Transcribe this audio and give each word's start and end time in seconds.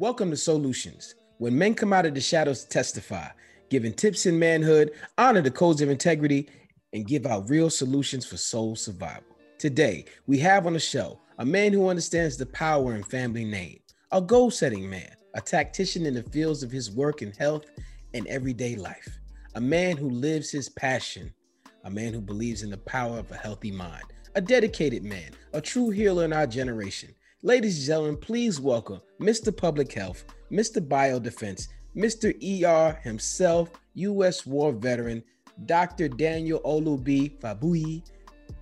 Welcome 0.00 0.30
to 0.30 0.36
Solutions, 0.36 1.16
when 1.38 1.58
men 1.58 1.74
come 1.74 1.92
out 1.92 2.06
of 2.06 2.14
the 2.14 2.20
shadows 2.20 2.62
to 2.62 2.68
testify, 2.68 3.30
giving 3.68 3.92
tips 3.92 4.26
in 4.26 4.38
manhood, 4.38 4.92
honor 5.18 5.42
the 5.42 5.50
codes 5.50 5.82
of 5.82 5.90
integrity, 5.90 6.48
and 6.92 7.04
give 7.04 7.26
out 7.26 7.50
real 7.50 7.68
solutions 7.68 8.24
for 8.24 8.36
soul 8.36 8.76
survival. 8.76 9.24
Today, 9.58 10.04
we 10.28 10.38
have 10.38 10.68
on 10.68 10.74
the 10.74 10.78
show 10.78 11.18
a 11.40 11.44
man 11.44 11.72
who 11.72 11.88
understands 11.88 12.36
the 12.36 12.46
power 12.46 12.94
in 12.94 13.02
family 13.02 13.44
name, 13.44 13.80
a 14.12 14.22
goal 14.22 14.52
setting 14.52 14.88
man, 14.88 15.10
a 15.34 15.40
tactician 15.40 16.06
in 16.06 16.14
the 16.14 16.22
fields 16.22 16.62
of 16.62 16.70
his 16.70 16.92
work 16.92 17.20
and 17.20 17.34
health 17.34 17.66
and 18.14 18.24
everyday 18.28 18.76
life, 18.76 19.18
a 19.56 19.60
man 19.60 19.96
who 19.96 20.10
lives 20.10 20.48
his 20.48 20.68
passion, 20.68 21.34
a 21.82 21.90
man 21.90 22.12
who 22.12 22.20
believes 22.20 22.62
in 22.62 22.70
the 22.70 22.76
power 22.76 23.18
of 23.18 23.32
a 23.32 23.36
healthy 23.36 23.72
mind, 23.72 24.04
a 24.36 24.40
dedicated 24.40 25.02
man, 25.02 25.32
a 25.54 25.60
true 25.60 25.90
healer 25.90 26.24
in 26.24 26.32
our 26.32 26.46
generation. 26.46 27.12
Ladies 27.42 27.78
and 27.78 27.86
gentlemen, 27.86 28.16
please 28.16 28.60
welcome 28.60 29.00
Mr. 29.20 29.56
Public 29.56 29.92
Health, 29.92 30.24
Mr. 30.50 30.84
Biodefense, 30.84 31.68
Mr. 31.96 32.34
ER 32.42 32.98
himself, 33.04 33.70
U.S. 33.94 34.44
war 34.44 34.72
veteran, 34.72 35.22
Dr. 35.64 36.08
Daniel 36.08 36.60
Olubi 36.64 37.38
Fagbuyi, 37.38 38.02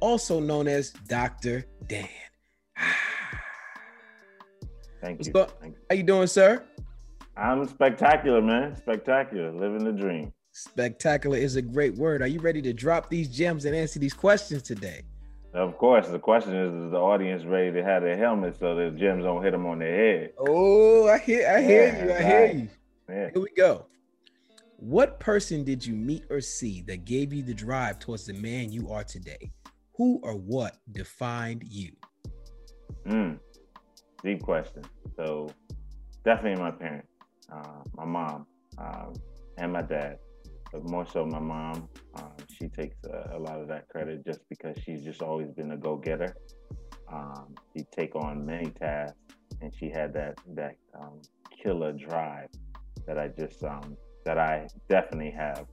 also 0.01 0.41
known 0.41 0.69
as 0.69 0.91
Dr. 1.09 1.65
Dan. 1.87 2.07
Thank 5.01 5.25
you. 5.25 5.33
Thank 5.33 5.65
you. 5.65 5.75
How 5.89 5.97
you 5.97 6.03
doing, 6.03 6.27
sir? 6.27 6.62
I'm 7.34 7.67
spectacular, 7.67 8.43
man. 8.43 8.77
Spectacular. 8.77 9.53
Living 9.53 9.84
the 9.84 9.93
dream. 9.93 10.34
Spectacular 10.53 11.39
is 11.39 11.56
a 11.56 11.62
great 11.62 11.95
word. 11.95 12.20
Are 12.20 12.27
you 12.27 12.41
ready 12.41 12.61
to 12.61 12.75
drop 12.75 13.09
these 13.09 13.34
gems 13.34 13.65
and 13.65 13.75
answer 13.75 13.98
these 13.98 14.12
questions 14.12 14.61
today? 14.61 15.01
Of 15.56 15.78
course, 15.78 16.06
the 16.09 16.19
question 16.19 16.55
is: 16.55 16.84
Is 16.84 16.91
the 16.91 16.98
audience 16.98 17.45
ready 17.46 17.73
to 17.73 17.83
have 17.83 18.02
their 18.02 18.19
helmets 18.19 18.59
so 18.59 18.74
the 18.74 18.91
gems 18.91 19.24
don't 19.24 19.42
hit 19.42 19.52
them 19.52 19.64
on 19.64 19.78
their 19.78 19.97
head? 19.97 20.33
Oh, 20.38 21.09
I 21.09 21.19
hear, 21.19 21.48
I 21.48 21.62
hear 21.62 21.87
Yeah, 21.87 22.05
you, 22.05 22.12
I 22.12 22.23
hear 22.23 22.41
right. 22.42 22.55
you. 22.55 22.69
Yeah. 23.09 23.30
Here 23.33 23.42
we 23.42 23.48
go. 23.56 23.86
What 24.77 25.19
person 25.19 25.64
did 25.64 25.84
you 25.84 25.94
meet 25.94 26.25
or 26.28 26.42
see 26.42 26.83
that 26.83 27.06
gave 27.06 27.33
you 27.33 27.42
the 27.42 27.55
drive 27.55 27.98
towards 27.98 28.27
the 28.27 28.34
man 28.34 28.70
you 28.70 28.91
are 28.91 29.03
today? 29.03 29.50
Who 29.94 30.20
or 30.22 30.34
what 30.34 30.77
defined 30.92 31.64
you? 31.66 31.92
Mm. 33.06 33.38
Deep 34.22 34.42
question. 34.42 34.83
So, 35.16 35.48
definitely 36.22 36.62
my 36.62 36.70
parents, 36.70 37.09
uh, 37.50 37.83
my 37.97 38.05
mom, 38.05 38.47
um, 38.77 39.14
and 39.56 39.72
my 39.72 39.81
dad. 39.81 40.19
But 40.77 40.91
more 40.91 41.06
so, 41.06 41.24
my 41.24 41.38
mom. 41.38 41.88
Um, 42.16 42.32
she 42.52 42.69
takes 42.69 42.96
a, 43.05 43.36
a 43.36 43.38
lot 43.38 43.58
of 43.60 43.69
that 43.69 43.88
credit 43.88 44.27
just 44.27 44.41
because 44.50 44.77
she's 44.84 45.02
just 45.02 45.22
always 45.22 45.50
been 45.50 45.70
a 45.70 45.77
go-getter. 45.77 46.36
Um, 47.10 47.55
she 47.74 47.84
take 47.96 48.14
on 48.14 48.44
many 48.44 48.70
tasks, 48.70 49.16
and 49.62 49.74
she 49.74 49.88
had 49.88 50.12
that 50.12 50.38
that 50.54 50.77
um, 51.00 51.22
killer 51.62 51.92
drive 51.92 52.48
that 53.06 53.19
I 53.19 53.28
just 53.28 53.64
um, 53.64 53.97
that 54.27 54.36
I 54.36 54.69
definitely 54.91 55.30
have, 55.30 55.64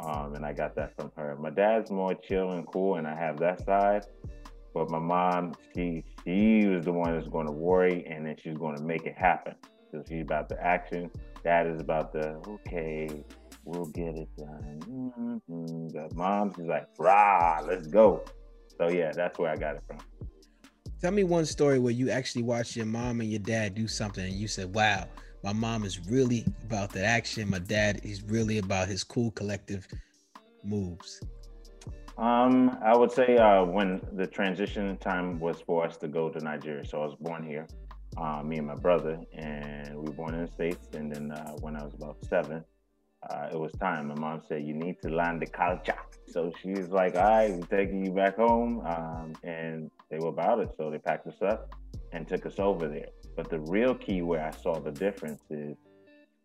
um, 0.00 0.34
and 0.34 0.46
I 0.46 0.54
got 0.54 0.74
that 0.76 0.96
from 0.96 1.12
her. 1.16 1.36
My 1.36 1.50
dad's 1.50 1.90
more 1.90 2.14
chill 2.14 2.52
and 2.52 2.66
cool, 2.66 2.94
and 2.94 3.06
I 3.06 3.14
have 3.14 3.38
that 3.40 3.66
side. 3.66 4.06
But 4.72 4.90
my 4.90 4.98
mom, 4.98 5.52
she 5.74 6.04
she 6.24 6.66
was 6.66 6.86
the 6.86 6.92
one 6.92 7.14
that's 7.14 7.28
going 7.28 7.46
to 7.48 7.52
worry, 7.52 8.06
and 8.08 8.24
then 8.24 8.36
she's 8.42 8.56
going 8.56 8.78
to 8.78 8.82
make 8.82 9.04
it 9.04 9.18
happen. 9.18 9.56
So 9.90 10.02
she's 10.08 10.22
about 10.22 10.48
the 10.48 10.58
action. 10.64 11.10
Dad 11.44 11.66
is 11.66 11.80
about 11.80 12.14
the 12.14 12.40
okay, 12.46 13.24
we'll 13.68 13.86
get 13.86 14.16
it 14.16 14.28
done. 14.36 14.80
hmm 15.46 15.88
The 15.88 16.08
mom, 16.14 16.52
she's 16.56 16.64
like, 16.66 16.88
rah, 16.98 17.60
let's 17.66 17.86
go. 17.86 18.24
So 18.78 18.88
yeah, 18.88 19.12
that's 19.12 19.38
where 19.38 19.50
I 19.50 19.56
got 19.56 19.76
it 19.76 19.82
from. 19.86 19.98
Tell 21.00 21.12
me 21.12 21.22
one 21.22 21.44
story 21.44 21.78
where 21.78 21.92
you 21.92 22.10
actually 22.10 22.42
watched 22.42 22.74
your 22.76 22.86
mom 22.86 23.20
and 23.20 23.30
your 23.30 23.40
dad 23.40 23.74
do 23.74 23.86
something 23.86 24.24
and 24.24 24.34
you 24.34 24.48
said, 24.48 24.74
wow, 24.74 25.06
my 25.44 25.52
mom 25.52 25.84
is 25.84 26.08
really 26.08 26.44
about 26.64 26.90
the 26.90 27.04
action. 27.04 27.48
My 27.50 27.60
dad 27.60 28.00
is 28.02 28.22
really 28.22 28.58
about 28.58 28.88
his 28.88 29.04
cool 29.04 29.30
collective 29.32 29.86
moves. 30.64 31.20
Um, 32.16 32.76
I 32.82 32.96
would 32.96 33.12
say 33.12 33.36
uh, 33.36 33.64
when 33.64 34.00
the 34.14 34.26
transition 34.26 34.96
time 34.96 35.38
was 35.38 35.60
for 35.60 35.84
us 35.84 35.96
to 35.98 36.08
go 36.08 36.30
to 36.30 36.40
Nigeria. 36.40 36.84
So 36.84 37.02
I 37.02 37.06
was 37.06 37.14
born 37.20 37.46
here, 37.46 37.68
uh, 38.16 38.42
me 38.42 38.56
and 38.56 38.66
my 38.66 38.74
brother, 38.74 39.20
and 39.32 39.94
we 39.94 40.06
were 40.06 40.12
born 40.12 40.34
in 40.34 40.46
the 40.46 40.50
States. 40.50 40.88
And 40.94 41.12
then 41.12 41.30
uh, 41.30 41.52
when 41.60 41.76
I 41.76 41.84
was 41.84 41.94
about 41.94 42.16
seven, 42.24 42.64
uh, 43.28 43.48
it 43.52 43.58
was 43.58 43.72
time. 43.80 44.08
My 44.08 44.14
mom 44.14 44.42
said, 44.48 44.64
You 44.64 44.74
need 44.74 44.96
to 45.02 45.08
learn 45.08 45.38
the 45.38 45.46
culture. 45.46 45.98
So 46.28 46.52
she 46.60 46.70
was 46.70 46.90
like, 46.90 47.16
All 47.16 47.22
right, 47.22 47.52
we're 47.52 47.66
taking 47.66 48.04
you 48.04 48.12
back 48.12 48.36
home. 48.36 48.82
Um, 48.86 49.32
and 49.42 49.90
they 50.10 50.18
were 50.18 50.28
about 50.28 50.60
it. 50.60 50.70
So 50.76 50.90
they 50.90 50.98
packed 50.98 51.26
us 51.26 51.40
up 51.42 51.74
and 52.12 52.26
took 52.26 52.46
us 52.46 52.58
over 52.58 52.88
there. 52.88 53.08
But 53.36 53.50
the 53.50 53.60
real 53.60 53.94
key 53.94 54.22
where 54.22 54.44
I 54.44 54.50
saw 54.50 54.78
the 54.78 54.92
difference 54.92 55.42
is 55.50 55.76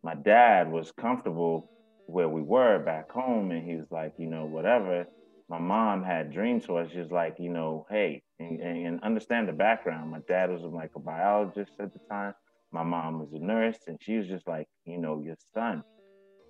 my 0.04 0.16
dad 0.16 0.72
was 0.72 0.92
comfortable 0.92 1.70
where 2.08 2.30
we 2.30 2.42
were 2.42 2.80
back 2.80 3.12
home. 3.12 3.52
And 3.52 3.68
he 3.68 3.76
was 3.76 3.88
like, 3.92 4.14
You 4.18 4.28
know, 4.28 4.46
whatever 4.46 5.06
my 5.50 5.60
mom 5.60 6.04
had 6.04 6.32
dreams 6.32 6.66
for 6.66 6.82
us, 6.82 6.92
just 6.92 7.12
like, 7.12 7.36
you 7.38 7.50
know, 7.50 7.86
hey, 7.90 8.24
and, 8.40 8.60
and 8.60 9.04
understand 9.04 9.48
the 9.48 9.54
background. 9.54 10.10
My 10.10 10.20
dad 10.28 10.50
was 10.50 10.62
like 10.64 10.92
a 10.96 11.00
biologist 11.00 11.74
at 11.80 11.94
the 11.94 12.00
time. 12.10 12.34
My 12.72 12.84
mom 12.84 13.20
was 13.20 13.34
a 13.34 13.40
nurse, 13.40 13.78
and 13.88 14.00
she 14.02 14.18
was 14.18 14.28
just 14.28 14.48
like, 14.48 14.68
you 14.86 14.98
know, 14.98 15.22
your 15.22 15.36
son, 15.54 15.84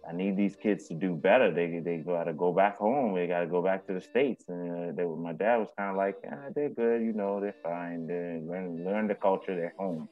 I 0.08 0.14
need 0.14 0.36
these 0.36 0.56
kids 0.56 0.88
to 0.90 0.94
do 0.94 1.16
better. 1.16 1.54
They 1.54 1.80
they 1.80 1.98
got 1.98 2.26
to 2.26 2.34
go 2.34 2.52
back 2.52 2.78
home. 2.78 3.16
They 3.16 3.28
got 3.28 3.40
to 3.40 3.48
go 3.48 3.62
back 3.62 3.88
to 3.88 3.94
the 3.94 4.02
states. 4.02 4.46
And 4.48 4.92
uh, 4.92 4.96
they, 4.96 5.06
my 5.06 5.34
dad 5.34 5.58
was 5.58 5.70
kind 5.78 5.92
of 5.92 5.98
like, 5.98 6.16
ah, 6.30 6.50
they're 6.54 6.70
good, 6.70 7.02
you 7.02 7.14
know, 7.14 7.40
they're 7.40 7.56
fine. 7.64 8.08
They 8.08 8.42
learn 8.46 8.84
learn 8.86 9.08
the 9.08 9.16
culture. 9.16 9.56
They're 9.56 9.76
home. 9.78 10.10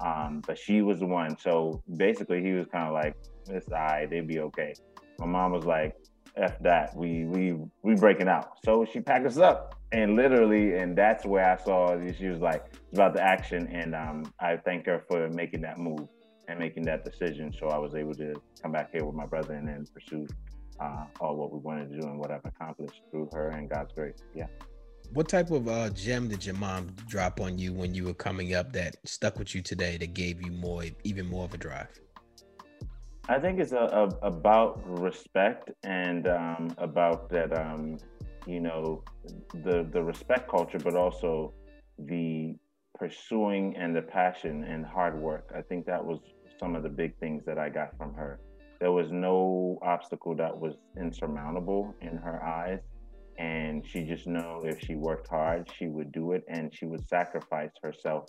Um, 0.00 0.42
but 0.46 0.58
she 0.58 0.82
was 0.82 1.00
the 1.00 1.06
one. 1.06 1.38
So 1.38 1.82
basically, 1.96 2.42
he 2.42 2.52
was 2.52 2.66
kind 2.72 2.86
of 2.86 2.94
like, 2.94 3.14
it's 3.48 3.68
all 3.68 3.78
right. 3.78 4.08
They'd 4.08 4.26
be 4.26 4.40
okay. 4.40 4.74
My 5.18 5.26
mom 5.26 5.52
was 5.52 5.64
like, 5.64 5.94
F 6.36 6.58
that. 6.60 6.96
We 6.96 7.24
we 7.24 7.56
we 7.82 7.94
breaking 7.94 8.28
out. 8.28 8.58
So 8.64 8.86
she 8.90 9.00
packed 9.00 9.26
us 9.26 9.38
up 9.38 9.76
and 9.92 10.16
literally, 10.16 10.76
and 10.76 10.96
that's 10.96 11.24
where 11.24 11.50
I 11.50 11.56
saw 11.62 11.96
she 12.18 12.26
was 12.26 12.40
like 12.40 12.64
it's 12.72 12.98
about 12.98 13.14
the 13.14 13.22
action, 13.22 13.68
and 13.68 13.94
um, 13.94 14.32
I 14.40 14.56
thank 14.56 14.86
her 14.86 15.04
for 15.08 15.28
making 15.30 15.62
that 15.62 15.78
move 15.78 16.08
and 16.48 16.58
making 16.58 16.84
that 16.84 17.04
decision. 17.04 17.52
So 17.58 17.68
I 17.68 17.78
was 17.78 17.94
able 17.94 18.14
to 18.14 18.34
come 18.62 18.72
back 18.72 18.92
here 18.92 19.04
with 19.04 19.14
my 19.14 19.26
brother 19.26 19.54
and 19.54 19.68
then 19.68 19.86
pursue 19.92 20.26
uh, 20.80 21.04
all 21.20 21.36
what 21.36 21.52
we 21.52 21.58
wanted 21.58 21.90
to 21.90 22.00
do 22.00 22.06
and 22.06 22.18
what 22.18 22.30
I've 22.30 22.44
accomplished 22.44 23.00
through 23.10 23.30
her 23.32 23.50
and 23.50 23.68
God's 23.68 23.92
grace. 23.92 24.22
Yeah. 24.34 24.46
What 25.12 25.28
type 25.28 25.50
of 25.50 25.68
uh, 25.68 25.90
gem 25.90 26.28
did 26.28 26.44
your 26.44 26.56
mom 26.56 26.88
drop 27.06 27.40
on 27.40 27.58
you 27.58 27.72
when 27.72 27.94
you 27.94 28.04
were 28.04 28.14
coming 28.14 28.54
up 28.54 28.72
that 28.72 28.96
stuck 29.04 29.38
with 29.38 29.54
you 29.54 29.62
today 29.62 29.96
that 29.98 30.14
gave 30.14 30.44
you 30.44 30.50
more, 30.50 30.84
even 31.04 31.26
more 31.26 31.44
of 31.44 31.54
a 31.54 31.58
drive? 31.58 31.88
I 33.28 33.38
think 33.38 33.58
it's 33.58 33.72
a, 33.72 33.76
a, 33.76 34.26
about 34.26 34.80
respect 35.00 35.70
and 35.82 36.28
um, 36.28 36.74
about 36.78 37.28
that, 37.30 37.56
um, 37.58 37.98
you 38.46 38.60
know, 38.60 39.02
the 39.64 39.88
the 39.90 40.02
respect 40.02 40.48
culture, 40.48 40.78
but 40.78 40.94
also 40.94 41.52
the 41.98 42.54
pursuing 42.96 43.76
and 43.76 43.96
the 43.96 44.02
passion 44.02 44.64
and 44.64 44.86
hard 44.86 45.20
work. 45.20 45.52
I 45.56 45.60
think 45.62 45.86
that 45.86 46.04
was 46.04 46.20
some 46.58 46.74
of 46.76 46.82
the 46.82 46.88
big 46.88 47.16
things 47.18 47.44
that 47.46 47.58
I 47.58 47.68
got 47.68 47.96
from 47.96 48.14
her. 48.14 48.40
There 48.80 48.92
was 48.92 49.10
no 49.10 49.78
obstacle 49.82 50.34
that 50.36 50.56
was 50.58 50.74
insurmountable 50.98 51.94
in 52.02 52.16
her 52.16 52.42
eyes, 52.44 52.80
and 53.38 53.86
she 53.86 54.02
just 54.02 54.26
know 54.26 54.62
if 54.64 54.80
she 54.80 54.94
worked 54.94 55.28
hard, 55.28 55.70
she 55.76 55.86
would 55.88 56.12
do 56.12 56.32
it, 56.32 56.44
and 56.48 56.74
she 56.74 56.86
would 56.86 57.06
sacrifice 57.08 57.70
herself 57.82 58.26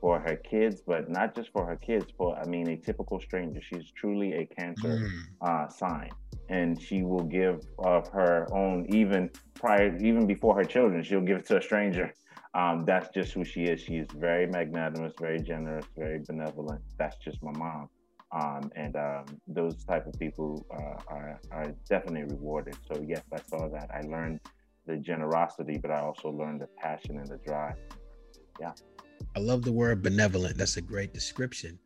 for 0.00 0.18
her 0.20 0.36
kids, 0.36 0.80
but 0.86 1.10
not 1.10 1.34
just 1.34 1.50
for 1.52 1.66
her 1.66 1.76
kids. 1.76 2.06
For 2.16 2.36
I 2.38 2.46
mean, 2.46 2.68
a 2.70 2.76
typical 2.76 3.20
stranger. 3.20 3.60
She's 3.60 3.90
truly 3.96 4.32
a 4.34 4.46
cancer 4.46 4.98
Mm. 4.98 5.08
uh, 5.42 5.68
sign, 5.68 6.10
and 6.48 6.80
she 6.80 7.02
will 7.02 7.24
give 7.24 7.60
of 7.78 8.08
her 8.08 8.46
own, 8.52 8.86
even 8.88 9.30
prior, 9.54 9.96
even 9.98 10.26
before 10.26 10.54
her 10.56 10.64
children. 10.64 11.02
She'll 11.02 11.20
give 11.20 11.38
it 11.38 11.46
to 11.46 11.58
a 11.58 11.62
stranger. 11.62 12.14
Um, 12.54 12.84
that's 12.84 13.08
just 13.14 13.32
who 13.32 13.44
she 13.44 13.64
is. 13.64 13.80
She 13.80 13.96
is 13.96 14.08
very 14.16 14.46
magnanimous, 14.46 15.12
very 15.20 15.40
generous, 15.40 15.86
very 15.96 16.20
benevolent. 16.26 16.82
That's 16.98 17.16
just 17.18 17.42
my 17.42 17.52
mom. 17.52 17.88
Um, 18.32 18.70
and 18.76 18.96
um, 18.96 19.24
those 19.48 19.84
type 19.84 20.06
of 20.06 20.18
people 20.18 20.66
uh, 20.72 21.02
are, 21.08 21.40
are 21.50 21.74
definitely 21.88 22.24
rewarded. 22.34 22.76
So 22.92 23.04
yes, 23.06 23.22
I 23.32 23.38
saw 23.48 23.68
that. 23.68 23.90
I 23.92 24.02
learned 24.02 24.40
the 24.86 24.96
generosity, 24.96 25.78
but 25.78 25.90
I 25.90 26.00
also 26.00 26.28
learned 26.28 26.60
the 26.60 26.68
passion 26.76 27.18
and 27.18 27.26
the 27.28 27.38
drive. 27.38 27.76
Yeah. 28.60 28.72
I 29.36 29.40
love 29.40 29.62
the 29.62 29.72
word 29.72 30.02
benevolent. 30.02 30.56
That's 30.56 30.76
a 30.76 30.82
great 30.82 31.12
description. 31.12 31.78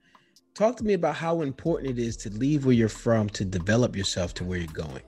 Talk 0.54 0.76
to 0.76 0.84
me 0.84 0.94
about 0.94 1.16
how 1.16 1.42
important 1.42 1.90
it 1.90 1.98
is 1.98 2.16
to 2.18 2.30
leave 2.30 2.64
where 2.64 2.74
you're 2.74 2.88
from 2.88 3.28
to 3.30 3.44
develop 3.44 3.96
yourself 3.96 4.34
to 4.34 4.44
where 4.44 4.58
you're 4.58 4.68
going. 4.68 5.02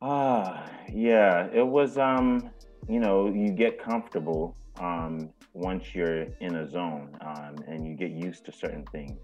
Ah, 0.00 0.68
yeah. 0.92 1.48
It 1.52 1.66
was 1.66 1.96
um, 1.98 2.50
you 2.88 3.00
know, 3.00 3.28
you 3.28 3.50
get 3.50 3.82
comfortable 3.82 4.56
um 4.80 5.30
once 5.52 5.94
you're 5.94 6.22
in 6.40 6.56
a 6.56 6.68
zone 6.68 7.14
um 7.20 7.54
and 7.66 7.86
you 7.86 7.94
get 7.94 8.10
used 8.10 8.44
to 8.46 8.52
certain 8.52 8.84
things. 8.86 9.18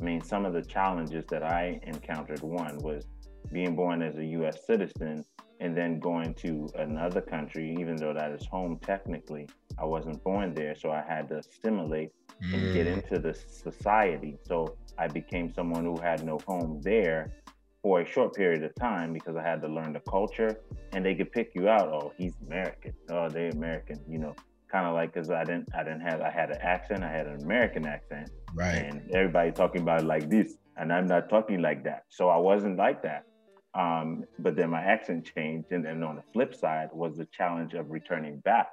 I 0.00 0.04
mean, 0.04 0.22
some 0.22 0.44
of 0.44 0.52
the 0.52 0.62
challenges 0.62 1.24
that 1.30 1.42
I 1.42 1.80
encountered 1.84 2.40
one 2.42 2.78
was 2.78 3.06
being 3.52 3.74
born 3.74 4.02
as 4.02 4.16
a 4.16 4.24
US 4.24 4.66
citizen 4.66 5.24
and 5.60 5.76
then 5.76 5.98
going 5.98 6.34
to 6.34 6.68
another 6.76 7.20
country, 7.20 7.76
even 7.78 7.96
though 7.96 8.14
that 8.14 8.30
is 8.30 8.46
home 8.46 8.78
technically, 8.80 9.48
I 9.78 9.84
wasn't 9.84 10.22
born 10.22 10.54
there, 10.54 10.76
so 10.76 10.90
I 10.90 11.02
had 11.06 11.28
to 11.28 11.38
assimilate 11.38 12.10
mm. 12.42 12.54
and 12.54 12.74
get 12.74 12.86
mm. 12.86 12.94
into 12.94 13.18
the 13.18 13.34
society. 13.34 14.38
So 14.46 14.76
I 14.98 15.08
became 15.08 15.52
someone 15.52 15.84
who 15.84 15.96
had 15.96 16.24
no 16.24 16.38
home 16.46 16.80
there 16.82 17.32
for 17.82 18.00
a 18.00 18.06
short 18.06 18.34
period 18.34 18.62
of 18.64 18.74
time 18.74 19.12
because 19.12 19.36
I 19.36 19.42
had 19.42 19.62
to 19.62 19.68
learn 19.68 19.92
the 19.92 20.00
culture 20.00 20.60
and 20.92 21.04
they 21.04 21.14
could 21.14 21.30
pick 21.32 21.52
you 21.54 21.68
out. 21.68 21.88
Oh, 21.88 22.12
he's 22.16 22.34
American. 22.46 22.92
Oh, 23.10 23.28
they're 23.28 23.50
American. 23.50 24.00
You 24.08 24.18
know, 24.18 24.34
kind 24.70 24.86
of 24.86 24.94
like 24.94 25.12
because 25.12 25.30
I 25.30 25.44
didn't, 25.44 25.68
I 25.74 25.82
didn't 25.84 26.00
have, 26.00 26.20
I 26.20 26.30
had 26.30 26.50
an 26.50 26.58
accent. 26.60 27.04
I 27.04 27.10
had 27.10 27.26
an 27.26 27.42
American 27.42 27.86
accent, 27.86 28.30
right? 28.54 28.74
And 28.74 29.10
everybody 29.12 29.52
talking 29.52 29.82
about 29.82 30.00
it 30.00 30.06
like 30.06 30.28
this, 30.28 30.54
and 30.76 30.92
I'm 30.92 31.06
not 31.06 31.28
talking 31.28 31.62
like 31.62 31.84
that. 31.84 32.04
So 32.08 32.28
I 32.28 32.36
wasn't 32.36 32.76
like 32.76 33.02
that. 33.02 33.24
Um, 33.74 34.24
but 34.38 34.56
then 34.56 34.70
my 34.70 34.82
accent 34.82 35.30
changed, 35.36 35.70
and 35.70 35.84
then 35.84 36.02
on 36.02 36.16
the 36.16 36.22
flip 36.32 36.54
side 36.54 36.88
was 36.92 37.16
the 37.16 37.26
challenge 37.26 37.74
of 37.74 37.90
returning 37.90 38.40
back, 38.40 38.68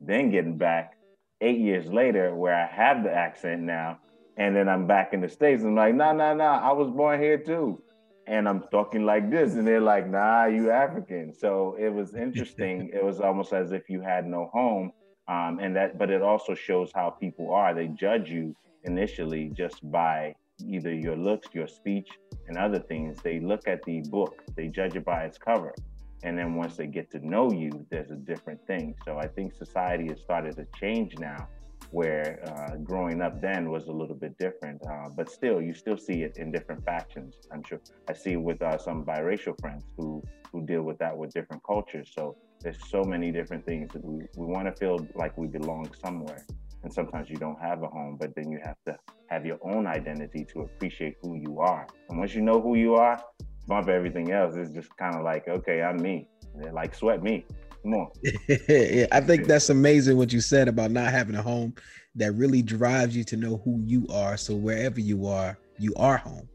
then 0.00 0.30
getting 0.30 0.58
back 0.58 0.94
eight 1.40 1.58
years 1.58 1.86
later, 1.86 2.34
where 2.34 2.54
I 2.54 2.66
have 2.66 3.04
the 3.04 3.12
accent 3.12 3.62
now, 3.62 3.98
and 4.36 4.56
then 4.56 4.68
I'm 4.68 4.86
back 4.86 5.12
in 5.12 5.20
the 5.20 5.28
states. 5.28 5.62
I'm 5.62 5.76
like, 5.76 5.94
no, 5.94 6.12
no, 6.12 6.34
no, 6.34 6.44
I 6.44 6.72
was 6.72 6.90
born 6.90 7.20
here 7.20 7.38
too 7.38 7.80
and 8.26 8.48
I'm 8.48 8.62
talking 8.70 9.04
like 9.04 9.30
this, 9.30 9.54
and 9.54 9.66
they're 9.66 9.80
like, 9.80 10.08
"Nah, 10.08 10.46
you 10.46 10.70
African." 10.70 11.32
So 11.32 11.76
it 11.78 11.88
was 11.88 12.14
interesting. 12.14 12.90
it 12.94 13.04
was 13.04 13.20
almost 13.20 13.52
as 13.52 13.72
if 13.72 13.88
you 13.88 14.00
had 14.00 14.26
no 14.26 14.50
home, 14.52 14.92
um, 15.28 15.58
and 15.60 15.74
that. 15.76 15.98
But 15.98 16.10
it 16.10 16.22
also 16.22 16.54
shows 16.54 16.90
how 16.94 17.10
people 17.10 17.52
are. 17.52 17.74
They 17.74 17.88
judge 17.88 18.30
you 18.30 18.54
initially 18.84 19.50
just 19.54 19.78
by 19.90 20.34
either 20.64 20.94
your 20.94 21.16
looks, 21.16 21.48
your 21.52 21.66
speech, 21.66 22.08
and 22.48 22.56
other 22.56 22.78
things. 22.78 23.20
They 23.22 23.40
look 23.40 23.66
at 23.66 23.82
the 23.84 24.02
book. 24.02 24.42
They 24.54 24.68
judge 24.68 24.96
it 24.96 25.04
by 25.04 25.24
its 25.24 25.38
cover, 25.38 25.74
and 26.22 26.38
then 26.38 26.54
once 26.54 26.76
they 26.76 26.86
get 26.86 27.10
to 27.12 27.26
know 27.26 27.50
you, 27.52 27.86
there's 27.90 28.10
a 28.10 28.16
different 28.16 28.64
thing. 28.66 28.94
So 29.04 29.18
I 29.18 29.26
think 29.26 29.54
society 29.54 30.08
has 30.08 30.20
started 30.20 30.56
to 30.56 30.66
change 30.78 31.18
now 31.18 31.48
where 31.92 32.40
uh, 32.46 32.76
growing 32.78 33.20
up 33.22 33.40
then 33.40 33.70
was 33.70 33.86
a 33.86 33.92
little 33.92 34.16
bit 34.16 34.36
different. 34.38 34.82
Uh, 34.90 35.08
but 35.16 35.30
still, 35.30 35.62
you 35.62 35.74
still 35.74 35.96
see 35.96 36.22
it 36.22 36.36
in 36.38 36.50
different 36.50 36.84
factions. 36.84 37.36
I'm 37.52 37.62
sure 37.62 37.80
I 38.08 38.14
see 38.14 38.36
with 38.36 38.60
uh, 38.62 38.78
some 38.78 39.04
biracial 39.04 39.58
friends 39.60 39.84
who 39.96 40.22
who 40.52 40.66
deal 40.66 40.82
with 40.82 40.98
that 40.98 41.16
with 41.16 41.32
different 41.32 41.62
cultures. 41.62 42.12
So 42.14 42.36
there's 42.60 42.78
so 42.88 43.02
many 43.02 43.32
different 43.32 43.64
things 43.64 43.90
that 43.92 44.04
we, 44.04 44.24
we 44.36 44.46
want 44.46 44.66
to 44.66 44.72
feel 44.72 45.06
like 45.14 45.36
we 45.38 45.46
belong 45.46 45.90
somewhere. 46.04 46.44
And 46.82 46.92
sometimes 46.92 47.30
you 47.30 47.36
don't 47.36 47.60
have 47.60 47.82
a 47.82 47.86
home, 47.86 48.16
but 48.18 48.34
then 48.34 48.50
you 48.50 48.58
have 48.62 48.76
to 48.86 48.98
have 49.28 49.46
your 49.46 49.58
own 49.62 49.86
identity 49.86 50.44
to 50.52 50.60
appreciate 50.62 51.16
who 51.22 51.36
you 51.36 51.60
are. 51.60 51.86
And 52.10 52.18
once 52.18 52.34
you 52.34 52.42
know 52.42 52.60
who 52.60 52.74
you 52.74 52.96
are, 52.96 53.22
bump 53.66 53.88
everything 53.88 54.32
else. 54.32 54.56
It's 54.56 54.72
just 54.72 54.94
kind 54.96 55.14
of 55.14 55.22
like, 55.22 55.48
okay, 55.48 55.82
I'm 55.82 56.00
me. 56.02 56.28
They're 56.56 56.72
like 56.72 56.94
sweat 56.94 57.22
me. 57.22 57.46
Come 57.82 57.94
on. 57.94 58.10
yeah, 58.68 59.06
I 59.10 59.20
think 59.20 59.46
that's 59.46 59.68
amazing 59.68 60.16
what 60.16 60.32
you 60.32 60.40
said 60.40 60.68
about 60.68 60.90
not 60.90 61.10
having 61.10 61.34
a 61.34 61.42
home 61.42 61.74
that 62.14 62.32
really 62.32 62.62
drives 62.62 63.16
you 63.16 63.24
to 63.24 63.36
know 63.36 63.60
who 63.64 63.80
you 63.84 64.06
are. 64.12 64.36
So 64.36 64.54
wherever 64.54 65.00
you 65.00 65.26
are, 65.26 65.58
you 65.78 65.92
are 65.96 66.16
home. 66.16 66.48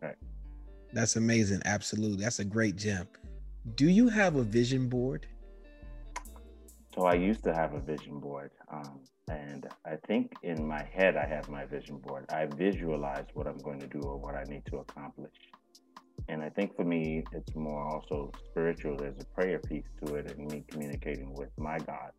Right. 0.00 0.16
That's 0.92 1.16
amazing. 1.16 1.62
Absolutely. 1.64 2.22
That's 2.22 2.40
a 2.40 2.44
great 2.44 2.76
gem. 2.76 3.06
Do 3.76 3.88
you 3.88 4.08
have 4.08 4.36
a 4.36 4.42
vision 4.42 4.88
board? 4.88 5.26
So 6.96 7.06
I 7.06 7.14
used 7.14 7.44
to 7.44 7.54
have 7.54 7.74
a 7.74 7.80
vision 7.80 8.18
board. 8.18 8.50
Um, 8.70 9.00
and 9.30 9.66
I 9.86 9.96
think 10.08 10.32
in 10.42 10.66
my 10.66 10.82
head, 10.82 11.16
I 11.16 11.26
have 11.26 11.48
my 11.48 11.64
vision 11.64 11.98
board. 11.98 12.26
I 12.30 12.46
visualize 12.46 13.26
what 13.34 13.46
I'm 13.46 13.58
going 13.58 13.78
to 13.78 13.86
do 13.86 14.00
or 14.00 14.16
what 14.16 14.34
I 14.34 14.42
need 14.44 14.66
to 14.66 14.78
accomplish 14.78 15.32
and 16.28 16.42
I 16.42 16.48
think 16.48 16.76
for 16.76 16.84
me, 16.84 17.24
it's 17.32 17.54
more 17.54 17.82
also 17.82 18.30
spiritual. 18.50 18.96
There's 18.96 19.18
a 19.20 19.24
prayer 19.24 19.58
piece 19.58 19.86
to 20.04 20.14
it, 20.16 20.30
and 20.30 20.50
me 20.50 20.64
communicating 20.68 21.34
with 21.34 21.50
my 21.58 21.78
God, 21.78 22.12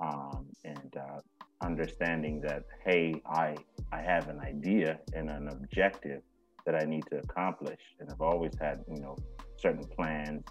um, 0.00 0.46
and 0.64 0.96
uh, 0.96 1.20
understanding 1.62 2.40
that 2.42 2.64
hey, 2.84 3.20
I 3.26 3.56
I 3.92 4.00
have 4.00 4.28
an 4.28 4.40
idea 4.40 4.98
and 5.14 5.30
an 5.30 5.48
objective 5.48 6.22
that 6.64 6.74
I 6.74 6.84
need 6.84 7.04
to 7.10 7.18
accomplish, 7.18 7.80
and 8.00 8.10
I've 8.10 8.20
always 8.20 8.52
had 8.60 8.84
you 8.88 9.00
know 9.00 9.16
certain 9.56 9.84
plans 9.84 10.44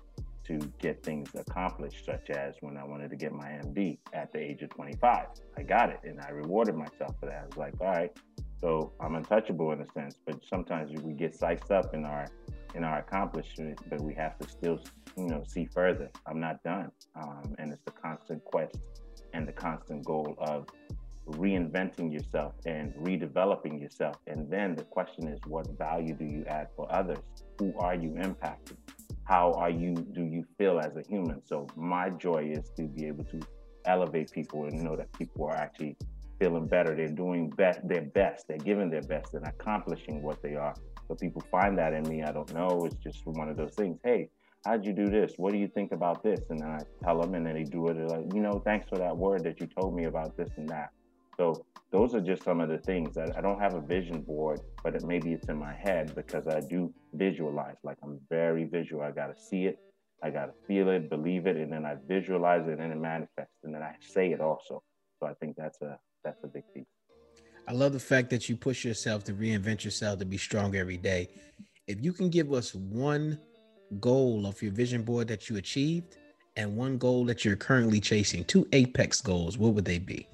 to 0.46 0.60
get 0.80 1.04
things 1.04 1.30
accomplished, 1.36 2.06
such 2.06 2.30
as 2.30 2.54
when 2.62 2.78
I 2.78 2.84
wanted 2.84 3.10
to 3.10 3.16
get 3.16 3.32
my 3.32 3.48
MD 3.48 3.98
at 4.14 4.32
the 4.32 4.40
age 4.40 4.62
of 4.62 4.70
25. 4.70 5.28
I 5.58 5.64
got 5.64 5.90
it, 5.90 6.00
and 6.04 6.20
I 6.22 6.30
rewarded 6.30 6.76
myself 6.76 7.16
for 7.20 7.26
that. 7.26 7.42
I 7.44 7.46
was 7.46 7.58
like, 7.58 7.74
all 7.82 7.88
right, 7.88 8.16
so 8.62 8.94
I'm 9.00 9.16
untouchable 9.16 9.72
in 9.72 9.82
a 9.82 9.92
sense, 9.94 10.16
but 10.26 10.40
sometimes 10.48 10.92
we 11.02 11.14
get 11.14 11.36
sized 11.36 11.72
up 11.72 11.94
in 11.94 12.06
our 12.06 12.28
in 12.76 12.84
our 12.84 13.00
accomplishments, 13.00 13.82
but 13.90 14.02
we 14.02 14.14
have 14.14 14.38
to 14.40 14.50
still, 14.50 14.80
you 15.18 15.28
know, 15.28 15.44
see 15.48 15.66
further. 15.66 16.10
I'm 16.28 16.40
not 16.40 16.62
done, 16.64 16.92
um, 17.16 17.56
and 17.58 17.72
it's 17.72 17.82
the 17.86 17.92
constant 17.92 18.44
quest 18.44 18.78
and 19.34 19.48
the 19.48 19.54
constant 19.54 20.06
goal 20.06 20.36
of 20.40 20.68
reinventing 21.28 22.14
yourself 22.14 22.54
and 22.66 22.94
redeveloping 22.96 23.82
yourself. 23.82 24.18
And 24.28 24.50
then 24.50 24.76
the 24.76 24.84
question 24.84 25.28
is, 25.28 25.40
what 25.48 25.68
value 25.78 26.14
do 26.14 26.26
you 26.26 26.46
add 26.48 26.68
for 26.76 26.88
others? 26.94 27.20
Who 27.60 27.74
are 27.80 27.96
you 27.96 28.12
impacting? 28.12 28.78
How 29.24 29.54
are 29.54 29.72
you? 29.72 29.96
Do 29.96 30.24
you 30.24 30.46
feel 30.58 30.80
as 30.80 30.96
a 30.96 31.02
human? 31.02 31.42
So 31.46 31.68
my 31.76 32.12
joy 32.12 32.52
is 32.52 32.70
to 32.78 32.84
be 32.84 33.08
able 33.08 33.24
to 33.26 33.40
elevate 33.86 34.32
people 34.32 34.66
and 34.66 34.84
know 34.84 34.96
that 34.96 35.12
people 35.14 35.46
are 35.46 35.56
actually 35.56 35.98
feeling 36.46 36.68
better. 36.68 36.96
They're 36.96 37.08
doing 37.08 37.50
best, 37.50 37.80
their 37.88 38.04
best. 38.04 38.48
They're 38.48 38.58
giving 38.58 38.90
their 38.90 39.02
best 39.02 39.34
and 39.34 39.46
accomplishing 39.48 40.22
what 40.22 40.42
they 40.42 40.56
are 40.56 40.76
so 41.08 41.16
people 41.16 41.44
find 41.52 41.78
that 41.78 41.94
in 41.94 42.04
me. 42.08 42.24
I 42.24 42.32
don't 42.32 42.52
know. 42.54 42.86
It's 42.86 42.98
just 42.98 43.26
one 43.26 43.50
of 43.50 43.58
those 43.58 43.74
things. 43.76 44.00
Hey, 44.04 44.30
how'd 44.66 44.86
you 44.86 44.94
do 44.94 45.10
this? 45.10 45.34
What 45.38 45.52
do 45.54 45.60
you 45.60 45.68
think 45.68 45.92
about 45.92 46.24
this? 46.24 46.40
And 46.50 46.60
then 46.60 46.70
I 46.70 46.80
tell 47.04 47.22
them, 47.22 47.36
and 47.36 47.46
then 47.46 47.54
they 47.54 47.64
do 47.64 47.88
it. 47.90 47.96
They're 47.96 48.08
like, 48.08 48.34
you 48.34 48.42
know, 48.42 48.62
thanks 48.66 48.88
for 48.90 48.98
that 48.98 49.16
word 49.16 49.44
that 49.44 49.60
you 49.60 49.68
told 49.68 49.96
me 49.96 50.06
about 50.06 50.36
this 50.36 50.50
and 50.58 50.68
that. 50.70 50.90
So 51.38 51.66
those 51.92 52.16
are 52.16 52.22
just 52.22 52.44
some 52.44 52.62
of 52.62 52.70
the 52.70 52.78
things. 52.78 53.18
I, 53.18 53.26
I 53.38 53.42
don't 53.42 53.60
have 53.60 53.76
a 53.76 53.82
vision 53.82 54.22
board, 54.22 54.62
but 54.84 54.96
it, 54.96 55.04
maybe 55.04 55.34
it's 55.34 55.48
in 55.50 55.58
my 55.58 55.74
head 55.74 56.16
because 56.16 56.48
I 56.48 56.62
do 56.62 56.94
visualize. 57.14 57.76
Like 57.84 57.98
I'm 58.04 58.20
very 58.30 58.64
visual. 58.64 59.04
I 59.04 59.12
got 59.12 59.36
to 59.36 59.40
see 59.40 59.66
it. 59.66 59.80
I 60.24 60.32
got 60.32 60.46
to 60.46 60.54
feel 60.66 60.90
it, 60.90 61.10
believe 61.10 61.46
it, 61.46 61.58
and 61.58 61.72
then 61.72 61.86
I 61.86 61.98
visualize 62.08 62.68
it 62.68 62.80
and 62.80 62.92
it 62.92 62.98
manifests, 62.98 63.58
and 63.64 63.76
then 63.76 63.84
I 63.84 63.94
say 64.00 64.32
it 64.32 64.40
also. 64.40 64.82
So 65.20 65.28
I 65.28 65.34
think 65.36 65.56
that's 65.56 65.82
a 65.82 66.00
that's 66.26 66.44
a 66.44 66.48
big 66.48 66.64
piece. 66.74 66.84
I 67.68 67.72
love 67.72 67.94
the 67.94 68.00
fact 68.00 68.30
that 68.32 68.50
you 68.50 68.58
push 68.58 68.84
yourself 68.84 69.24
to 69.26 69.34
reinvent 69.34 69.84
yourself 69.84 70.20
to 70.20 70.26
be 70.26 70.38
strong 70.38 70.76
every 70.76 70.98
day. 70.98 71.30
If 71.88 72.04
you 72.04 72.12
can 72.14 72.30
give 72.30 72.52
us 72.52 72.76
one 72.76 73.40
goal 74.00 74.46
of 74.46 74.62
your 74.62 74.72
vision 74.72 75.04
board 75.04 75.28
that 75.30 75.50
you 75.50 75.58
achieved 75.58 76.18
and 76.58 76.76
one 76.76 76.98
goal 76.98 77.26
that 77.26 77.46
you're 77.46 77.56
currently 77.56 78.00
chasing, 78.00 78.44
two 78.44 78.68
apex 78.74 79.22
goals, 79.22 79.58
what 79.58 79.74
would 79.74 79.86
they 79.86 80.00
be? 80.00 80.28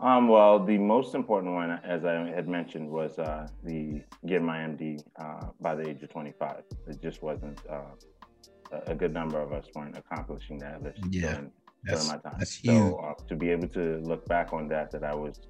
Um, 0.00 0.28
well, 0.28 0.64
the 0.64 0.78
most 0.78 1.16
important 1.16 1.54
one, 1.54 1.70
as 1.82 2.04
I 2.04 2.12
had 2.12 2.46
mentioned, 2.48 2.88
was 2.88 3.18
uh, 3.18 3.48
the 3.64 4.02
get 4.26 4.42
my 4.42 4.58
MD 4.58 5.02
uh, 5.20 5.48
by 5.60 5.74
the 5.74 5.88
age 5.88 6.02
of 6.04 6.10
25. 6.10 6.62
It 6.86 7.02
just 7.02 7.20
wasn't 7.20 7.58
uh, 7.68 7.80
a 8.86 8.94
good 8.94 9.12
number 9.12 9.40
of 9.40 9.52
us 9.52 9.66
weren't 9.74 9.98
accomplishing 9.98 10.58
that. 10.58 10.94
Yeah, 11.10 11.40
during, 11.84 12.00
during 12.00 12.06
my 12.08 12.18
time. 12.18 12.38
That's 12.38 12.54
huge. 12.54 12.74
So 12.74 12.98
uh, 12.98 13.14
to 13.28 13.36
be 13.36 13.50
able 13.50 13.68
to 13.68 14.00
look 14.04 14.26
back 14.26 14.52
on 14.52 14.68
that, 14.68 14.90
that 14.92 15.04
I 15.04 15.14
was 15.14 15.40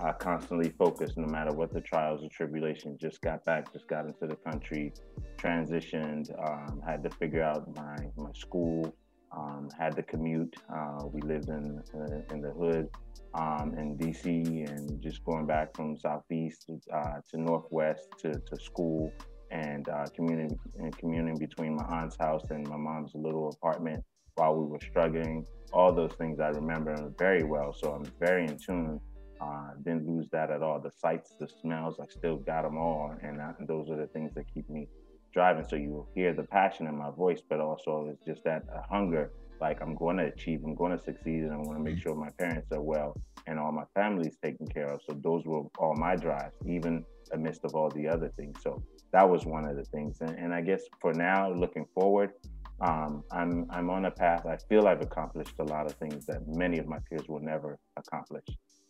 I 0.00 0.12
constantly 0.12 0.70
focused 0.70 1.16
no 1.16 1.26
matter 1.26 1.52
what 1.52 1.72
the 1.72 1.80
trials 1.80 2.22
or 2.22 2.28
tribulations. 2.28 3.00
Just 3.00 3.20
got 3.20 3.44
back, 3.44 3.72
just 3.72 3.88
got 3.88 4.06
into 4.06 4.26
the 4.28 4.36
country, 4.36 4.92
transitioned, 5.36 6.30
um, 6.38 6.80
had 6.86 7.02
to 7.02 7.10
figure 7.10 7.42
out 7.42 7.66
my, 7.74 7.96
my 8.16 8.30
school, 8.32 8.94
um, 9.36 9.68
had 9.76 9.96
to 9.96 10.04
commute. 10.04 10.54
Uh, 10.72 11.06
we 11.06 11.20
lived 11.22 11.48
in, 11.48 11.82
uh, 11.94 12.32
in 12.32 12.40
the 12.40 12.50
hood 12.50 12.88
um, 13.34 13.74
in 13.76 13.98
DC 13.98 14.70
and 14.70 15.02
just 15.02 15.24
going 15.24 15.46
back 15.46 15.74
from 15.74 15.96
Southeast 15.96 16.70
uh, 16.94 17.14
to 17.30 17.40
Northwest 17.40 18.08
to, 18.20 18.32
to 18.32 18.62
school 18.62 19.12
and 19.50 19.88
uh, 19.88 20.04
communing, 20.14 20.56
and 20.78 20.96
communing 20.96 21.36
between 21.36 21.74
my 21.74 21.84
aunt's 21.84 22.16
house 22.16 22.44
and 22.50 22.68
my 22.68 22.76
mom's 22.76 23.12
little 23.14 23.48
apartment 23.48 24.04
while 24.38 24.54
we 24.54 24.66
were 24.66 24.80
struggling. 24.80 25.46
All 25.72 25.92
those 25.92 26.12
things 26.12 26.40
I 26.40 26.48
remember 26.48 27.12
very 27.18 27.44
well. 27.44 27.74
So 27.74 27.92
I'm 27.92 28.06
very 28.18 28.44
in 28.46 28.56
tune 28.56 29.00
uh, 29.40 29.70
didn't 29.84 30.06
lose 30.08 30.28
that 30.32 30.50
at 30.50 30.62
all. 30.62 30.80
The 30.80 30.90
sights, 30.90 31.34
the 31.38 31.48
smells, 31.60 32.00
I 32.00 32.06
still 32.08 32.36
got 32.36 32.62
them 32.62 32.76
all, 32.76 33.14
and, 33.22 33.38
those 33.68 33.88
are 33.90 33.96
the 33.96 34.08
things 34.08 34.32
that 34.34 34.52
keep 34.52 34.68
me 34.68 34.88
driving. 35.32 35.64
So 35.68 35.76
you 35.76 36.06
hear 36.14 36.32
the 36.32 36.42
passion 36.42 36.86
in 36.86 36.96
my 36.96 37.10
voice, 37.10 37.40
but 37.48 37.60
also 37.60 38.08
it's 38.10 38.24
just 38.24 38.42
that 38.44 38.64
hunger. 38.90 39.30
Like 39.60 39.80
I'm 39.82 39.94
going 39.94 40.16
to 40.16 40.24
achieve, 40.24 40.62
I'm 40.64 40.74
going 40.74 40.96
to 40.96 41.04
succeed, 41.04 41.42
and 41.42 41.52
I 41.52 41.56
want 41.56 41.78
to 41.78 41.84
make 41.84 42.00
sure 42.02 42.14
my 42.14 42.30
parents 42.38 42.68
are 42.72 42.80
well 42.80 43.14
and 43.48 43.58
all 43.58 43.72
my 43.72 43.84
family's 43.94 44.36
taken 44.42 44.66
care 44.66 44.88
of. 44.92 45.00
So 45.06 45.18
those 45.22 45.44
were 45.46 45.62
all 45.78 45.94
my 45.96 46.16
drives, 46.16 46.54
even 46.66 47.04
amidst 47.32 47.64
of 47.64 47.74
all 47.74 47.90
the 47.90 48.06
other 48.06 48.30
things. 48.36 48.58
So 48.62 48.82
that 49.12 49.28
was 49.28 49.46
one 49.46 49.64
of 49.64 49.76
the 49.76 49.84
things. 49.84 50.18
And, 50.20 50.38
and 50.38 50.54
I 50.54 50.60
guess 50.60 50.82
for 51.00 51.14
now, 51.14 51.52
looking 51.52 51.86
forward, 51.94 52.32
um, 52.80 53.24
I'm 53.32 53.66
I'm 53.70 53.90
on 53.90 54.04
a 54.04 54.10
path. 54.10 54.46
I 54.46 54.56
feel 54.68 54.86
I've 54.86 55.02
accomplished 55.02 55.54
a 55.58 55.64
lot 55.64 55.86
of 55.86 55.92
things 55.94 56.26
that 56.26 56.46
many 56.46 56.78
of 56.78 56.86
my 56.86 56.98
peers 57.08 57.28
will 57.28 57.40
never 57.40 57.78
accomplish. 57.96 58.44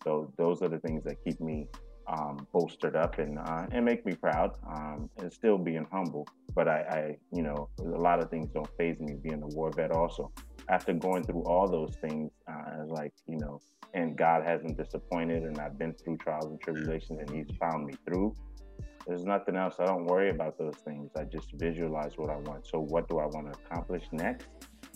So 0.04 0.32
those 0.36 0.62
are 0.62 0.68
the 0.68 0.78
things 0.78 1.04
that 1.04 1.16
keep 1.24 1.40
me 1.40 1.66
um, 2.06 2.46
bolstered 2.52 2.96
up 2.96 3.18
and 3.18 3.38
uh, 3.38 3.66
and 3.70 3.84
make 3.84 4.04
me 4.04 4.14
proud. 4.14 4.56
Um, 4.66 5.10
and 5.18 5.32
still 5.32 5.58
being 5.58 5.86
humble, 5.90 6.26
but 6.54 6.68
I, 6.68 6.80
I, 6.80 7.16
you 7.32 7.42
know, 7.42 7.68
a 7.80 7.98
lot 7.98 8.22
of 8.22 8.30
things 8.30 8.50
don't 8.52 8.68
phase 8.76 8.98
me. 9.00 9.14
Being 9.22 9.42
a 9.42 9.48
war 9.48 9.70
vet, 9.74 9.90
also, 9.90 10.32
after 10.68 10.92
going 10.92 11.24
through 11.24 11.44
all 11.44 11.68
those 11.68 11.94
things, 11.96 12.30
uh, 12.50 12.84
like 12.86 13.12
you 13.26 13.38
know, 13.38 13.60
and 13.94 14.16
God 14.16 14.44
hasn't 14.44 14.76
disappointed, 14.76 15.44
and 15.44 15.58
I've 15.58 15.78
been 15.78 15.94
through 15.94 16.18
trials 16.18 16.46
and 16.46 16.60
tribulations, 16.60 17.20
and 17.20 17.30
He's 17.30 17.56
found 17.58 17.86
me 17.86 17.94
through. 18.06 18.34
There's 19.08 19.24
nothing 19.24 19.56
else. 19.56 19.76
I 19.78 19.86
don't 19.86 20.04
worry 20.04 20.28
about 20.28 20.58
those 20.58 20.76
things. 20.84 21.10
I 21.16 21.24
just 21.24 21.50
visualize 21.52 22.18
what 22.18 22.28
I 22.28 22.36
want. 22.36 22.66
So, 22.66 22.78
what 22.78 23.08
do 23.08 23.18
I 23.18 23.24
want 23.24 23.50
to 23.50 23.58
accomplish 23.58 24.04
next? 24.12 24.48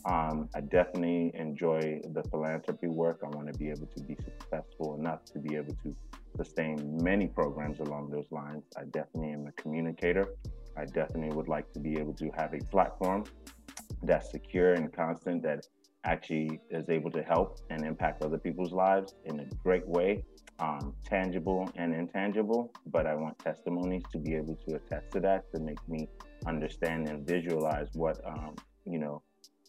Um, 0.05 0.51
I 0.55 0.61
definitely 0.61 1.33
enjoy 1.35 2.03
the 2.13 2.23
philanthropy 2.25 2.89
work. 2.89 3.21
I 3.25 3.29
want 3.29 3.51
to 3.51 3.59
be 3.59 3.71
able 3.71 3.87
to 3.87 4.03
be 4.03 4.17
successful 4.23 4.97
enough 4.97 5.25
to 5.33 5.39
be 5.39 5.57
able 5.57 5.75
to 5.83 5.97
sustain 6.37 6.99
many 7.03 7.27
programs 7.27 7.81
along 7.81 8.11
those 8.11 8.27
lines. 8.31 8.65
I 8.77 8.85
definitely 8.85 9.31
am 9.31 9.47
a 9.47 9.53
communicator. 9.53 10.27
I 10.77 10.85
definitely 10.85 11.35
would 11.35 11.49
like 11.49 11.73
to 11.73 11.81
be 11.81 11.99
able 11.99 12.13
to 12.15 12.31
have 12.37 12.53
a 12.53 12.59
platform 12.67 13.25
that's 14.03 14.31
secure 14.31 14.75
and 14.75 14.93
constant 14.93 15.43
that 15.45 15.67
actually 16.05 16.61
is 16.71 16.91
able 16.91 17.11
to 17.13 17.23
help 17.23 17.61
and 17.71 17.87
impact 17.87 18.23
other 18.23 18.39
people's 18.39 18.73
lives 18.73 19.15
in 19.25 19.41
a 19.41 19.45
great 19.63 19.87
way, 19.87 20.25
um, 20.63 20.95
tangible 21.05 21.69
and 21.77 21.95
intangible. 21.95 22.73
But 22.87 23.07
I 23.07 23.15
want 23.15 23.39
testimonies 23.39 24.03
to 24.13 24.19
be 24.19 24.35
able 24.35 24.57
to 24.69 24.77
attest 24.77 25.11
to 25.13 25.21
that 25.21 25.53
to 25.53 25.61
make 25.61 25.87
me 25.89 26.09
understand 26.47 27.09
and 27.09 27.27
visualize 27.27 27.89
what, 27.95 28.21
um, 28.25 28.55
you 28.87 28.99
know, 28.99 29.23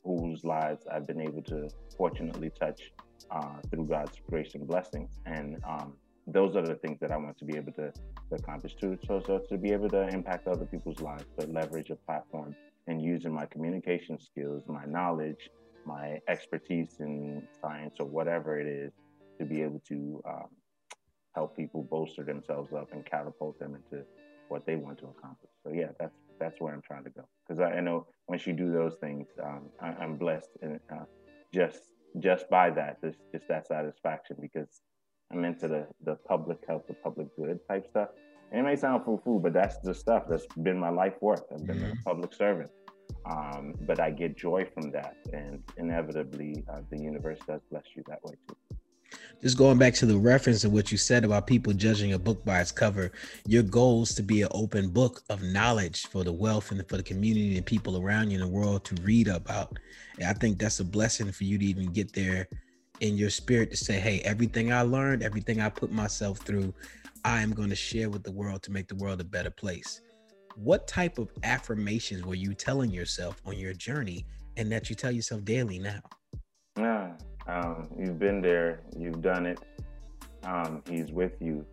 whose 0.03 0.43
lives 0.43 0.85
I've 0.91 1.07
been 1.07 1.21
able 1.21 1.41
to 1.43 1.69
fortunately 1.97 2.51
touch 2.59 2.91
uh, 3.31 3.55
through 3.69 3.87
God's 3.87 4.17
grace 4.29 4.53
and 4.53 4.67
blessings. 4.67 5.19
And 5.25 5.57
um, 5.67 5.93
those 6.27 6.55
are 6.55 6.61
the 6.61 6.75
things 6.75 6.99
that 6.99 7.11
I 7.11 7.17
want 7.17 7.37
to 7.39 7.45
be 7.45 7.57
able 7.57 7.71
to, 7.73 7.91
to 7.91 8.35
accomplish 8.35 8.75
too. 8.75 8.97
So, 9.07 9.21
so 9.25 9.39
to 9.49 9.57
be 9.57 9.71
able 9.71 9.89
to 9.89 10.07
impact 10.09 10.47
other 10.47 10.65
people's 10.65 10.99
lives, 10.99 11.25
to 11.39 11.47
leverage 11.47 11.89
a 11.89 11.95
platform 11.95 12.55
and 12.87 13.01
using 13.01 13.33
my 13.33 13.45
communication 13.45 14.19
skills, 14.19 14.63
my 14.67 14.85
knowledge, 14.85 15.49
my 15.85 16.19
expertise 16.27 16.97
in 16.99 17.47
science 17.61 17.95
or 17.99 18.05
whatever 18.05 18.59
it 18.59 18.67
is 18.67 18.91
to 19.39 19.45
be 19.45 19.61
able 19.61 19.81
to 19.87 20.21
um, 20.27 20.47
help 21.35 21.55
people 21.55 21.83
bolster 21.83 22.23
themselves 22.23 22.73
up 22.73 22.91
and 22.93 23.05
catapult 23.05 23.59
them 23.59 23.75
into 23.75 24.03
what 24.49 24.65
they 24.65 24.75
want 24.75 24.97
to 24.99 25.05
accomplish. 25.05 25.51
So 25.65 25.73
yeah, 25.73 25.87
that's 25.99 26.15
that's 26.39 26.59
where 26.59 26.73
I'm 26.73 26.81
trying 26.81 27.03
to 27.05 27.09
go 27.09 27.23
because 27.47 27.59
I, 27.61 27.77
I, 27.77 27.79
know 27.79 28.07
once 28.27 28.45
you 28.45 28.53
do 28.53 28.71
those 28.71 28.95
things, 28.95 29.27
um, 29.41 29.69
I, 29.79 30.03
am 30.03 30.17
blessed 30.17 30.49
and 30.61 30.79
uh, 30.91 31.05
just 31.53 31.79
just 32.19 32.49
by 32.49 32.69
that, 32.71 33.01
just, 33.01 33.19
just 33.31 33.47
that 33.47 33.67
satisfaction 33.67 34.37
because 34.39 34.81
I'm 35.31 35.43
into 35.45 35.67
the 35.67 35.87
the 36.03 36.15
public 36.27 36.59
health, 36.67 36.83
the 36.87 36.93
public 36.95 37.27
good 37.35 37.59
type 37.69 37.87
stuff. 37.89 38.09
And 38.51 38.59
it 38.61 38.63
may 38.63 38.75
sound 38.75 39.05
foo 39.05 39.19
foo, 39.23 39.39
but 39.39 39.53
that's 39.53 39.77
the 39.77 39.93
stuff 39.93 40.23
that's 40.29 40.45
been 40.61 40.77
my 40.77 40.89
life 40.89 41.15
work. 41.21 41.45
I've 41.51 41.65
been 41.65 41.79
mm-hmm. 41.79 41.99
a 41.99 42.03
public 42.03 42.33
servant. 42.33 42.69
Um, 43.25 43.73
but 43.81 43.99
I 43.99 44.11
get 44.11 44.37
joy 44.37 44.65
from 44.73 44.91
that, 44.91 45.15
and 45.31 45.63
inevitably, 45.77 46.63
uh, 46.71 46.81
the 46.89 46.99
universe 46.99 47.39
does 47.47 47.61
bless 47.71 47.83
you 47.95 48.03
that 48.07 48.23
way 48.23 48.33
too. 48.47 48.72
Just 49.41 49.57
going 49.57 49.77
back 49.77 49.93
to 49.95 50.05
the 50.05 50.17
reference 50.17 50.63
of 50.63 50.71
what 50.71 50.91
you 50.91 50.97
said 50.97 51.25
about 51.25 51.47
people 51.47 51.73
judging 51.73 52.13
a 52.13 52.19
book 52.19 52.43
by 52.45 52.61
its 52.61 52.71
cover, 52.71 53.11
your 53.45 53.63
goal 53.63 54.03
is 54.03 54.15
to 54.15 54.23
be 54.23 54.41
an 54.41 54.47
open 54.51 54.89
book 54.89 55.21
of 55.29 55.41
knowledge 55.41 56.07
for 56.07 56.23
the 56.23 56.31
wealth 56.31 56.71
and 56.71 56.87
for 56.87 56.97
the 56.97 57.03
community 57.03 57.57
and 57.57 57.65
people 57.65 57.97
around 57.97 58.31
you 58.31 58.35
in 58.35 58.45
the 58.45 58.47
world 58.47 58.85
to 58.85 58.95
read 59.03 59.27
about. 59.27 59.77
And 60.17 60.27
I 60.27 60.33
think 60.33 60.59
that's 60.59 60.79
a 60.79 60.85
blessing 60.85 61.31
for 61.31 61.43
you 61.43 61.57
to 61.57 61.65
even 61.65 61.91
get 61.91 62.13
there 62.13 62.47
in 63.01 63.17
your 63.17 63.29
spirit 63.29 63.71
to 63.71 63.77
say, 63.77 63.99
hey, 63.99 64.19
everything 64.21 64.71
I 64.71 64.81
learned, 64.81 65.23
everything 65.23 65.59
I 65.59 65.69
put 65.69 65.91
myself 65.91 66.39
through, 66.39 66.73
I 67.25 67.41
am 67.41 67.51
going 67.51 67.69
to 67.69 67.75
share 67.75 68.09
with 68.09 68.23
the 68.23 68.31
world 68.31 68.63
to 68.63 68.71
make 68.71 68.87
the 68.87 68.95
world 68.95 69.19
a 69.19 69.25
better 69.25 69.51
place 69.51 70.01
what 70.55 70.87
type 70.87 71.17
of 71.17 71.31
affirmations 71.43 72.25
were 72.25 72.35
you 72.35 72.53
telling 72.53 72.91
yourself 72.91 73.41
on 73.45 73.57
your 73.57 73.73
journey 73.73 74.25
and 74.57 74.71
that 74.71 74.89
you 74.89 74.95
tell 74.95 75.11
yourself 75.11 75.43
daily 75.43 75.79
now? 75.79 76.01
Yeah, 76.77 77.13
um, 77.47 77.89
you've 77.97 78.19
been 78.19 78.41
there, 78.41 78.81
you've 78.97 79.21
done 79.21 79.45
it. 79.45 79.59
Um, 80.43 80.83
he's 80.89 81.11
with 81.11 81.41
you. 81.41 81.65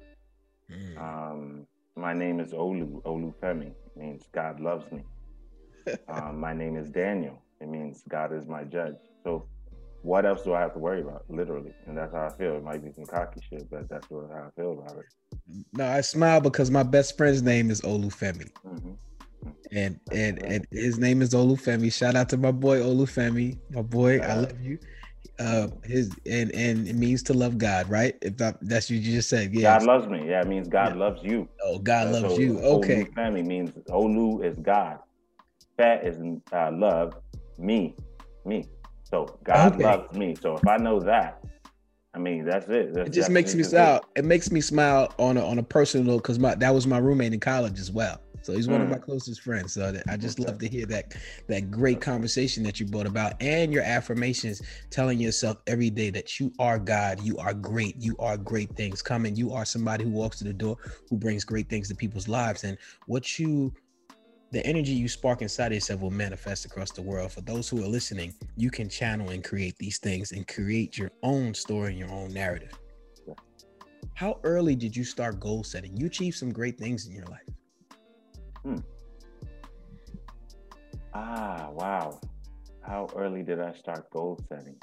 Mm. 0.71 0.99
Um, 0.99 1.67
my 1.97 2.13
name 2.13 2.41
is 2.41 2.53
Olu, 2.53 3.03
Olu 3.03 3.35
Femi. 3.43 3.69
It 3.69 3.97
means 3.97 4.27
God 4.33 4.61
loves 4.61 4.91
me. 4.93 5.03
Um, 6.09 6.39
my 6.39 6.53
name 6.53 6.77
is 6.77 6.91
Daniel. 6.91 7.43
It 7.61 7.69
means 7.69 8.05
God 8.09 8.33
is 8.35 8.47
my 8.47 8.65
judge. 8.65 8.97
So 9.25 9.47
what 10.03 10.25
else 10.25 10.43
do 10.43 10.55
I 10.55 10.61
have 10.61 10.73
to 10.75 10.79
worry 10.79 11.01
about? 11.01 11.25
Literally. 11.29 11.73
And 11.87 11.97
that's 11.97 12.13
how 12.13 12.27
I 12.27 12.31
feel. 12.31 12.57
It 12.57 12.65
might 12.65 12.85
be 12.85 12.93
some 12.93 13.07
cocky 13.07 13.41
shit, 13.49 13.69
but 13.71 13.89
that's 13.89 14.09
what 14.11 14.31
how 14.31 14.49
I 14.49 14.61
feel 14.61 14.73
about 14.73 14.99
it. 14.99 15.07
No, 15.73 15.87
I 15.87 16.01
smile 16.01 16.41
because 16.41 16.71
my 16.71 16.83
best 16.83 17.17
friend's 17.17 17.43
name 17.43 17.71
is 17.71 17.81
Olufemi. 17.83 18.51
Mm-hmm. 18.67 18.93
And 19.73 20.01
and 20.13 20.43
and 20.43 20.67
his 20.71 20.99
name 20.99 21.23
is 21.23 21.31
Olufemi. 21.35 21.93
Shout 21.93 22.15
out 22.15 22.29
to 22.31 22.37
my 22.37 22.53
boy 22.53 22.81
Olufemi. 22.81 23.59
My 23.71 23.83
boy, 23.83 24.19
I 24.21 24.35
love 24.35 24.61
you. 24.61 24.79
Uh 25.39 25.69
his 25.85 26.11
and 26.27 26.55
and 26.55 26.87
it 26.87 26.97
means 26.97 27.23
to 27.25 27.33
love 27.33 27.57
God, 27.57 27.89
right? 27.89 28.15
If 28.21 28.37
that, 28.39 28.59
that's 28.61 28.91
what 28.91 28.99
you 28.99 29.13
just 29.13 29.29
said. 29.29 29.55
Yeah. 29.55 29.79
God 29.79 29.87
loves 29.87 30.07
me. 30.07 30.29
Yeah, 30.29 30.43
it 30.43 30.49
means 30.49 30.69
God 30.69 30.95
yeah. 30.95 31.01
loves 31.01 31.23
you. 31.23 31.49
Oh, 31.65 31.79
God 31.79 32.13
loves 32.13 32.39
you. 32.39 32.59
Okay. 32.61 33.05
Femi 33.17 33.45
means 33.45 33.71
Olu 33.89 34.45
is 34.45 34.59
God. 34.59 34.99
Fat 35.79 36.05
is 36.07 36.19
uh, 36.53 36.71
love. 36.73 37.15
Me. 37.59 37.95
Me. 38.45 38.67
So 39.05 39.39
God 39.45 39.75
okay. 39.75 39.85
loves 39.85 40.17
me. 40.17 40.35
So 40.35 40.57
if 40.57 40.67
I 40.69 40.77
know 40.77 41.01
that, 41.01 41.43
I 42.13 42.19
mean 42.19 42.45
that's 42.45 42.69
it. 42.69 42.95
That's, 42.95 43.09
it 43.09 43.13
just 43.13 43.31
makes 43.31 43.55
me 43.55 43.63
smile. 43.63 44.05
It 44.17 44.25
makes 44.25 44.51
me 44.51 44.61
smile 44.61 45.13
on 45.19 45.37
a 45.37 45.45
on 45.45 45.59
a 45.59 45.63
personal 45.63 46.19
because 46.19 46.39
my 46.39 46.55
that 46.57 46.75
was 46.75 46.87
my 46.87 46.99
roommate 46.99 47.33
in 47.33 47.41
college 47.41 47.79
as 47.81 47.91
well. 47.91 48.21
So 48.51 48.57
he's 48.57 48.67
one 48.67 48.81
mm. 48.81 48.85
of 48.85 48.91
my 48.91 48.99
closest 48.99 49.43
friends. 49.43 49.75
So 49.75 49.95
I 50.09 50.17
just 50.17 50.41
love 50.41 50.59
to 50.59 50.69
hear 50.69 50.85
that 50.87 51.15
that 51.47 51.71
great 51.71 52.01
conversation 52.01 52.65
that 52.65 52.81
you 52.81 52.87
brought 52.87 53.07
about 53.07 53.41
and 53.41 53.73
your 53.73 53.85
affirmations, 53.85 54.61
telling 54.91 55.21
yourself 55.21 55.59
every 55.69 55.89
day 55.89 56.11
that 56.11 56.41
you 56.41 56.53
are 56.59 56.77
God, 56.77 57.23
you 57.23 57.37
are 57.39 57.55
great, 57.55 57.95
you 58.01 58.17
are 58.19 58.37
great 58.37 58.75
things 58.75 59.03
coming. 59.03 59.37
You 59.37 59.53
are 59.53 59.65
somebody 59.65 60.03
who 60.03 60.11
walks 60.11 60.39
to 60.39 60.45
the 60.45 60.53
door, 60.53 60.79
who 61.09 61.17
brings 61.17 61.45
great 61.45 61.69
things 61.69 61.89
to 61.91 61.95
people's 61.95 62.27
lives. 62.27 62.65
And 62.65 62.77
what 63.07 63.39
you 63.39 63.73
the 64.51 64.67
energy 64.67 64.91
you 64.91 65.09
spark 65.09 65.43
inside 65.43 65.73
yourself 65.73 66.01
will 66.01 66.11
manifest 66.11 66.65
across 66.65 66.91
the 66.91 67.03
world. 67.03 67.31
For 67.31 67.43
those 67.43 67.69
who 67.69 67.85
are 67.85 67.89
listening, 67.89 68.35
you 68.57 68.69
can 68.69 68.89
channel 68.89 69.31
and 69.31 69.45
create 69.45 69.79
these 69.79 69.99
things 69.99 70.33
and 70.33 70.49
create 70.49 70.99
your 70.99 71.13
own 71.23 71.55
story 71.55 71.91
and 71.91 71.99
your 72.01 72.11
own 72.11 72.35
narrative. 72.35 72.73
How 74.15 74.41
early 74.43 74.75
did 74.75 74.97
you 74.97 75.05
start 75.05 75.39
goal 75.39 75.63
setting? 75.63 75.97
You 75.97 76.07
achieved 76.07 76.37
some 76.37 76.53
great 76.53 76.77
things 76.77 77.07
in 77.07 77.13
your 77.13 77.27
life. 77.27 77.47
Hmm. 78.65 78.77
Ah, 81.15 81.71
wow. 81.73 82.21
How 82.83 83.09
early 83.17 83.43
did 83.43 83.61
I 83.61 83.73
start 83.73 84.11
goal 84.11 84.39
setting? 84.49 84.77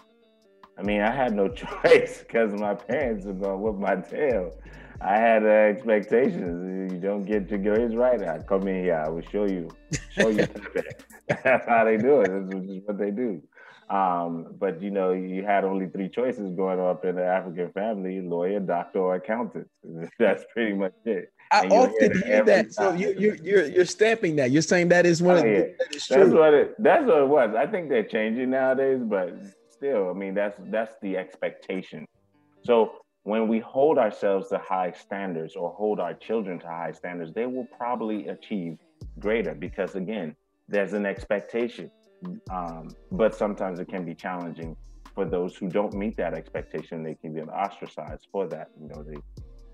I 0.78 0.84
mean, 0.84 1.02
I 1.02 1.12
had 1.12 1.34
no 1.34 1.48
choice 1.64 2.20
because 2.20 2.54
my 2.54 2.74
parents 2.74 3.26
were 3.26 3.34
going 3.34 3.52
to 3.52 3.58
whip 3.58 3.76
my 3.76 3.96
tail. 3.96 4.52
I 5.00 5.18
had 5.18 5.44
uh, 5.44 5.48
expectations. 5.48 6.92
You 6.92 7.00
don't 7.00 7.24
get 7.24 7.50
your 7.50 7.60
grades 7.60 7.96
right. 7.96 8.22
I 8.24 8.40
come 8.40 8.68
in 8.68 8.84
here. 8.84 9.04
I 9.06 9.10
will 9.10 9.22
show 9.22 9.46
you, 9.46 9.70
show 10.12 10.30
you. 10.30 10.48
That's 11.28 11.68
how 11.68 11.84
they 11.84 11.98
do 11.98 12.22
it. 12.22 12.50
This 12.50 12.64
is 12.64 12.82
what 12.86 12.98
they 12.98 13.12
do. 13.12 13.42
Um, 13.90 14.56
but 14.60 14.82
you 14.82 14.90
know, 14.92 15.12
you 15.12 15.44
had 15.44 15.64
only 15.64 15.88
three 15.88 16.10
choices 16.10 16.52
growing 16.56 16.80
up 16.80 17.06
in 17.06 17.18
an 17.18 17.24
African 17.24 17.72
family: 17.72 18.22
lawyer, 18.22 18.60
doctor, 18.60 19.00
or 19.00 19.16
accountant. 19.16 19.70
That's 20.20 20.44
pretty 20.52 20.74
much 20.74 20.94
it. 21.06 21.32
I 21.52 21.68
often 21.68 22.24
hear 22.24 22.44
that. 22.44 22.74
So 22.74 22.94
you, 22.94 23.16
you're 23.18 23.36
you're 23.36 23.66
you're 23.68 23.86
stamping 23.86 24.36
that. 24.38 24.52
You're 24.52 24.62
saying 24.62 24.90
that 24.90 25.06
is 25.06 25.22
one. 25.22 25.38
Oh, 25.38 25.46
yeah. 25.46 25.60
that 25.80 25.96
is 25.96 26.08
true. 26.08 26.18
That's 26.18 26.32
what 26.32 26.54
it. 26.54 26.76
That's 26.78 27.06
what 27.06 27.22
it 27.22 27.28
was. 27.28 27.56
I 27.56 27.68
think 27.68 27.90
they're 27.90 28.04
changing 28.04 28.50
nowadays, 28.50 29.02
but 29.04 29.34
still, 29.70 30.10
I 30.10 30.14
mean, 30.14 30.34
that's 30.34 30.60
that's 30.66 30.96
the 31.02 31.18
expectation. 31.18 32.06
So 32.64 32.94
when 33.24 33.48
we 33.48 33.60
hold 33.60 33.98
ourselves 33.98 34.50
to 34.50 34.58
high 34.58 34.92
standards 34.92 35.56
or 35.56 35.72
hold 35.72 36.00
our 36.00 36.14
children 36.14 36.60
to 36.60 36.68
high 36.68 36.94
standards, 36.94 37.34
they 37.34 37.46
will 37.46 37.68
probably 37.78 38.28
achieve 38.28 38.78
greater 39.20 39.54
because, 39.54 39.96
again, 39.96 40.34
there's 40.70 40.94
an 40.94 41.06
expectation. 41.06 41.92
Um, 42.50 42.96
but 43.12 43.36
sometimes 43.36 43.80
it 43.80 43.90
can 43.90 44.06
be 44.06 44.16
challenging 44.16 44.76
for 45.14 45.26
those 45.26 45.56
who 45.58 45.68
don't 45.68 45.94
meet 45.94 46.16
that 46.18 46.34
expectation. 46.34 47.04
They 47.04 47.16
can 47.16 47.34
be 47.34 47.42
ostracized 47.42 48.28
for 48.32 48.48
that. 48.48 48.70
You 48.80 48.88
know, 48.88 49.04
they 49.04 49.18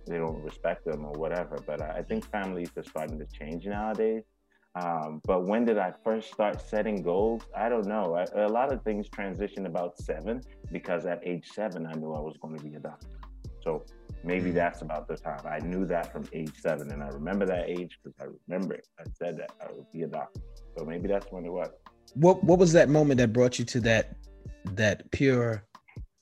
they 0.06 0.18
don't 0.18 0.42
respect 0.44 0.86
them 0.86 1.06
or 1.06 1.14
whatever. 1.14 1.58
But 1.66 1.82
I 1.82 2.02
think 2.02 2.30
families 2.30 2.72
are 2.78 2.84
starting 2.84 3.20
to 3.20 3.26
change 3.26 3.66
nowadays. 3.66 4.24
Um, 4.76 5.22
but 5.26 5.46
when 5.46 5.66
did 5.66 5.78
I 5.78 5.94
first 6.04 6.34
start 6.34 6.60
setting 6.60 7.04
goals? 7.04 7.44
I 7.56 7.70
don't 7.70 7.86
know. 7.86 8.16
I, 8.16 8.24
a 8.42 8.48
lot 8.48 8.74
of 8.74 8.84
things 8.84 9.08
transitioned 9.08 9.68
about 9.68 10.00
seven 10.00 10.42
because 10.72 11.06
at 11.06 11.20
age 11.24 11.48
seven, 11.54 11.86
I 11.86 11.94
knew 11.94 12.12
I 12.14 12.20
was 12.20 12.36
going 12.42 12.58
to 12.58 12.64
be 12.64 12.74
a 12.76 12.80
doctor. 12.80 13.08
So 13.64 13.86
maybe 14.24 14.50
mm. 14.50 14.56
that's 14.56 14.82
about 14.82 15.08
the 15.08 15.16
time. 15.16 15.42
I 15.46 15.60
knew 15.60 15.86
that 15.86 16.12
from 16.12 16.26
age 16.34 16.54
seven, 16.60 16.92
and 16.92 17.04
I 17.04 17.08
remember 17.08 17.46
that 17.46 17.70
age 17.70 18.00
because 18.04 18.16
I 18.20 18.26
remember 18.48 18.74
it. 18.74 18.88
I 19.00 19.04
said 19.18 19.38
that 19.38 19.52
I 19.62 19.72
would 19.72 19.90
be 19.92 20.04
a 20.04 20.08
doctor. 20.08 20.42
So 20.78 20.86
maybe 20.86 21.08
that's 21.08 21.28
when 21.32 21.46
it 21.46 21.52
was. 21.52 21.70
What 22.16 22.44
What 22.44 22.60
was 22.60 22.74
that 22.74 22.90
moment 22.90 23.20
that 23.20 23.32
brought 23.32 23.60
you 23.60 23.66
to 23.66 23.80
that 23.82 24.16
that 24.74 25.10
pure 25.12 25.64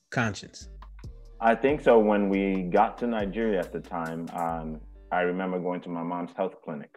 conscience? 0.09 0.67
I 1.43 1.55
think 1.55 1.81
so. 1.81 1.97
When 1.97 2.29
we 2.29 2.61
got 2.61 2.99
to 2.99 3.07
Nigeria 3.07 3.59
at 3.59 3.73
the 3.73 3.79
time, 3.79 4.29
um, 4.33 4.79
I 5.11 5.21
remember 5.21 5.59
going 5.59 5.81
to 5.81 5.89
my 5.89 6.03
mom's 6.03 6.29
health 6.37 6.53
clinic. 6.63 6.91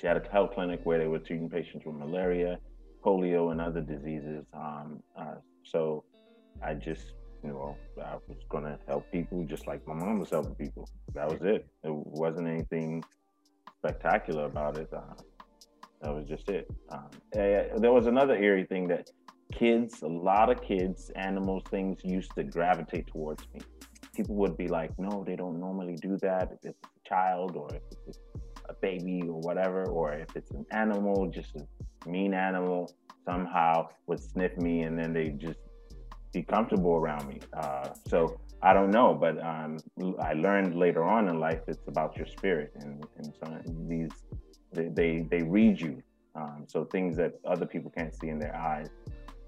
She 0.00 0.08
had 0.08 0.16
a 0.16 0.28
health 0.28 0.54
clinic 0.54 0.80
where 0.82 0.98
they 0.98 1.06
were 1.06 1.20
treating 1.20 1.48
patients 1.48 1.86
with 1.86 1.94
malaria, 1.94 2.58
polio, 3.04 3.52
and 3.52 3.60
other 3.60 3.80
diseases. 3.80 4.44
Um, 4.52 5.00
uh, 5.16 5.36
so 5.62 6.02
I 6.64 6.74
just, 6.74 7.12
you 7.44 7.50
know, 7.50 7.76
I 8.04 8.16
was 8.26 8.38
gonna 8.48 8.76
help 8.88 9.10
people 9.12 9.46
just 9.48 9.68
like 9.68 9.86
my 9.86 9.94
mom 9.94 10.18
was 10.18 10.30
helping 10.30 10.56
people. 10.56 10.88
That 11.14 11.28
was 11.28 11.40
it. 11.42 11.68
It 11.84 11.92
wasn't 11.92 12.48
anything 12.48 13.04
spectacular 13.78 14.46
about 14.46 14.78
it. 14.78 14.92
Uh, 14.92 15.14
that 16.02 16.12
was 16.12 16.26
just 16.26 16.48
it. 16.48 16.68
Um, 16.90 17.08
there 17.32 17.92
was 17.92 18.06
another 18.06 18.34
eerie 18.34 18.64
thing 18.64 18.88
that 18.88 19.10
kids, 19.52 20.02
a 20.02 20.06
lot 20.06 20.50
of 20.50 20.62
kids, 20.62 21.10
animals, 21.16 21.62
things 21.70 22.00
used 22.04 22.32
to 22.36 22.44
gravitate 22.44 23.06
towards 23.06 23.44
me. 23.52 23.60
People 24.14 24.36
would 24.36 24.56
be 24.56 24.68
like, 24.68 24.90
no, 24.98 25.24
they 25.26 25.36
don't 25.36 25.58
normally 25.58 25.96
do 25.96 26.16
that. 26.18 26.52
If 26.52 26.70
it's 26.70 26.78
a 26.84 27.08
child 27.08 27.56
or 27.56 27.68
if 27.74 27.82
it's 28.06 28.18
a 28.68 28.74
baby 28.74 29.22
or 29.22 29.40
whatever, 29.40 29.84
or 29.86 30.12
if 30.12 30.34
it's 30.36 30.50
an 30.52 30.64
animal, 30.70 31.26
just 31.26 31.54
a 31.56 32.08
mean 32.08 32.32
animal, 32.32 32.92
somehow 33.24 33.88
would 34.06 34.20
sniff 34.20 34.56
me 34.58 34.82
and 34.82 34.98
then 34.98 35.12
they 35.12 35.30
just 35.30 35.58
be 36.32 36.42
comfortable 36.42 36.92
around 36.92 37.26
me. 37.28 37.40
Uh, 37.56 37.88
so 38.08 38.38
I 38.62 38.72
don't 38.72 38.90
know, 38.90 39.14
but 39.14 39.42
um, 39.44 39.78
I 40.20 40.32
learned 40.32 40.74
later 40.74 41.04
on 41.04 41.28
in 41.28 41.38
life 41.38 41.60
it's 41.68 41.86
about 41.86 42.16
your 42.16 42.26
spirit, 42.26 42.72
and, 42.76 43.04
and 43.18 43.88
these 43.88 44.10
they, 44.72 44.88
they, 44.88 45.26
they 45.30 45.42
read 45.42 45.80
you. 45.80 46.02
Um, 46.34 46.64
so 46.66 46.84
things 46.84 47.16
that 47.16 47.34
other 47.46 47.66
people 47.66 47.92
can't 47.96 48.14
see 48.14 48.28
in 48.28 48.38
their 48.38 48.56
eyes, 48.56 48.88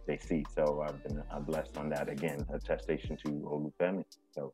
they 0.06 0.18
see. 0.18 0.44
So 0.54 0.84
I've 0.86 1.02
been 1.02 1.22
I'm 1.30 1.44
blessed 1.44 1.76
on 1.76 1.88
that 1.90 2.08
again, 2.08 2.46
attestation 2.52 3.16
to 3.25 3.28
Olufemi. 3.28 4.04
So 4.32 4.52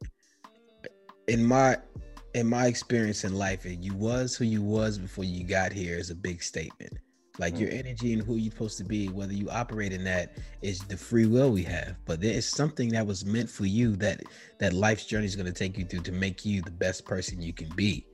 in 1.28 1.44
my 1.44 1.78
in 2.35 2.47
my 2.47 2.66
experience 2.66 3.25
in 3.25 3.35
life, 3.35 3.64
you 3.66 3.94
was 3.94 4.35
who 4.35 4.44
you 4.44 4.62
was 4.62 4.99
before 4.99 5.25
you 5.25 5.44
got 5.44 5.73
here 5.73 5.99
is 5.99 6.11
a 6.11 6.14
big 6.14 6.42
statement. 6.42 6.99
Like 7.38 7.54
mm-hmm. 7.54 7.62
your 7.62 7.73
energy 7.73 8.12
and 8.12 8.23
who 8.23 8.37
you're 8.37 8.52
supposed 8.52 8.78
to 8.78 8.85
be, 8.85 9.09
whether 9.09 9.32
you 9.32 9.49
operate 9.50 9.92
in 9.92 10.04
that 10.04 10.37
is 10.61 10.80
the 10.80 10.97
free 10.97 11.26
will 11.26 11.50
we 11.50 11.62
have. 11.62 11.97
But 12.04 12.21
there 12.21 12.35
is 12.35 12.47
something 12.47 12.90
that 12.90 13.06
was 13.06 13.25
meant 13.25 13.49
for 13.49 13.64
you 13.64 13.97
that 13.97 14.23
that 14.59 14.73
life's 14.75 15.06
journey 15.06 15.25
is 15.25 15.37
going 15.37 15.47
to 15.47 15.52
take 15.52 15.78
you 15.78 15.85
through 15.85 16.02
to 16.02 16.12
make 16.12 16.44
you 16.44 16.61
the 16.61 16.71
best 16.71 17.04
person 17.06 17.40
you 17.40 17.52
can 17.52 17.68
be. 17.75 18.06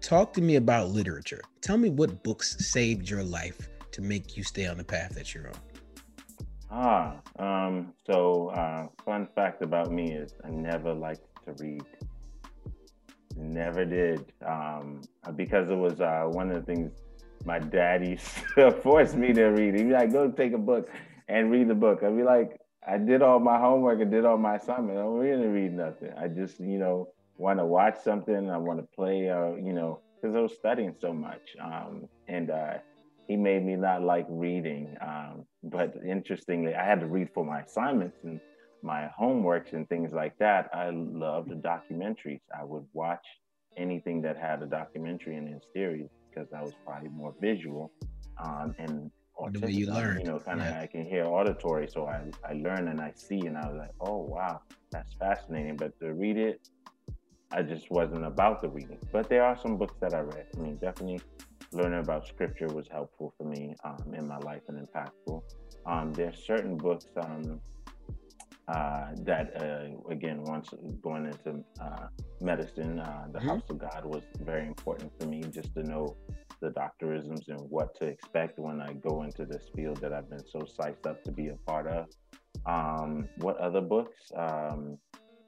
Talk 0.00 0.32
to 0.34 0.42
me 0.42 0.56
about 0.56 0.90
literature. 0.90 1.42
Tell 1.60 1.76
me 1.76 1.90
what 1.90 2.22
books 2.22 2.56
saved 2.66 3.08
your 3.08 3.22
life 3.22 3.68
to 3.92 4.02
make 4.02 4.36
you 4.36 4.42
stay 4.42 4.66
on 4.66 4.76
the 4.76 4.84
path 4.84 5.14
that 5.14 5.34
you're 5.34 5.48
on. 5.48 5.54
Ah, 6.76 7.14
um, 7.38 7.92
so 8.04 8.48
uh, 8.48 8.88
fun 9.04 9.28
fact 9.36 9.62
about 9.62 9.92
me 9.92 10.12
is 10.12 10.34
I 10.44 10.50
never 10.50 10.92
liked 10.92 11.22
to 11.44 11.52
read. 11.62 11.84
Never 13.36 13.84
did, 13.84 14.32
um, 14.44 15.00
because 15.36 15.70
it 15.70 15.76
was 15.76 16.00
uh, 16.00 16.24
one 16.30 16.50
of 16.50 16.56
the 16.56 16.74
things 16.74 16.90
my 17.44 17.60
daddy 17.60 18.16
forced 18.82 19.14
me 19.14 19.32
to 19.34 19.44
read. 19.50 19.76
He'd 19.76 19.84
be 19.84 19.92
like, 19.92 20.10
"Go 20.10 20.28
take 20.32 20.52
a 20.52 20.58
book 20.58 20.90
and 21.28 21.48
read 21.48 21.68
the 21.68 21.76
book." 21.76 22.02
I'd 22.02 22.16
be 22.16 22.24
like, 22.24 22.58
"I 22.84 22.98
did 22.98 23.22
all 23.22 23.38
my 23.38 23.56
homework 23.56 24.00
and 24.00 24.10
did 24.10 24.24
all 24.24 24.36
my 24.36 24.56
assignment. 24.56 24.98
I 24.98 25.02
don't 25.02 25.18
really 25.18 25.46
read 25.46 25.74
nothing. 25.74 26.12
I 26.18 26.26
just, 26.26 26.58
you 26.58 26.78
know, 26.78 27.08
want 27.36 27.60
to 27.60 27.66
watch 27.66 27.98
something. 28.02 28.50
I 28.50 28.58
want 28.58 28.80
to 28.80 28.88
play, 28.96 29.28
or 29.28 29.56
you 29.60 29.74
know, 29.74 30.00
because 30.16 30.34
I 30.34 30.40
was 30.40 30.54
studying 30.54 30.96
so 31.00 31.12
much. 31.12 31.54
Um, 31.62 32.08
and 32.26 32.50
uh, 32.50 32.78
he 33.28 33.36
made 33.36 33.64
me 33.64 33.76
not 33.76 34.02
like 34.02 34.26
reading. 34.28 34.96
Um, 35.00 35.46
but 35.64 35.94
interestingly, 36.06 36.74
I 36.74 36.84
had 36.84 37.00
to 37.00 37.06
read 37.06 37.28
for 37.34 37.44
my 37.44 37.60
assignments 37.60 38.18
and 38.22 38.40
my 38.82 39.08
homeworks 39.18 39.72
and 39.72 39.88
things 39.88 40.12
like 40.12 40.36
that. 40.38 40.68
I 40.74 40.90
loved 40.90 41.50
the 41.50 41.54
documentaries. 41.54 42.40
I 42.58 42.64
would 42.64 42.84
watch 42.92 43.24
anything 43.76 44.22
that 44.22 44.36
had 44.36 44.62
a 44.62 44.66
documentary 44.66 45.36
in 45.36 45.48
its 45.48 45.66
series 45.72 46.08
because 46.28 46.48
I 46.52 46.62
was 46.62 46.72
probably 46.84 47.08
more 47.08 47.34
visual 47.40 47.90
um, 48.38 48.74
and 48.78 49.10
the 49.50 49.60
way 49.60 49.70
you 49.70 49.86
learn, 49.86 50.20
you 50.20 50.26
know, 50.26 50.38
kind 50.38 50.60
of 50.60 50.66
yeah. 50.66 50.80
I 50.80 50.86
can 50.86 51.04
hear 51.04 51.24
auditory, 51.26 51.88
so 51.88 52.06
I 52.06 52.22
I 52.48 52.54
learn 52.54 52.88
and 52.88 53.00
I 53.00 53.12
see, 53.14 53.40
and 53.40 53.58
I 53.58 53.66
was 53.66 53.76
like, 53.76 53.90
oh 54.00 54.18
wow, 54.18 54.60
that's 54.90 55.12
fascinating. 55.14 55.76
But 55.76 55.98
to 56.00 56.14
read 56.14 56.36
it, 56.36 56.68
I 57.50 57.62
just 57.62 57.90
wasn't 57.90 58.24
about 58.24 58.62
the 58.62 58.68
reading. 58.68 58.98
But 59.12 59.28
there 59.28 59.44
are 59.44 59.58
some 59.58 59.76
books 59.76 59.96
that 60.00 60.14
I 60.14 60.20
read. 60.20 60.46
I 60.56 60.60
mean, 60.60 60.76
definitely 60.76 61.20
learning 61.74 62.00
about 62.00 62.26
scripture 62.26 62.66
was 62.68 62.88
helpful 62.88 63.34
for 63.36 63.44
me 63.44 63.74
um, 63.84 64.14
in 64.14 64.26
my 64.26 64.38
life 64.38 64.62
and 64.68 64.86
impactful. 64.86 65.42
Um, 65.86 66.12
there's 66.12 66.44
certain 66.44 66.76
books 66.76 67.06
um, 67.16 67.60
uh, 68.68 69.08
that, 69.18 69.60
uh, 69.60 70.10
again, 70.10 70.42
once 70.44 70.70
going 71.02 71.26
into 71.26 71.62
uh, 71.80 72.06
medicine, 72.40 72.98
uh, 72.98 73.26
the 73.30 73.38
mm-hmm. 73.38 73.48
House 73.48 73.62
of 73.68 73.78
God 73.78 74.04
was 74.04 74.22
very 74.40 74.66
important 74.66 75.12
for 75.20 75.26
me 75.26 75.42
just 75.50 75.74
to 75.74 75.82
know 75.82 76.16
the 76.60 76.70
doctorisms 76.70 77.48
and 77.48 77.60
what 77.68 77.94
to 77.96 78.06
expect 78.06 78.58
when 78.58 78.80
I 78.80 78.94
go 78.94 79.22
into 79.22 79.44
this 79.44 79.68
field 79.74 79.98
that 79.98 80.12
I've 80.12 80.30
been 80.30 80.46
so 80.46 80.60
psyched 80.60 81.06
up 81.06 81.22
to 81.24 81.32
be 81.32 81.48
a 81.48 81.56
part 81.66 81.86
of. 81.88 82.06
Um, 82.64 83.28
what 83.38 83.58
other 83.58 83.82
books? 83.82 84.32
Um, 84.34 84.98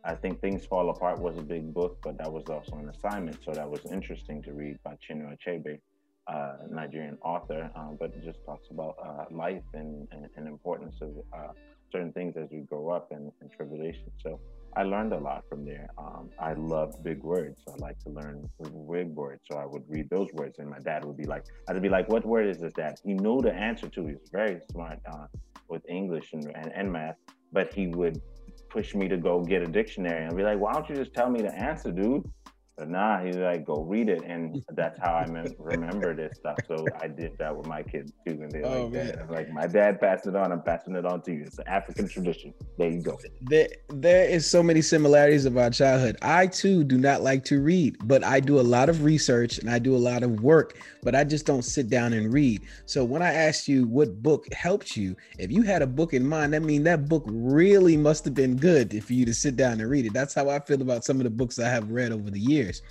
I 0.05 0.15
think 0.15 0.41
Things 0.41 0.65
Fall 0.65 0.91
Apart 0.91 1.19
was 1.19 1.37
a 1.39 1.43
big 1.43 1.73
book, 1.73 1.99
but 2.03 2.19
that 2.19 2.31
was 2.31 2.45
also 2.49 2.77
an 2.77 2.91
assignment. 2.91 3.39
So 3.45 3.53
that 3.53 3.69
was 3.69 3.81
interesting 3.91 4.43
to 4.43 4.53
read 4.53 4.77
by 4.85 4.97
Chinua 4.97 5.37
Achebe, 5.37 5.81
uh, 6.29 6.57
Nigerian 6.71 7.19
author, 7.23 7.71
um, 7.77 7.97
but 7.99 8.13
just 8.25 8.45
talks 8.45 8.69
about 8.71 8.97
uh, 9.05 9.25
life 9.31 9.63
and, 9.75 10.09
and, 10.11 10.27
and, 10.37 10.49
importance 10.49 10.97
of 11.01 11.11
uh, 11.33 11.53
certain 11.93 12.13
things 12.13 12.37
as 12.37 12.49
we 12.51 12.61
grow 12.61 12.91
up 12.91 13.13
and, 13.13 13.31
and 13.41 13.51
tribulation. 13.53 14.11
So 14.23 14.41
I 14.77 14.83
learned 14.83 15.13
a 15.13 15.19
lot 15.19 15.45
from 15.49 15.65
there. 15.65 15.89
Um, 15.97 16.31
I 16.39 16.55
love 16.55 17.03
big 17.03 17.23
words. 17.23 17.61
I 17.69 17.77
like 17.77 17.99
to 18.01 18.11
learn 18.11 18.49
big 18.61 19.15
words. 19.15 19.43
So 19.51 19.57
I 19.57 19.67
would 19.67 19.85
read 19.89 20.11
those 20.11 20.29
words, 20.35 20.59
and 20.59 20.69
my 20.69 20.81
dad 20.81 21.05
would 21.05 21.17
be 21.17 21.25
like, 21.25 21.45
I'd 21.69 21.81
be 21.81 21.89
like, 21.89 22.09
"What 22.09 22.27
word 22.27 22.49
is 22.49 22.59
this, 22.59 22.73
Dad?" 22.73 22.99
He 23.05 23.15
knew 23.15 23.41
the 23.41 23.55
answer 23.55 23.89
to. 23.89 24.07
He's 24.07 24.29
very 24.33 24.61
smart 24.71 24.99
uh, 25.11 25.27
with 25.69 25.83
English 25.89 26.33
and, 26.33 26.45
and, 26.55 26.73
and 26.75 26.93
math, 26.93 27.17
but 27.53 27.73
he 27.73 27.87
would 27.87 28.21
push 28.69 28.95
me 28.95 29.09
to 29.09 29.17
go 29.17 29.43
get 29.43 29.63
a 29.63 29.67
dictionary 29.67 30.25
and 30.27 30.37
be 30.37 30.43
like, 30.43 30.59
"Why 30.59 30.73
don't 30.73 30.89
you 30.91 30.97
just 30.97 31.15
tell 31.15 31.31
me 31.31 31.41
the 31.41 31.55
answer, 31.55 31.91
dude?" 31.91 32.29
But 32.77 32.91
nah, 32.91 33.25
he's 33.25 33.37
like, 33.37 33.65
go 33.65 33.83
read 33.83 34.11
it, 34.11 34.23
and 34.27 34.63
that's 34.73 34.99
how 34.99 35.15
I 35.15 35.27
mem- 35.27 35.55
remember 35.59 36.15
this 36.15 36.37
stuff. 36.37 36.59
So 36.69 36.85
I 37.01 37.09
did 37.09 37.39
that 37.39 37.57
with 37.57 37.67
my 37.67 37.83
kids 37.83 38.13
too, 38.27 38.33
and 38.43 38.53
they 38.53 38.63
oh, 38.63 38.83
like 38.85 38.93
man. 38.93 39.07
that. 39.07 39.31
Like 39.31 39.51
my 39.51 39.67
dad 39.67 39.99
passed 39.99 40.27
it 40.27 40.37
on, 40.37 40.53
I'm 40.53 40.61
passing 40.61 40.95
it 40.95 41.07
on 41.07 41.23
to 41.23 41.33
you. 41.33 41.45
It's 41.47 41.59
an 41.59 41.69
African 41.69 42.07
tradition. 42.07 42.53
There 42.77 42.91
you 42.91 43.01
go. 43.01 43.19
There, 43.41 43.69
there 43.89 44.29
is 44.29 44.49
so 44.49 44.63
many 44.63 44.83
similarities 44.83 45.47
of 45.47 45.57
our 45.57 45.71
childhood. 45.71 46.19
I 46.21 46.49
too 46.49 46.85
do 46.85 46.99
not 46.99 47.23
like 47.23 47.45
to 47.47 47.63
read, 47.63 47.97
but 48.05 48.23
I 48.23 48.41
do 48.41 48.61
a 48.61 48.63
lot 48.63 48.91
of 48.91 49.05
research 49.05 49.57
and 49.57 49.71
I 49.71 49.79
do 49.79 49.97
a 49.97 49.99
lot 49.99 50.23
of 50.23 50.43
work, 50.43 50.79
but 51.03 51.15
I 51.15 51.25
just 51.25 51.47
don't 51.47 51.65
sit 51.65 51.89
down 51.89 52.13
and 52.13 52.31
read. 52.31 52.61
So 52.85 53.05
when 53.05 53.23
I 53.23 53.33
asked 53.33 53.69
you 53.69 53.87
what 53.87 54.23
book 54.23 54.53
helped 54.53 54.99
you, 54.99 55.17
if 55.39 55.51
you 55.51 55.63
had 55.63 55.81
a 55.81 55.87
book 55.87 56.13
in 56.13 56.27
mind, 56.27 56.53
that 56.53 56.63
mean 56.63 56.83
that 56.85 57.09
book 57.09 57.25
really 57.27 57.97
must 57.97 58.27
have 58.27 58.35
been 58.35 58.57
good 58.57 59.03
for 59.03 59.15
you 59.15 59.25
to 59.25 59.33
sit 59.33 59.57
down 59.57 59.81
and 59.81 59.89
read 59.89 60.05
it. 60.05 60.13
That's 60.13 60.35
how 60.35 60.51
I 60.51 60.59
feel 60.61 60.83
about 60.83 61.05
some 61.05 61.17
of 61.17 61.25
the 61.25 61.31
books 61.31 61.59
I 61.59 61.71
have 61.71 61.91
read 61.91 62.13
over 62.13 62.31
the 62.31 62.39
years 62.39 62.66
years. 62.67 62.83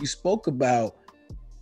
You 0.00 0.06
spoke 0.06 0.46
about 0.46 0.96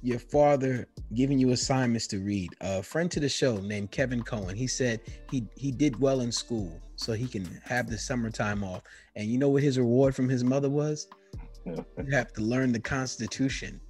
your 0.03 0.19
father 0.19 0.89
giving 1.15 1.39
you 1.39 1.51
assignments 1.51 2.07
to 2.09 2.19
read. 2.19 2.51
A 2.61 2.83
friend 2.83 3.11
to 3.11 3.21
the 3.21 3.29
show 3.29 3.59
named 3.59 3.91
Kevin 3.91 4.23
Cohen, 4.23 4.57
he 4.57 4.67
said 4.67 5.01
he 5.31 5.47
he 5.57 5.71
did 5.71 6.01
well 6.01 6.21
in 6.21 6.33
school 6.33 6.81
so 6.97 7.13
he 7.13 7.27
can 7.27 7.61
have 7.65 7.89
the 7.89 7.99
summertime 7.99 8.65
off. 8.65 8.83
And 9.17 9.27
you 9.27 9.39
know 9.39 9.49
what 9.49 9.63
his 9.63 9.79
reward 9.79 10.15
from 10.15 10.29
his 10.29 10.45
mother 10.45 10.71
was? 10.71 11.09
you 11.67 11.85
have 12.13 12.33
to 12.35 12.43
learn 12.43 12.73
the 12.73 12.81
Constitution. 12.81 13.81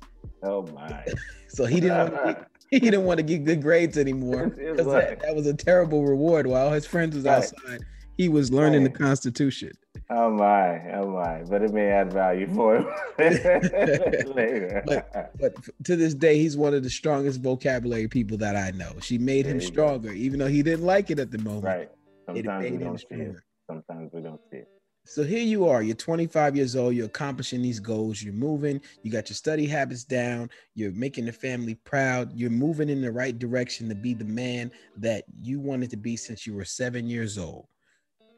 Oh 0.43 0.67
my! 0.75 1.05
so 1.49 1.65
he 1.65 1.81
didn't 1.81 1.99
want 1.99 2.15
to 2.15 2.33
get, 2.33 2.49
he 2.71 2.81
didn't 2.81 3.05
want 3.05 3.19
to 3.19 3.23
get 3.23 3.45
good 3.45 3.63
grades 3.63 3.99
anymore 3.99 4.49
because 4.49 4.87
that, 4.87 5.21
that, 5.21 5.35
was 5.35 5.47
a 5.47 5.55
terrible 5.55 6.05
reward. 6.05 6.47
While 6.47 6.71
his 6.73 6.87
friends 6.87 7.15
was 7.15 7.27
outside, 7.27 7.85
he 8.21 8.29
was 8.29 8.53
learning 8.53 8.83
right. 8.83 8.93
the 8.93 8.99
Constitution. 8.99 9.73
Oh 10.11 10.31
my, 10.31 10.93
oh 10.93 11.11
my! 11.11 11.43
But 11.49 11.63
it 11.63 11.73
may 11.73 11.87
add 11.87 12.13
value 12.13 12.47
mm-hmm. 12.47 12.55
for 12.55 12.77
him 12.77 14.35
later. 14.35 14.83
But, 14.87 15.33
but, 15.41 15.55
to 15.85 15.97
this 15.97 16.13
day, 16.13 16.37
he's 16.37 16.55
one 16.55 16.75
of 16.75 16.83
the 16.83 16.91
strongest 16.91 17.41
vocabulary 17.41 18.09
people 18.09 18.37
that 18.39 18.57
I 18.57 18.73
know. 18.73 18.93
She 19.01 19.17
made 19.17 19.47
there 19.47 19.55
him 19.55 19.61
stronger, 19.63 20.11
go. 20.11 20.15
even 20.15 20.39
though 20.39 20.49
he 20.49 20.63
didn't 20.63 20.85
like 20.85 21.11
it 21.11 21.19
at 21.19 21.31
the 21.31 21.39
moment. 21.39 21.65
Right. 21.65 21.91
Sometimes 22.27 22.71
we 22.71 22.77
don't 22.77 22.99
see 22.99 23.07
it. 23.11 23.37
Sometimes 23.67 24.11
we 24.13 24.21
don't 24.21 24.41
see 24.51 24.59
it. 24.59 24.69
So 25.07 25.25
here 25.25 25.43
you 25.43 25.67
are, 25.67 25.83
you're 25.83 25.97
25 25.97 26.57
years 26.57 26.77
old, 26.77 26.95
you're 26.95 27.07
accomplishing 27.07 27.63
these 27.63 27.81
goals, 27.81 28.23
you're 28.23 28.35
moving, 28.35 28.81
you 29.03 29.11
got 29.11 29.31
your 29.31 29.35
study 29.35 29.67
habits 29.67 30.05
down, 30.05 30.51
you're 30.75 30.93
making 30.93 31.25
the 31.25 31.33
family 31.33 31.75
proud, 31.75 32.33
you're 32.35 32.51
moving 32.51 32.91
in 32.91 33.01
the 33.01 33.11
right 33.11 33.37
direction 33.39 33.89
to 33.89 33.95
be 33.95 34.13
the 34.13 34.27
man 34.27 34.71
that 34.99 35.25
you 35.43 35.59
wanted 35.59 35.91
to 35.91 35.97
be 35.97 36.17
since 36.17 36.47
you 36.47 36.55
were 36.55 36.67
seven 36.67 37.09
years 37.09 37.39
old. 37.39 37.67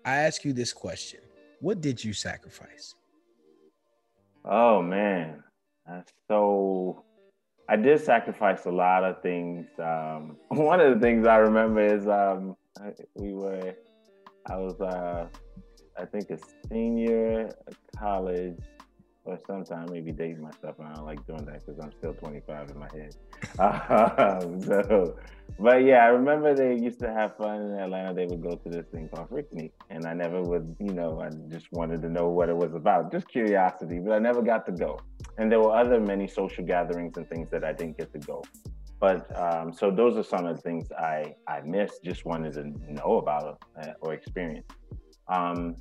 I 0.05 0.17
ask 0.17 0.45
you 0.45 0.53
this 0.53 0.73
question 0.73 1.21
what 1.61 1.81
did 1.81 2.03
you 2.03 2.12
sacrifice? 2.12 2.95
Oh 4.45 4.83
man, 4.83 5.45
so 6.29 7.05
I 7.69 7.77
did 7.77 8.01
sacrifice 8.01 8.67
a 8.67 8.71
lot 8.71 9.05
of 9.05 9.23
things. 9.23 9.67
Um, 9.79 10.37
one 10.49 10.81
of 10.81 10.95
the 10.95 11.01
things 11.01 11.27
I 11.27 11.37
remember 11.37 11.81
is 11.81 12.09
um, 12.09 12.57
we 13.15 13.33
were, 13.33 13.75
I 14.47 14.57
was, 14.57 14.81
uh, 14.81 15.29
I 15.97 16.05
think, 16.07 16.31
a 16.31 16.38
senior 16.69 17.51
college, 17.97 18.59
or 19.24 19.38
sometimes 19.46 19.90
maybe 19.90 20.11
dating 20.11 20.42
myself, 20.42 20.78
and 20.78 20.88
I 20.88 20.94
don't 20.94 21.04
like 21.04 21.24
doing 21.26 21.44
that 21.44 21.64
because 21.64 21.80
I'm 21.80 21.92
still 21.92 22.12
25 22.14 22.70
in 22.70 22.78
my 22.78 22.88
head. 22.92 23.16
Um, 23.58 24.61
so, 24.62 25.16
but 25.58 25.85
yeah, 25.85 26.04
I 26.04 26.08
remember 26.08 26.54
they 26.54 26.74
used 26.74 26.98
to 27.00 27.12
have 27.12 27.37
fun 27.37 27.61
in 27.61 27.78
Atlanta. 27.78 28.14
They 28.14 28.26
would 28.26 28.42
go 28.42 28.56
to 28.56 28.68
this 28.68 28.87
thing 28.87 29.08
called 29.08 29.30
Freaknik, 29.30 29.72
and 29.90 30.06
I 30.06 30.14
never 30.14 30.42
would, 30.42 30.76
you 30.80 30.92
know, 30.92 31.20
I 31.20 31.30
just 31.48 31.70
wanted 31.72 32.02
to 32.02 32.08
know 32.08 32.28
what 32.28 32.48
it 32.48 32.56
was 32.56 32.74
about, 32.74 33.12
just 33.12 33.28
curiosity, 33.28 34.00
but 34.00 34.12
I 34.12 34.18
never 34.18 34.42
got 34.42 34.66
to 34.66 34.72
go. 34.72 34.98
And 35.38 35.50
there 35.50 35.61
were 35.61 35.74
other 35.76 36.00
many 36.00 36.26
social 36.26 36.64
gatherings 36.64 37.16
and 37.16 37.28
things 37.28 37.48
that 37.50 37.64
I 37.64 37.72
didn't 37.72 37.98
get 37.98 38.12
to 38.12 38.18
go. 38.18 38.42
But 38.98 39.37
um, 39.37 39.72
so 39.72 39.90
those 39.90 40.16
are 40.16 40.22
some 40.22 40.46
of 40.46 40.56
the 40.56 40.62
things 40.62 40.92
I 40.92 41.35
I 41.48 41.61
missed, 41.62 42.04
just 42.04 42.24
wanted 42.24 42.52
to 42.54 42.92
know 42.92 43.18
about 43.18 43.61
uh, 43.80 43.92
or 44.00 44.14
experience. 44.14 44.66
Um, 45.28 45.76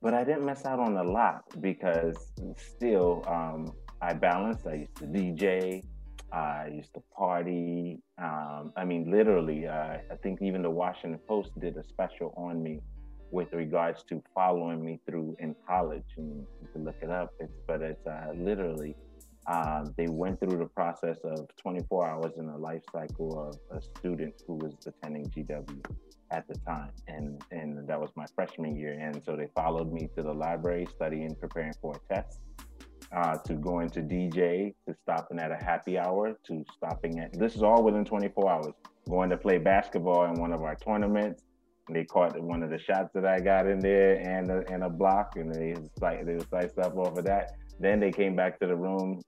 but 0.00 0.14
I 0.14 0.24
didn't 0.24 0.44
miss 0.44 0.64
out 0.64 0.78
on 0.78 0.96
a 0.96 1.02
lot 1.02 1.44
because 1.60 2.32
still 2.56 3.24
um, 3.26 3.72
I 4.00 4.14
balanced. 4.14 4.66
I 4.66 4.74
used 4.74 4.96
to 4.96 5.04
DJ. 5.04 5.82
I 6.32 6.70
used 6.74 6.94
to 6.94 7.02
party. 7.16 8.00
Um, 8.22 8.72
I 8.76 8.84
mean, 8.84 9.10
literally, 9.10 9.66
uh, 9.66 9.96
I 10.10 10.16
think 10.22 10.40
even 10.42 10.62
the 10.62 10.70
Washington 10.70 11.18
Post 11.26 11.58
did 11.58 11.76
a 11.76 11.84
special 11.84 12.32
on 12.36 12.62
me 12.62 12.80
with 13.30 13.52
regards 13.52 14.04
to 14.04 14.22
following 14.34 14.84
me 14.84 15.00
through 15.06 15.36
in 15.40 15.54
college. 15.66 16.04
And 16.16 16.46
you 16.62 16.68
can 16.72 16.84
look 16.84 16.96
it 17.02 17.10
up. 17.10 17.32
It's, 17.40 17.52
but 17.66 17.82
it's 17.82 18.06
uh, 18.06 18.32
literally, 18.36 18.94
um, 19.46 19.94
they 19.96 20.06
went 20.06 20.38
through 20.38 20.58
the 20.58 20.66
process 20.66 21.16
of 21.24 21.48
24 21.60 22.06
hours 22.06 22.32
in 22.36 22.46
the 22.46 22.56
life 22.56 22.82
cycle 22.92 23.48
of 23.48 23.76
a 23.76 23.80
student 23.80 24.34
who 24.46 24.54
was 24.54 24.74
attending 24.86 25.26
GW 25.26 25.82
at 26.30 26.46
the 26.48 26.54
time, 26.58 26.90
and 27.06 27.42
and 27.50 27.86
that 27.88 28.00
was 28.00 28.10
my 28.14 28.26
freshman 28.34 28.76
year. 28.76 28.92
And 28.92 29.22
so 29.24 29.36
they 29.36 29.48
followed 29.54 29.92
me 29.92 30.08
to 30.16 30.22
the 30.22 30.32
library, 30.32 30.86
studying, 30.94 31.34
preparing 31.34 31.72
for 31.80 31.94
a 31.96 32.14
test, 32.14 32.40
uh, 33.12 33.36
to 33.38 33.54
going 33.54 33.90
to 33.90 34.00
DJ, 34.00 34.74
to 34.86 34.94
stopping 35.02 35.38
at 35.38 35.50
a 35.50 35.56
happy 35.56 35.98
hour, 35.98 36.38
to 36.46 36.64
stopping 36.76 37.18
at. 37.20 37.32
This 37.32 37.54
is 37.54 37.62
all 37.62 37.82
within 37.82 38.04
24 38.04 38.50
hours. 38.50 38.74
Going 39.08 39.30
to 39.30 39.36
play 39.36 39.58
basketball 39.58 40.26
in 40.26 40.34
one 40.34 40.52
of 40.52 40.62
our 40.62 40.76
tournaments. 40.76 41.42
They 41.90 42.04
caught 42.04 42.38
one 42.38 42.62
of 42.62 42.68
the 42.68 42.78
shots 42.78 43.10
that 43.14 43.24
I 43.24 43.40
got 43.40 43.66
in 43.66 43.78
there 43.78 44.16
and 44.16 44.50
a, 44.50 44.62
and 44.70 44.84
a 44.84 44.90
block, 44.90 45.36
and 45.36 45.54
they 45.54 45.74
like 46.00 46.26
they 46.26 46.38
sliced 46.50 46.78
up 46.78 46.96
off 46.96 47.16
of 47.16 47.24
that. 47.24 47.56
Then 47.80 48.00
they 48.00 48.10
came 48.10 48.36
back 48.36 48.60
to 48.60 48.66
the 48.66 48.76
room, 48.76 49.22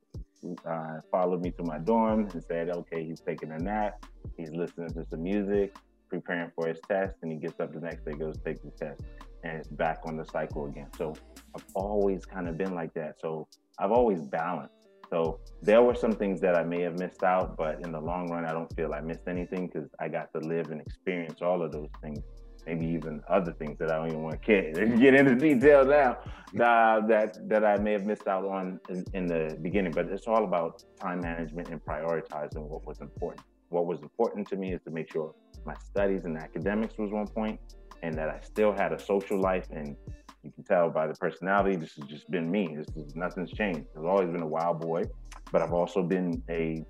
uh, 0.67 0.99
followed 1.11 1.41
me 1.41 1.53
to 1.53 1.63
my 1.63 1.79
dorm, 1.79 2.29
and 2.31 2.45
said, 2.45 2.69
"Okay, 2.69 3.05
he's 3.05 3.21
taking 3.21 3.53
a 3.53 3.59
nap. 3.59 4.05
He's 4.37 4.51
listening 4.51 4.91
to 4.91 5.07
some 5.09 5.23
music 5.23 5.75
preparing 6.11 6.51
for 6.55 6.67
his 6.69 6.79
test, 6.89 7.15
and 7.23 7.33
he 7.33 7.39
gets 7.39 7.61
up 7.61 7.73
the 7.73 7.81
next 7.81 8.05
day, 8.05 8.13
goes 8.13 8.37
take 8.45 8.63
the 8.63 8.71
test, 8.73 9.03
and 9.45 9.57
it's 9.59 9.69
back 9.69 10.01
on 10.05 10.17
the 10.17 10.25
cycle 10.25 10.67
again. 10.67 10.89
So 10.99 11.15
I've 11.55 11.65
always 11.75 12.27
kind 12.27 12.49
of 12.49 12.59
been 12.59 12.75
like 12.75 12.93
that. 12.95 13.21
So 13.21 13.49
I've 13.79 13.93
always 13.93 14.21
balanced. 14.21 14.75
So 15.11 15.41
there 15.61 15.83
were 15.83 15.95
some 15.95 16.13
things 16.13 16.41
that 16.41 16.57
I 16.57 16.63
may 16.63 16.83
have 16.83 16.99
missed 16.99 17.25
out, 17.25 17.57
but 17.57 17.81
in 17.85 17.91
the 17.91 18.01
long 18.01 18.31
run, 18.31 18.45
I 18.45 18.53
don't 18.53 18.73
feel 18.77 18.95
I 18.95 19.01
missed 19.01 19.27
anything 19.27 19.67
because 19.67 19.89
I 19.99 20.09
got 20.09 20.33
to 20.35 20.41
live 20.41 20.71
and 20.71 20.81
experience 20.81 21.43
all 21.43 21.63
of 21.63 21.73
those 21.73 21.89
things. 22.01 22.21
Maybe 22.67 22.87
even 22.87 23.21
other 23.29 23.53
things 23.53 23.79
that 23.79 23.91
I 23.91 23.97
don't 23.97 24.09
even 24.09 24.23
want 24.23 24.41
to 24.47 24.97
get 24.99 25.15
into 25.15 25.35
detail 25.35 25.85
now 25.85 26.19
uh, 26.65 27.07
that 27.07 27.39
that 27.49 27.65
I 27.65 27.79
may 27.79 27.93
have 27.93 28.05
missed 28.05 28.29
out 28.29 28.45
on 28.45 28.79
in, 28.89 29.05
in 29.15 29.27
the 29.27 29.59
beginning. 29.63 29.93
But 29.93 30.07
it's 30.07 30.29
all 30.29 30.45
about 30.45 30.85
time 31.01 31.23
management 31.23 31.69
and 31.71 31.85
prioritizing 31.85 32.69
what 32.69 32.87
was 32.87 33.01
important. 33.01 33.45
What 33.71 33.87
was 33.87 34.01
important 34.03 34.49
to 34.49 34.57
me 34.57 34.73
is 34.73 34.83
to 34.83 34.91
make 34.91 35.11
sure 35.13 35.33
my 35.65 35.75
studies 35.85 36.25
and 36.25 36.37
academics 36.37 36.99
was 36.99 37.11
one 37.13 37.29
point, 37.29 37.61
and 38.03 38.15
that 38.15 38.29
I 38.29 38.41
still 38.43 38.73
had 38.73 38.93
a 38.93 38.99
social 38.99 39.41
life. 39.41 39.67
And 39.71 39.97
you 40.43 40.51
can 40.51 40.65
tell 40.65 40.91
by 40.91 41.07
the 41.07 41.15
personality, 41.15 41.77
this 41.77 41.95
has 41.95 42.07
just 42.09 42.31
been 42.31 42.51
me. 42.51 42.77
This 42.77 42.89
is 42.97 43.15
nothing's 43.15 43.53
changed. 43.53 43.87
I've 43.97 44.05
always 44.05 44.29
been 44.29 44.43
a 44.43 44.47
wild 44.47 44.81
boy, 44.81 45.05
but 45.53 45.63
I've 45.63 45.73
also 45.73 46.03
been 46.03 46.43
a 46.51 46.85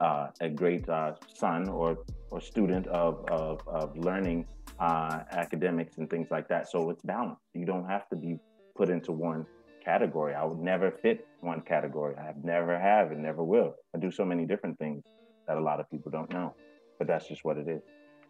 uh, 0.00 0.28
a 0.40 0.48
great 0.48 0.88
uh, 0.88 1.12
son 1.34 1.68
or 1.68 1.98
or 2.30 2.40
student 2.40 2.86
of 2.86 3.22
of, 3.30 3.60
of 3.68 3.94
learning 3.98 4.46
uh, 4.78 5.20
academics 5.32 5.98
and 5.98 6.08
things 6.08 6.28
like 6.30 6.48
that. 6.48 6.70
So 6.70 6.88
it's 6.88 7.02
balanced. 7.02 7.42
You 7.52 7.66
don't 7.66 7.86
have 7.86 8.08
to 8.08 8.16
be 8.16 8.38
put 8.74 8.88
into 8.88 9.12
one 9.12 9.44
category. 9.84 10.34
I 10.34 10.44
would 10.44 10.60
never 10.60 10.90
fit 10.90 11.28
one 11.40 11.60
category. 11.60 12.14
I 12.16 12.24
have 12.24 12.42
never 12.42 12.78
have 12.78 13.10
and 13.12 13.22
never 13.22 13.44
will. 13.44 13.74
I 13.94 13.98
do 13.98 14.10
so 14.10 14.24
many 14.24 14.46
different 14.46 14.78
things 14.78 15.04
that 15.50 15.58
a 15.58 15.60
lot 15.60 15.80
of 15.80 15.90
people 15.90 16.10
don't 16.10 16.30
know 16.30 16.54
but 17.00 17.08
that's 17.08 17.26
just 17.26 17.44
what 17.44 17.56
it 17.56 17.66
is. 17.66 17.80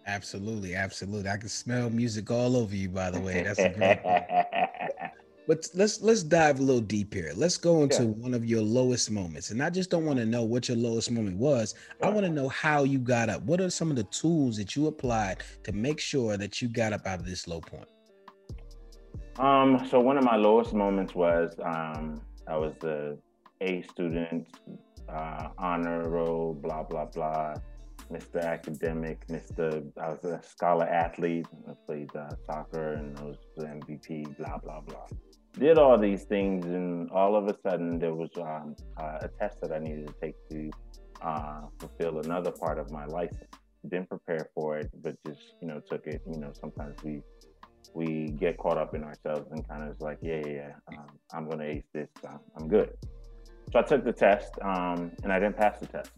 Absolutely, 0.07 0.75
absolutely. 0.75 1.29
I 1.29 1.37
can 1.37 1.51
smell 1.51 1.91
music 1.91 2.31
all 2.31 2.57
over 2.57 2.75
you. 2.75 2.89
By 2.89 3.11
the 3.11 3.21
way, 3.21 3.43
that's 3.43 3.59
a 3.59 3.69
great. 3.69 4.01
but 5.49 5.67
let's 5.75 6.01
let's 6.01 6.23
dive 6.23 6.61
a 6.61 6.63
little 6.63 6.81
deep 6.81 7.13
here. 7.13 7.33
Let's 7.35 7.59
go 7.59 7.83
into 7.83 8.05
yeah. 8.05 8.11
one 8.11 8.33
of 8.33 8.47
your 8.47 8.63
lowest 8.63 9.11
moments, 9.11 9.51
and 9.51 9.63
I 9.63 9.69
just 9.69 9.91
don't 9.91 10.07
want 10.07 10.21
to 10.21 10.25
know 10.25 10.45
what 10.45 10.69
your 10.69 10.79
lowest 10.79 11.11
moment 11.11 11.37
was. 11.37 11.75
I 12.03 12.09
want 12.09 12.25
to 12.25 12.33
know 12.33 12.49
how 12.49 12.85
you 12.85 12.99
got 12.99 13.29
up. 13.29 13.43
What 13.43 13.61
are 13.61 13.69
some 13.69 13.91
of 13.91 13.97
the 13.97 14.05
tools 14.05 14.57
that 14.57 14.75
you 14.75 14.87
applied 14.87 15.43
to 15.65 15.73
make 15.73 15.99
sure 15.99 16.37
that 16.37 16.63
you 16.63 16.69
got 16.69 16.93
up 16.93 17.07
out 17.07 17.19
of 17.19 17.27
this 17.27 17.47
low 17.47 17.61
point? 17.61 17.89
Um, 19.39 19.85
so 19.91 20.01
one 20.01 20.17
of 20.17 20.25
my 20.25 20.37
lowest 20.37 20.73
moments 20.73 21.15
was 21.15 21.55
um, 21.65 22.23
I 22.47 22.57
was 22.57 22.73
the 22.81 23.19
A 23.61 23.83
student, 23.83 24.47
uh, 25.13 25.49
honor 25.59 26.09
roll, 26.09 26.55
blah 26.55 26.83
blah 26.83 27.07
blah. 27.07 27.55
Mr. 28.11 28.43
Academic, 28.43 29.25
Mr. 29.29 29.87
I 30.03 30.11
was 30.11 30.25
a 30.25 30.41
scholar 30.43 30.87
athlete. 30.87 31.47
I 31.69 31.75
played 31.87 32.11
uh, 32.17 32.31
soccer 32.45 32.95
and 32.95 33.17
I 33.19 33.23
was 33.23 33.37
the 33.57 33.67
MVP, 33.67 34.37
blah, 34.37 34.59
blah, 34.59 34.81
blah. 34.81 35.07
Did 35.59 35.79
all 35.79 35.97
these 35.99 36.25
things, 36.25 36.65
and 36.67 37.11
all 37.11 37.37
of 37.37 37.47
a 37.49 37.57
sudden, 37.63 37.99
there 37.99 38.15
was 38.15 38.31
um, 38.37 38.75
uh, 38.97 39.19
a 39.23 39.29
test 39.29 39.61
that 39.61 39.73
I 39.73 39.79
needed 39.79 40.07
to 40.09 40.15
take 40.21 40.37
to 40.51 40.71
uh, 41.23 41.61
fulfill 41.79 42.21
another 42.21 42.51
part 42.51 42.79
of 42.79 42.91
my 42.91 43.05
license. 43.07 43.51
Didn't 43.89 44.09
prepare 44.09 44.49
for 44.55 44.79
it, 44.79 44.91
but 45.03 45.17
just, 45.27 45.41
you 45.61 45.69
know, 45.69 45.81
took 45.81 46.07
it. 46.07 46.23
You 46.27 46.39
know, 46.39 46.53
sometimes 46.53 47.03
we 47.03 47.23
we 47.95 48.29
get 48.39 48.59
caught 48.59 48.79
up 48.79 48.95
in 48.95 49.03
ourselves 49.03 49.51
and 49.51 49.67
kind 49.69 49.89
of 49.89 50.01
like, 50.01 50.19
yeah, 50.23 50.43
yeah, 50.47 50.73
yeah 50.93 50.99
um, 50.99 51.07
I'm 51.33 51.47
going 51.47 51.59
to 51.59 51.65
ace 51.65 51.85
this. 51.93 52.09
I'm 52.57 52.69
good. 52.69 52.93
So 53.73 53.79
I 53.79 53.83
took 53.83 54.05
the 54.05 54.13
test 54.13 54.53
um, 54.63 55.13
and 55.23 55.33
I 55.33 55.39
didn't 55.39 55.57
pass 55.57 55.79
the 55.79 55.87
test. 55.87 56.11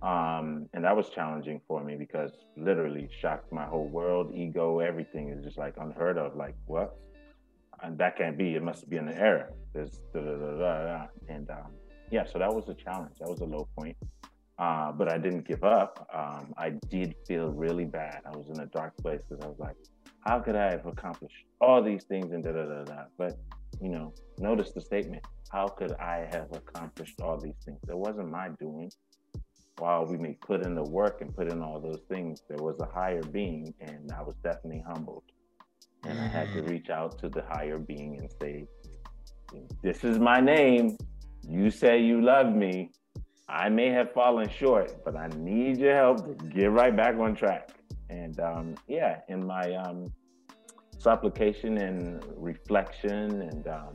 Um, 0.00 0.68
and 0.74 0.84
that 0.84 0.96
was 0.96 1.08
challenging 1.08 1.60
for 1.66 1.82
me 1.82 1.96
because 1.96 2.30
literally 2.56 3.08
shocked 3.20 3.52
my 3.52 3.64
whole 3.64 3.88
world, 3.88 4.32
ego, 4.32 4.78
everything 4.78 5.30
is 5.30 5.42
just 5.44 5.58
like 5.58 5.74
unheard 5.78 6.18
of. 6.18 6.36
Like, 6.36 6.54
what? 6.66 6.96
And 7.82 7.98
that 7.98 8.16
can't 8.16 8.38
be. 8.38 8.54
It 8.54 8.62
must 8.62 8.88
be 8.88 8.96
an 8.96 9.08
error. 9.08 9.52
There's 9.72 10.00
da, 10.14 10.20
da, 10.20 10.36
da, 10.36 10.58
da, 10.58 10.84
da. 10.84 11.06
and 11.28 11.50
um, 11.50 11.72
yeah, 12.10 12.24
so 12.24 12.38
that 12.38 12.52
was 12.52 12.68
a 12.68 12.74
challenge. 12.74 13.16
That 13.18 13.28
was 13.28 13.40
a 13.40 13.44
low 13.44 13.68
point. 13.76 13.96
Uh, 14.58 14.92
but 14.92 15.12
I 15.12 15.18
didn't 15.18 15.46
give 15.46 15.62
up. 15.64 16.08
Um, 16.12 16.52
I 16.56 16.70
did 16.90 17.14
feel 17.26 17.50
really 17.50 17.84
bad. 17.84 18.22
I 18.26 18.36
was 18.36 18.50
in 18.50 18.60
a 18.60 18.66
dark 18.66 18.96
place 18.98 19.20
because 19.28 19.44
I 19.44 19.48
was 19.48 19.58
like, 19.58 19.76
how 20.20 20.40
could 20.40 20.56
I 20.56 20.70
have 20.70 20.86
accomplished 20.86 21.44
all 21.60 21.82
these 21.82 22.04
things 22.04 22.32
and 22.32 22.42
da 22.42 22.52
da 22.52 22.64
da 22.64 22.84
da? 22.84 23.04
But 23.16 23.38
you 23.80 23.88
know, 23.88 24.12
notice 24.38 24.72
the 24.72 24.80
statement. 24.80 25.24
How 25.50 25.68
could 25.68 25.92
I 25.92 26.28
have 26.32 26.48
accomplished 26.52 27.20
all 27.20 27.38
these 27.38 27.56
things? 27.64 27.78
It 27.88 27.96
wasn't 27.96 28.30
my 28.30 28.50
doing 28.60 28.90
while 29.78 30.04
we 30.04 30.16
may 30.16 30.32
put 30.34 30.64
in 30.64 30.74
the 30.74 30.82
work 30.82 31.20
and 31.20 31.34
put 31.34 31.50
in 31.50 31.62
all 31.62 31.80
those 31.80 32.00
things, 32.08 32.42
there 32.48 32.62
was 32.62 32.78
a 32.80 32.86
higher 32.86 33.22
being, 33.22 33.72
and 33.80 34.10
I 34.12 34.22
was 34.22 34.34
definitely 34.42 34.84
humbled. 34.86 35.24
And 36.04 36.14
mm-hmm. 36.14 36.24
I 36.24 36.28
had 36.28 36.52
to 36.52 36.60
mm-hmm. 36.60 36.70
reach 36.70 36.90
out 36.90 37.18
to 37.20 37.28
the 37.28 37.42
higher 37.48 37.78
being 37.78 38.18
and 38.18 38.30
say, 38.40 38.66
This 39.82 40.04
is 40.04 40.18
my 40.18 40.40
name. 40.40 40.96
You 41.46 41.70
say 41.70 42.00
you 42.00 42.20
love 42.20 42.54
me. 42.54 42.90
I 43.48 43.68
may 43.68 43.88
have 43.90 44.12
fallen 44.12 44.48
short, 44.48 45.04
but 45.04 45.16
I 45.16 45.28
need 45.36 45.78
your 45.78 45.94
help 45.94 46.38
to 46.38 46.44
get 46.46 46.70
right 46.70 46.94
back 46.94 47.16
on 47.16 47.34
track. 47.34 47.70
And 48.10 48.38
um, 48.40 48.74
yeah, 48.86 49.20
in 49.28 49.46
my 49.46 49.74
um, 49.74 50.12
supplication 50.98 51.78
and 51.78 52.24
reflection 52.36 53.42
and 53.42 53.68
um, 53.68 53.92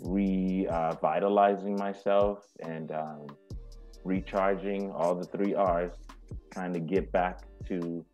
revitalizing 0.00 1.76
myself 1.76 2.44
and 2.60 2.92
um, 2.92 3.26
recharging 4.04 4.90
all 4.92 5.14
the 5.14 5.24
three 5.24 5.54
R's, 5.54 5.92
trying 6.52 6.72
to 6.72 6.80
get 6.80 7.10
back 7.12 7.40
to 7.68 8.04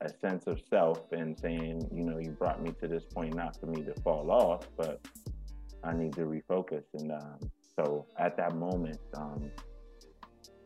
a 0.00 0.08
sense 0.08 0.46
of 0.46 0.60
self 0.68 1.12
and 1.12 1.38
saying, 1.38 1.88
you 1.92 2.04
know, 2.04 2.18
you 2.18 2.30
brought 2.30 2.62
me 2.62 2.72
to 2.80 2.88
this 2.88 3.04
point 3.04 3.34
not 3.34 3.58
for 3.58 3.66
me 3.66 3.82
to 3.82 3.94
fall 4.02 4.30
off, 4.30 4.66
but 4.76 5.00
I 5.84 5.92
need 5.92 6.12
to 6.14 6.22
refocus. 6.22 6.82
And 6.94 7.12
um, 7.12 7.38
so 7.76 8.06
at 8.18 8.36
that 8.36 8.56
moment, 8.56 8.98
um, 9.14 9.50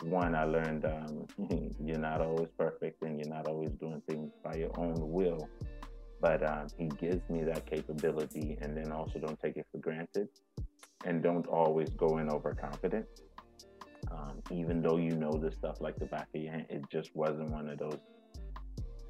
one, 0.02 0.34
I 0.34 0.44
learned 0.44 0.84
um, 0.84 1.26
you're 1.84 1.98
not 1.98 2.20
always 2.20 2.48
perfect 2.58 3.02
and 3.02 3.18
you're 3.18 3.34
not 3.34 3.48
always 3.48 3.70
doing 3.70 4.02
things 4.08 4.32
by 4.42 4.54
your 4.54 4.70
own 4.78 4.94
will. 4.98 5.48
But 6.20 6.42
um, 6.46 6.68
he 6.78 6.86
gives 6.88 7.28
me 7.28 7.44
that 7.44 7.66
capability, 7.66 8.58
and 8.60 8.76
then 8.76 8.90
also 8.92 9.18
don't 9.18 9.38
take 9.40 9.56
it 9.56 9.66
for 9.70 9.78
granted, 9.78 10.28
and 11.04 11.22
don't 11.22 11.46
always 11.46 11.90
go 11.90 12.18
in 12.18 12.30
overconfident 12.30 13.06
um, 14.10 14.42
even 14.50 14.82
though 14.82 14.96
you 14.96 15.16
know 15.16 15.32
this 15.32 15.54
stuff 15.54 15.80
like 15.80 15.96
the 15.96 16.06
back 16.06 16.28
of 16.34 16.40
your 16.40 16.52
hand, 16.52 16.66
it 16.70 16.82
just 16.90 17.14
wasn't 17.14 17.50
one 17.50 17.68
of 17.68 17.78
those 17.78 17.98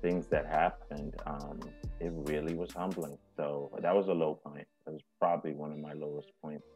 things 0.02 0.26
that 0.28 0.46
happened. 0.46 1.14
Um, 1.26 1.60
it 2.00 2.12
really 2.12 2.54
was 2.54 2.72
humbling. 2.72 3.18
So 3.36 3.70
that 3.80 3.94
was 3.94 4.08
a 4.08 4.12
low 4.12 4.34
point. 4.34 4.66
That 4.84 4.92
was 4.92 5.02
probably 5.20 5.52
one 5.52 5.72
of 5.72 5.78
my 5.78 5.92
lowest 5.92 6.30
points 6.42 6.66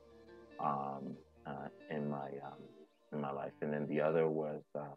um, 0.62 1.16
uh, 1.46 1.68
in 1.90 2.08
my 2.08 2.28
um, 2.44 2.62
in 3.12 3.20
my 3.20 3.32
life. 3.32 3.52
And 3.62 3.72
then 3.72 3.86
the 3.88 4.00
other 4.00 4.28
was 4.28 4.62
um, 4.74 4.96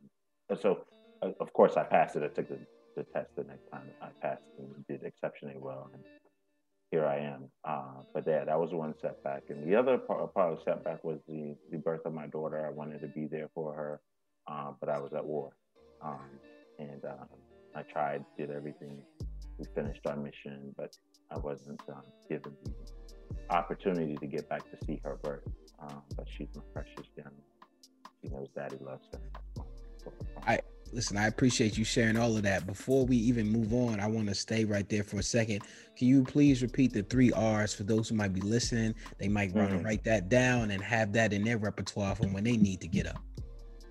so 0.60 0.86
uh, 1.22 1.30
of 1.40 1.54
course 1.54 1.78
I 1.78 1.84
passed 1.84 2.16
it. 2.16 2.24
I 2.24 2.28
took 2.28 2.50
the, 2.50 2.60
the 2.96 3.04
test 3.04 3.30
the 3.36 3.44
next 3.44 3.70
time. 3.72 3.90
I 4.02 4.10
passed 4.22 4.42
and 4.58 4.86
did 4.88 5.04
exceptionally 5.04 5.58
well. 5.58 5.90
And 5.94 6.04
here 6.92 7.06
I 7.06 7.18
am. 7.18 7.50
Uh, 7.66 8.04
but 8.14 8.24
yeah, 8.28 8.46
that 8.46 8.60
was 8.60 8.72
one 8.72 8.94
setback. 9.02 9.44
And 9.50 9.68
the 9.68 9.76
other 9.76 9.98
part, 9.98 10.34
part 10.34 10.54
of 10.54 10.60
the 10.60 10.64
setback 10.64 11.04
was 11.04 11.20
the, 11.28 11.56
the 11.72 11.78
birth 11.78 12.02
of 12.06 12.14
my 12.14 12.28
daughter. 12.28 12.66
I 12.66 12.70
wanted 12.70 13.02
to 13.02 13.08
be 13.08 13.26
there 13.26 13.50
for 13.56 13.74
her, 13.74 14.02
uh, 14.48 14.74
but 14.80 14.90
I 14.90 15.00
was 15.00 15.12
at 15.14 15.26
war. 15.26 15.52
Um, 16.02 16.30
and 16.80 17.04
uh, 17.04 17.26
I 17.76 17.82
tried, 17.84 18.24
did 18.38 18.52
everything. 18.52 19.02
We 19.58 19.66
finished 19.74 20.02
our 20.06 20.16
mission, 20.16 20.74
but 20.78 20.96
I 21.32 21.38
wasn't 21.40 21.82
um, 21.90 22.04
given 22.30 22.54
the 22.64 23.56
opportunity 23.56 24.16
to 24.16 24.28
get 24.28 24.48
back 24.50 24.62
to 24.72 24.86
see 24.86 25.02
her 25.04 25.18
birth. 25.24 25.48
Um, 25.80 26.02
but 26.16 26.28
she's 26.38 26.48
my 26.56 26.62
precious 26.74 27.10
young. 27.18 27.34
She 28.22 28.30
knows 28.30 28.48
Daddy 28.56 28.78
loves 28.80 29.06
her. 29.12 29.20
I 30.46 30.60
listen. 30.94 31.18
I 31.18 31.28
appreciate 31.28 31.78
you 31.78 31.84
sharing 31.84 32.18
all 32.18 32.36
of 32.36 32.44
that. 32.44 32.66
Before 32.66 33.06
we 33.06 33.18
even 33.18 33.50
move 33.50 33.74
on, 33.74 34.00
I 34.00 34.08
want 34.08 34.28
to 34.30 34.36
stay 34.36 34.66
right 34.66 34.88
there 34.88 35.04
for 35.04 35.18
a 35.18 35.24
second. 35.24 35.62
Can 35.98 36.08
you 36.08 36.24
please 36.24 36.62
repeat 36.62 36.94
the 36.94 37.04
three 37.04 37.32
R's 37.32 37.74
for 37.74 37.84
those 37.84 38.10
who 38.10 38.16
might 38.16 38.34
be 38.34 38.42
listening? 38.42 38.96
They 39.18 39.28
might 39.28 39.50
mm-hmm. 39.50 39.60
want 39.60 39.72
to 39.72 39.78
write 39.80 40.04
that 40.06 40.30
down 40.30 40.72
and 40.72 40.82
have 40.82 41.14
that 41.14 41.34
in 41.34 41.44
their 41.44 41.58
repertoire 41.58 42.16
for 42.16 42.28
when 42.28 42.44
they 42.44 42.58
need 42.58 42.82
to 42.82 42.88
get 42.88 43.08
up. 43.08 43.22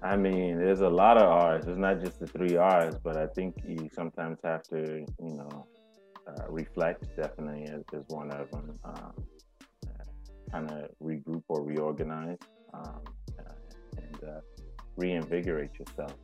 I 0.02 0.16
mean, 0.16 0.58
there's 0.58 0.80
a 0.80 0.88
lot 0.88 1.16
of 1.16 1.28
R's. 1.28 1.66
It's 1.66 1.78
not 1.78 2.00
just 2.00 2.18
the 2.18 2.26
three 2.26 2.56
R's, 2.56 2.96
but 3.02 3.16
I 3.16 3.26
think 3.28 3.56
you 3.66 3.88
sometimes 3.92 4.38
have 4.42 4.62
to, 4.64 5.04
you 5.20 5.34
know, 5.34 5.66
uh, 6.26 6.44
reflect. 6.48 7.04
Definitely 7.16 7.64
is, 7.64 7.84
is, 7.92 8.04
one 8.08 8.30
of 8.32 8.50
them. 8.50 8.78
Um, 8.84 9.12
kind 10.52 10.70
of 10.70 10.90
regroup 11.02 11.42
or 11.48 11.64
reorganize 11.64 12.38
um, 12.74 13.00
and 13.96 14.28
uh, 14.28 14.40
reinvigorate 14.96 15.70
yourself. 15.78 16.14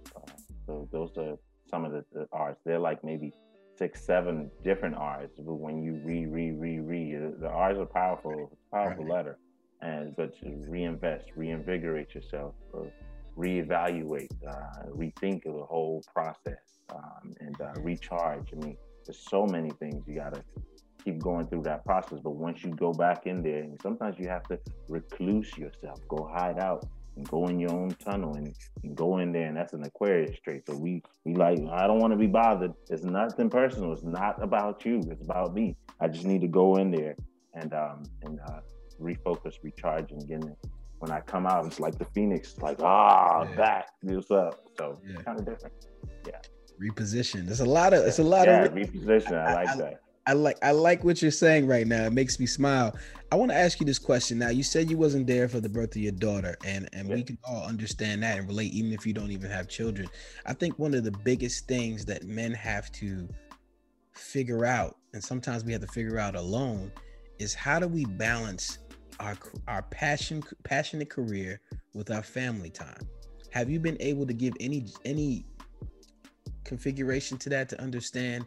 Uh, 0.69 0.73
so 0.73 0.89
those 0.93 1.11
are 1.17 1.37
some 1.71 1.85
of 1.85 1.93
the, 1.93 2.05
the, 2.13 2.27
R's. 2.33 2.57
They're 2.65 2.79
like 2.79 3.03
maybe 3.05 3.33
six, 3.77 4.05
seven 4.05 4.51
different 4.63 4.97
R's. 4.97 5.31
But 5.37 5.55
when 5.55 5.83
you 5.83 6.01
re, 6.05 6.27
re, 6.27 6.53
re, 6.53 6.79
re, 6.79 7.17
the 7.41 7.49
R's 7.49 7.79
are 7.79 7.87
powerful, 7.87 8.57
powerful 8.73 9.05
right. 9.05 9.15
letter. 9.15 9.39
And 9.81 10.17
but 10.17 10.39
to 10.41 10.65
reinvest, 10.69 11.27
reinvigorate 11.37 12.13
yourself, 12.13 12.55
or 12.73 12.91
reevaluate, 13.37 14.33
uh, 14.47 14.89
rethink 14.89 15.47
of 15.47 15.55
the 15.55 15.65
whole 15.65 16.03
process, 16.13 16.83
um, 16.93 17.33
and 17.39 17.61
uh, 17.61 17.73
recharge. 17.81 18.49
I 18.53 18.57
mean, 18.57 18.77
there's 19.07 19.25
so 19.31 19.47
many 19.47 19.71
things 19.71 20.03
you 20.09 20.17
gotta 20.17 20.43
keep 21.05 21.23
going 21.23 21.47
through 21.47 21.63
that 21.63 21.85
process. 21.85 22.19
But 22.25 22.33
once 22.33 22.65
you 22.65 22.71
go 22.71 22.93
back 22.93 23.29
in 23.29 23.41
there, 23.41 23.63
and 23.63 23.81
sometimes 23.81 24.19
you 24.19 24.29
have 24.29 24.43
to 24.49 24.59
recluse 24.89 25.57
yourself, 25.57 26.01
go 26.09 26.29
hide 26.35 26.59
out, 26.59 26.85
go 27.25 27.49
in 27.49 27.59
your 27.59 27.73
own 27.73 27.91
tunnel, 28.05 28.35
and, 28.35 28.55
and 28.83 28.97
go 28.97 29.19
in 29.19 29.33
there. 29.33 29.47
And 29.47 29.57
that's 29.57 29.73
an 29.73 29.85
Aquarius 29.85 30.39
trait. 30.41 30.67
So 30.67 30.77
we 30.77 31.03
we 31.25 31.35
like, 31.35 31.59
I 31.71 31.87
don't 31.87 31.99
want 31.99 32.13
to 32.13 32.19
be 32.19 32.27
bothered. 32.27 32.75
It's 32.91 33.05
nothing 33.05 33.51
personal. 33.51 33.93
It's 33.93 34.03
not 34.03 34.43
about 34.43 34.85
you. 34.85 35.01
It's 35.11 35.23
about 35.23 35.55
me. 35.55 35.77
I 36.01 36.09
just 36.09 36.25
need 36.25 36.41
to 36.43 36.49
go 36.49 36.77
in 36.77 36.91
there 36.91 37.17
and 37.55 37.73
um 37.75 38.03
and 38.23 38.41
uh, 38.49 38.61
refocus, 39.01 39.55
recharge, 39.63 40.13
and 40.13 40.27
get 40.27 40.45
it. 40.45 40.57
When 40.99 41.13
I 41.13 41.21
come 41.21 41.47
out, 41.47 41.65
it's 41.67 41.79
like 41.79 41.97
the 41.97 42.07
phoenix, 42.07 42.59
like 42.59 42.79
ah, 42.83 43.45
yeah. 43.45 43.57
back, 43.57 43.89
what's 44.03 44.31
up. 44.31 44.61
So 44.77 45.01
yeah. 45.07 45.23
kind 45.23 45.39
of 45.39 45.47
different. 45.47 45.75
Yeah 46.27 46.41
reposition. 46.81 47.47
There's 47.47 47.61
a 47.61 47.65
lot 47.65 47.93
of 47.93 48.05
it's 48.05 48.19
a 48.19 48.25
lot 48.25 48.47
yeah, 48.47 48.65
of 48.65 48.73
reposition. 48.73 49.33
I 49.33 49.55
like 49.55 49.69
I, 49.69 49.77
that. 49.77 50.01
I 50.29 50.35
like 50.35 50.59
I 50.63 50.73
like 50.73 51.05
what 51.05 51.23
you're 51.23 51.31
saying 51.31 51.67
right 51.67 51.87
now. 51.87 52.05
It 52.05 52.13
makes 52.13 52.39
me 52.39 52.45
smile. 52.45 52.95
I 53.33 53.37
want 53.37 53.51
to 53.51 53.57
ask 53.57 53.81
you 53.81 53.87
this 53.87 53.99
question. 53.99 54.39
Now, 54.39 54.51
you 54.51 54.63
said 54.63 54.91
you 54.91 54.99
wasn't 54.99 55.27
there 55.27 55.49
for 55.49 55.59
the 55.59 55.71
birth 55.71 55.97
of 55.97 56.03
your 56.03 56.13
daughter, 56.13 56.55
and 56.67 56.87
and 56.93 57.09
yeah. 57.09 57.15
we 57.15 57.23
can 57.23 57.39
all 57.45 57.65
understand 57.67 58.23
that 58.23 58.39
and 58.39 58.47
relate, 58.47 58.75
even 58.75 58.93
if 58.93 59.07
you 59.07 59.15
don't 59.15 59.31
even 59.31 59.51
have 59.51 59.69
children. 59.69 60.07
I 60.45 60.53
think 60.53 60.79
one 60.79 60.93
of 60.93 61.03
the 61.03 61.13
biggest 61.13 61.67
things 61.67 62.05
that 62.05 62.25
men 62.25 62.53
have 62.53 62.93
to 62.93 63.27
figure 64.13 64.67
out, 64.67 64.99
and 65.15 65.25
sometimes 65.25 65.65
we 65.65 65.73
have 65.73 65.81
to 65.81 65.87
figure 65.87 66.19
out 66.19 66.37
alone, 66.37 66.93
is 67.39 67.55
how 67.55 67.79
do 67.79 67.89
we 67.89 68.05
balance 68.05 68.81
our 69.21 69.37
our 69.67 69.83
passion 69.85 70.45
passionate 70.63 71.09
career 71.09 71.59
with 71.95 72.11
our 72.11 72.23
family 72.23 72.69
time. 72.69 73.09
Have 73.51 73.71
you 73.71 73.81
been 73.81 73.97
able 73.99 74.27
to 74.27 74.35
give 74.35 74.53
any 74.61 74.89
any 75.07 75.47
configuration 76.65 77.39
to 77.39 77.49
that 77.49 77.71
to 77.71 77.81
understand 77.81 78.45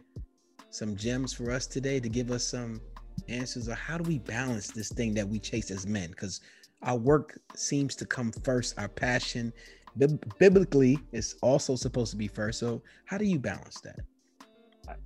some 0.72 0.96
gems 0.96 1.34
for 1.34 1.50
us 1.50 1.66
today 1.66 2.00
to 2.00 2.08
give 2.08 2.30
us 2.30 2.44
some 2.44 2.80
answers 3.28 3.68
or 3.68 3.74
how 3.74 3.98
do 3.98 4.08
we 4.08 4.18
balance 4.18 4.68
this 4.68 4.88
thing 4.90 5.12
that 5.14 5.28
we 5.28 5.38
chase 5.38 5.70
as 5.70 5.86
men? 5.86 6.10
Because 6.10 6.40
our 6.82 6.96
work 6.96 7.38
seems 7.54 7.94
to 7.96 8.06
come 8.06 8.32
first 8.32 8.78
our 8.78 8.88
passion 8.88 9.52
biblically 10.38 10.98
is 11.12 11.36
also 11.42 11.76
supposed 11.76 12.10
to 12.10 12.16
be 12.16 12.26
first. 12.26 12.58
So 12.58 12.82
how 13.04 13.18
do 13.18 13.26
you 13.26 13.38
balance 13.38 13.80
that? 13.82 14.00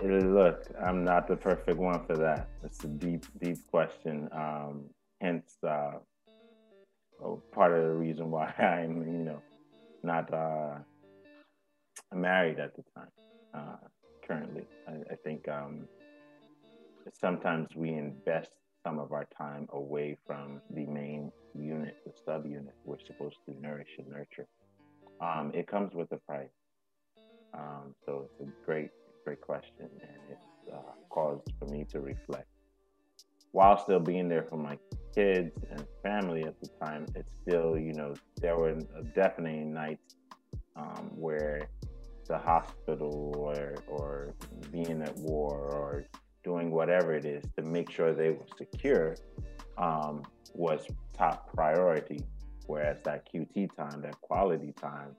Look 0.03 0.65
i'm 0.83 1.05
not 1.05 1.29
the 1.29 1.37
perfect 1.37 1.77
one 1.77 2.07
for 2.07 2.17
that. 2.17 2.49
It's 2.63 2.85
a 2.85 2.89
deep 2.89 3.27
deep 3.43 3.59
question. 3.71 4.29
Um 4.33 4.85
hence 5.21 5.57
uh 5.67 5.99
oh, 7.23 7.43
part 7.53 7.73
of 7.73 7.83
the 7.83 7.93
reason 7.93 8.31
why 8.31 8.47
i'm 8.59 9.03
you 9.03 9.25
know 9.25 9.43
not 10.05 10.33
uh 10.33 10.77
married 12.15 12.61
at 12.61 12.75
the 12.77 12.85
time. 12.95 13.11
Uh 13.53 13.87
currently. 14.27 14.67
I, 14.89 14.93
I 15.12 15.17
think 15.25 15.49
um, 15.49 15.87
sometimes 17.12 17.69
we 17.75 17.91
invest 17.91 18.51
some 18.87 18.99
of 18.99 19.12
our 19.12 19.27
time 19.37 19.67
away 19.73 20.17
from 20.27 20.61
the 20.71 20.87
main 20.87 21.33
unit, 21.55 21.97
the 22.05 22.12
subunit 22.29 22.69
we're 22.85 22.97
supposed 23.07 23.39
to 23.49 23.61
nourish 23.61 23.89
and 23.99 24.09
nurture. 24.09 24.47
Um, 25.21 25.51
it 25.55 25.67
comes 25.67 25.95
with 25.95 26.11
a 26.12 26.19
price. 26.19 26.49
Um, 27.55 27.95
so 28.05 28.29
it's 28.39 28.49
a 28.49 28.53
great, 28.65 28.91
great 29.25 29.41
question, 29.41 29.89
and 30.03 30.21
it's 30.31 30.75
uh, 30.75 30.93
caused 31.11 31.51
for 31.59 31.67
me 31.67 31.87
to 31.91 32.01
reflect. 32.01 32.47
While 33.53 33.79
still 33.79 34.01
being 34.01 34.29
there 34.29 34.45
for 34.51 34.59
my 34.59 34.77
kids 35.15 35.53
and 35.71 35.87
family 36.03 36.45
at 36.45 36.61
the 36.61 36.69
time, 36.85 37.07
it's 37.15 37.33
still, 37.43 37.79
you 37.79 37.95
know, 37.95 38.15
there 38.43 38.59
were 38.59 38.75
definitely 39.15 39.65
nights 39.65 40.17
um, 40.77 41.11
where 41.15 41.62
the 42.27 42.39
hospital 42.39 43.35
or 43.37 43.75
or 43.89 44.35
being 44.71 45.03
at 45.03 45.17
war 45.19 45.57
or 45.73 46.05
doing 46.45 46.71
whatever 46.71 47.12
it 47.15 47.25
is 47.25 47.45
to 47.57 47.62
make 47.62 47.91
sure 47.91 48.15
they 48.15 48.31
were 48.31 48.47
secure 48.57 49.17
um, 49.79 50.23
was 50.55 50.87
top 51.12 51.53
priority. 51.55 52.21
Whereas 52.67 52.99
that 53.05 53.29
QT 53.33 53.77
time, 53.77 54.01
that 54.03 54.21
quality 54.21 54.73
time, 54.81 55.15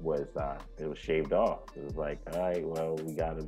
was 0.00 0.26
uh, 0.36 0.58
it 0.78 0.88
was 0.88 0.98
shaved 0.98 1.32
off. 1.32 1.60
It 1.74 1.84
was 1.84 1.96
like, 1.96 2.20
all 2.32 2.40
right, 2.40 2.66
well, 2.66 2.96
we 2.96 3.14
got 3.14 3.38
to 3.38 3.46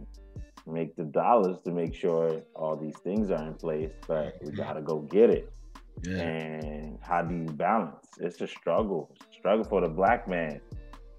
make 0.66 0.96
the 0.96 1.05
dollars 1.05 1.59
to 1.64 1.70
make 1.70 1.94
sure 1.94 2.42
all 2.55 2.77
these 2.77 2.96
things 2.98 3.31
are 3.31 3.46
in 3.46 3.55
place, 3.55 3.92
but 4.07 4.37
we 4.42 4.53
got 4.53 4.74
to 4.74 4.83
go 4.83 5.01
get 5.01 5.31
it. 5.31 5.53
Yeah. 6.05 6.18
And 6.18 6.98
how 7.03 7.22
do 7.22 7.35
you 7.35 7.46
balance? 7.46 8.07
It's 8.20 8.40
a 8.40 8.46
struggle. 8.46 9.14
Struggle 9.37 9.64
for 9.64 9.81
the 9.81 9.88
black 9.88 10.29
man 10.29 10.61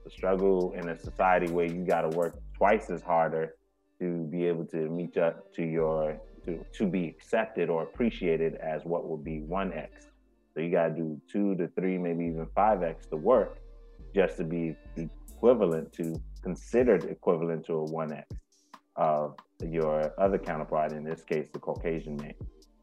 the 0.10 0.16
struggle 0.16 0.74
in 0.74 0.90
a 0.90 0.98
society 0.98 1.52
where 1.52 1.66
you 1.66 1.86
got 1.86 2.02
to 2.02 2.18
work 2.18 2.36
twice 2.56 2.90
as 2.90 3.02
harder 3.02 3.56
to 4.00 4.24
be 4.32 4.46
able 4.46 4.66
to 4.66 4.90
meet 4.90 5.18
up 5.18 5.54
to 5.54 5.64
your 5.64 6.20
to, 6.46 6.64
to 6.74 6.88
be 6.88 7.08
accepted 7.08 7.70
or 7.70 7.84
appreciated 7.84 8.56
as 8.56 8.84
what 8.86 9.08
would 9.08 9.24
be 9.24 9.42
1x 9.42 10.08
so 10.54 10.62
you 10.62 10.72
got 10.72 10.90
to 10.90 10.94
do 10.96 11.22
two 11.32 11.56
to 11.56 11.68
three 11.70 11.98
maybe 11.98 12.26
even 12.26 12.46
5x 12.58 13.10
to 13.10 13.18
work 13.18 13.60
just 14.16 14.38
to 14.38 14.44
be 14.44 14.76
equivalent 14.96 15.92
to 15.94 16.20
considered 16.42 17.04
equivalent 17.06 17.66
to 17.66 17.74
a 17.74 17.88
1x 17.88 18.24
of 18.96 19.36
your 19.62 20.14
other 20.18 20.38
counterpart 20.38 20.92
in 20.94 21.04
this 21.04 21.24
case 21.24 21.48
the 21.54 21.60
caucasian 21.60 22.16
man. 22.18 22.34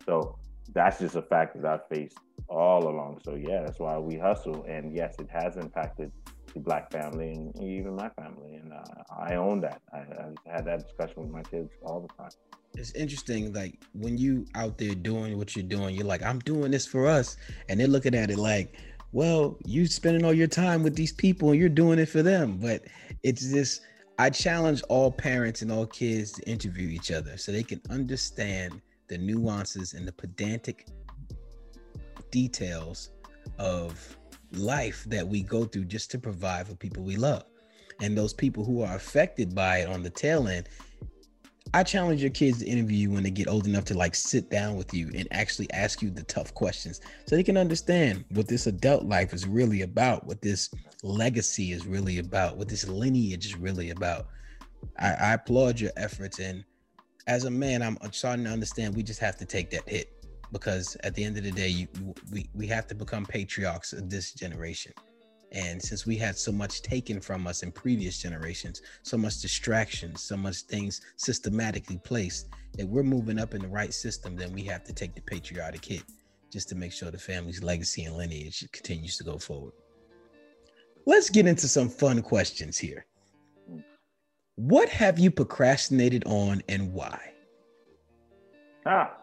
So 0.04 0.38
that's 0.72 0.98
just 0.98 1.16
a 1.16 1.22
fact 1.22 1.60
that 1.60 1.66
I've 1.66 1.88
faced 1.88 2.18
all 2.48 2.88
along. 2.88 3.20
So 3.24 3.34
yeah 3.34 3.62
that's 3.64 3.78
why 3.78 3.98
we 3.98 4.16
hustle. 4.16 4.64
And 4.68 4.94
yes 4.94 5.16
it 5.18 5.28
has 5.30 5.56
impacted 5.56 6.12
the 6.56 6.62
black 6.62 6.90
family 6.90 7.32
and 7.32 7.62
even 7.62 7.94
my 7.94 8.08
family. 8.08 8.54
And 8.54 8.72
uh, 8.72 8.82
I 9.14 9.34
own 9.34 9.60
that. 9.60 9.82
I, 9.92 9.98
I 9.98 10.32
had 10.46 10.64
that 10.64 10.86
discussion 10.86 11.22
with 11.22 11.30
my 11.30 11.42
kids 11.42 11.70
all 11.82 12.00
the 12.00 12.08
time. 12.14 12.30
It's 12.74 12.92
interesting, 12.92 13.52
like 13.52 13.78
when 13.92 14.16
you 14.16 14.46
out 14.54 14.78
there 14.78 14.94
doing 14.94 15.36
what 15.36 15.54
you're 15.54 15.66
doing, 15.66 15.94
you're 15.94 16.06
like, 16.06 16.22
I'm 16.22 16.38
doing 16.40 16.70
this 16.70 16.86
for 16.86 17.06
us. 17.06 17.36
And 17.68 17.78
they're 17.78 17.86
looking 17.86 18.14
at 18.14 18.30
it 18.30 18.38
like, 18.38 18.74
well, 19.12 19.58
you 19.66 19.86
spending 19.86 20.24
all 20.24 20.32
your 20.32 20.46
time 20.46 20.82
with 20.82 20.96
these 20.96 21.12
people 21.12 21.50
and 21.50 21.60
you're 21.60 21.68
doing 21.68 21.98
it 21.98 22.06
for 22.06 22.22
them. 22.22 22.56
But 22.56 22.84
it's 23.22 23.52
this 23.52 23.82
I 24.18 24.30
challenge 24.30 24.82
all 24.88 25.10
parents 25.10 25.60
and 25.60 25.70
all 25.70 25.86
kids 25.86 26.32
to 26.32 26.48
interview 26.48 26.88
each 26.88 27.12
other 27.12 27.36
so 27.36 27.52
they 27.52 27.62
can 27.62 27.82
understand 27.90 28.80
the 29.08 29.18
nuances 29.18 29.92
and 29.92 30.08
the 30.08 30.12
pedantic 30.12 30.86
details 32.30 33.10
of 33.58 34.16
life 34.52 35.04
that 35.08 35.26
we 35.26 35.42
go 35.42 35.64
through 35.64 35.84
just 35.84 36.10
to 36.12 36.18
provide 36.18 36.66
for 36.66 36.74
people 36.74 37.02
we 37.02 37.16
love. 37.16 37.44
And 38.00 38.16
those 38.16 38.34
people 38.34 38.64
who 38.64 38.82
are 38.82 38.94
affected 38.94 39.54
by 39.54 39.78
it 39.78 39.88
on 39.88 40.02
the 40.02 40.10
tail 40.10 40.48
end, 40.48 40.68
I 41.74 41.82
challenge 41.82 42.20
your 42.20 42.30
kids 42.30 42.58
to 42.58 42.66
interview 42.66 42.96
you 42.96 43.10
when 43.10 43.22
they 43.22 43.30
get 43.30 43.48
old 43.48 43.66
enough 43.66 43.84
to 43.86 43.94
like 43.94 44.14
sit 44.14 44.50
down 44.50 44.76
with 44.76 44.94
you 44.94 45.10
and 45.14 45.26
actually 45.30 45.70
ask 45.72 46.00
you 46.00 46.10
the 46.10 46.22
tough 46.22 46.54
questions 46.54 47.00
so 47.26 47.36
they 47.36 47.42
can 47.42 47.56
understand 47.56 48.24
what 48.30 48.48
this 48.48 48.66
adult 48.66 49.04
life 49.04 49.32
is 49.32 49.46
really 49.46 49.82
about, 49.82 50.26
what 50.26 50.40
this 50.42 50.70
legacy 51.02 51.72
is 51.72 51.86
really 51.86 52.18
about, 52.18 52.56
what 52.56 52.68
this 52.68 52.86
lineage 52.88 53.46
is 53.46 53.56
really 53.56 53.90
about. 53.90 54.28
I, 54.98 55.12
I 55.14 55.32
applaud 55.34 55.80
your 55.80 55.90
efforts. 55.96 56.38
And 56.38 56.64
as 57.26 57.44
a 57.44 57.50
man, 57.50 57.82
I'm 57.82 57.98
starting 58.12 58.44
to 58.44 58.50
understand 58.50 58.94
we 58.94 59.02
just 59.02 59.20
have 59.20 59.36
to 59.38 59.44
take 59.44 59.70
that 59.70 59.88
hit 59.88 60.15
because 60.58 60.96
at 61.04 61.14
the 61.14 61.22
end 61.22 61.36
of 61.36 61.44
the 61.44 61.50
day, 61.50 61.68
you, 61.68 61.88
we, 62.32 62.48
we 62.54 62.66
have 62.66 62.86
to 62.86 62.94
become 62.94 63.26
patriarchs 63.26 63.92
of 63.92 64.08
this 64.08 64.32
generation. 64.32 64.92
And 65.52 65.80
since 65.80 66.06
we 66.06 66.16
had 66.16 66.36
so 66.36 66.50
much 66.50 66.82
taken 66.82 67.20
from 67.20 67.46
us 67.46 67.62
in 67.62 67.70
previous 67.70 68.18
generations, 68.18 68.80
so 69.02 69.18
much 69.18 69.40
distraction, 69.40 70.16
so 70.16 70.36
much 70.36 70.62
things 70.62 71.02
systematically 71.16 72.00
placed, 72.02 72.48
if 72.78 72.86
we're 72.88 73.02
moving 73.02 73.38
up 73.38 73.54
in 73.54 73.60
the 73.60 73.68
right 73.68 73.92
system, 73.92 74.34
then 74.34 74.52
we 74.52 74.62
have 74.64 74.82
to 74.84 74.94
take 74.94 75.14
the 75.14 75.20
patriotic 75.20 75.84
hit 75.84 76.02
just 76.50 76.70
to 76.70 76.74
make 76.74 76.92
sure 76.92 77.10
the 77.10 77.18
family's 77.18 77.62
legacy 77.62 78.04
and 78.04 78.16
lineage 78.16 78.66
continues 78.72 79.18
to 79.18 79.24
go 79.24 79.36
forward. 79.38 79.72
Let's 81.04 81.28
get 81.28 81.46
into 81.46 81.68
some 81.68 81.90
fun 81.90 82.22
questions 82.22 82.78
here. 82.78 83.04
What 84.54 84.88
have 84.88 85.18
you 85.18 85.30
procrastinated 85.30 86.24
on 86.26 86.62
and 86.68 86.92
why? 86.94 87.34
Ah. 88.86 89.16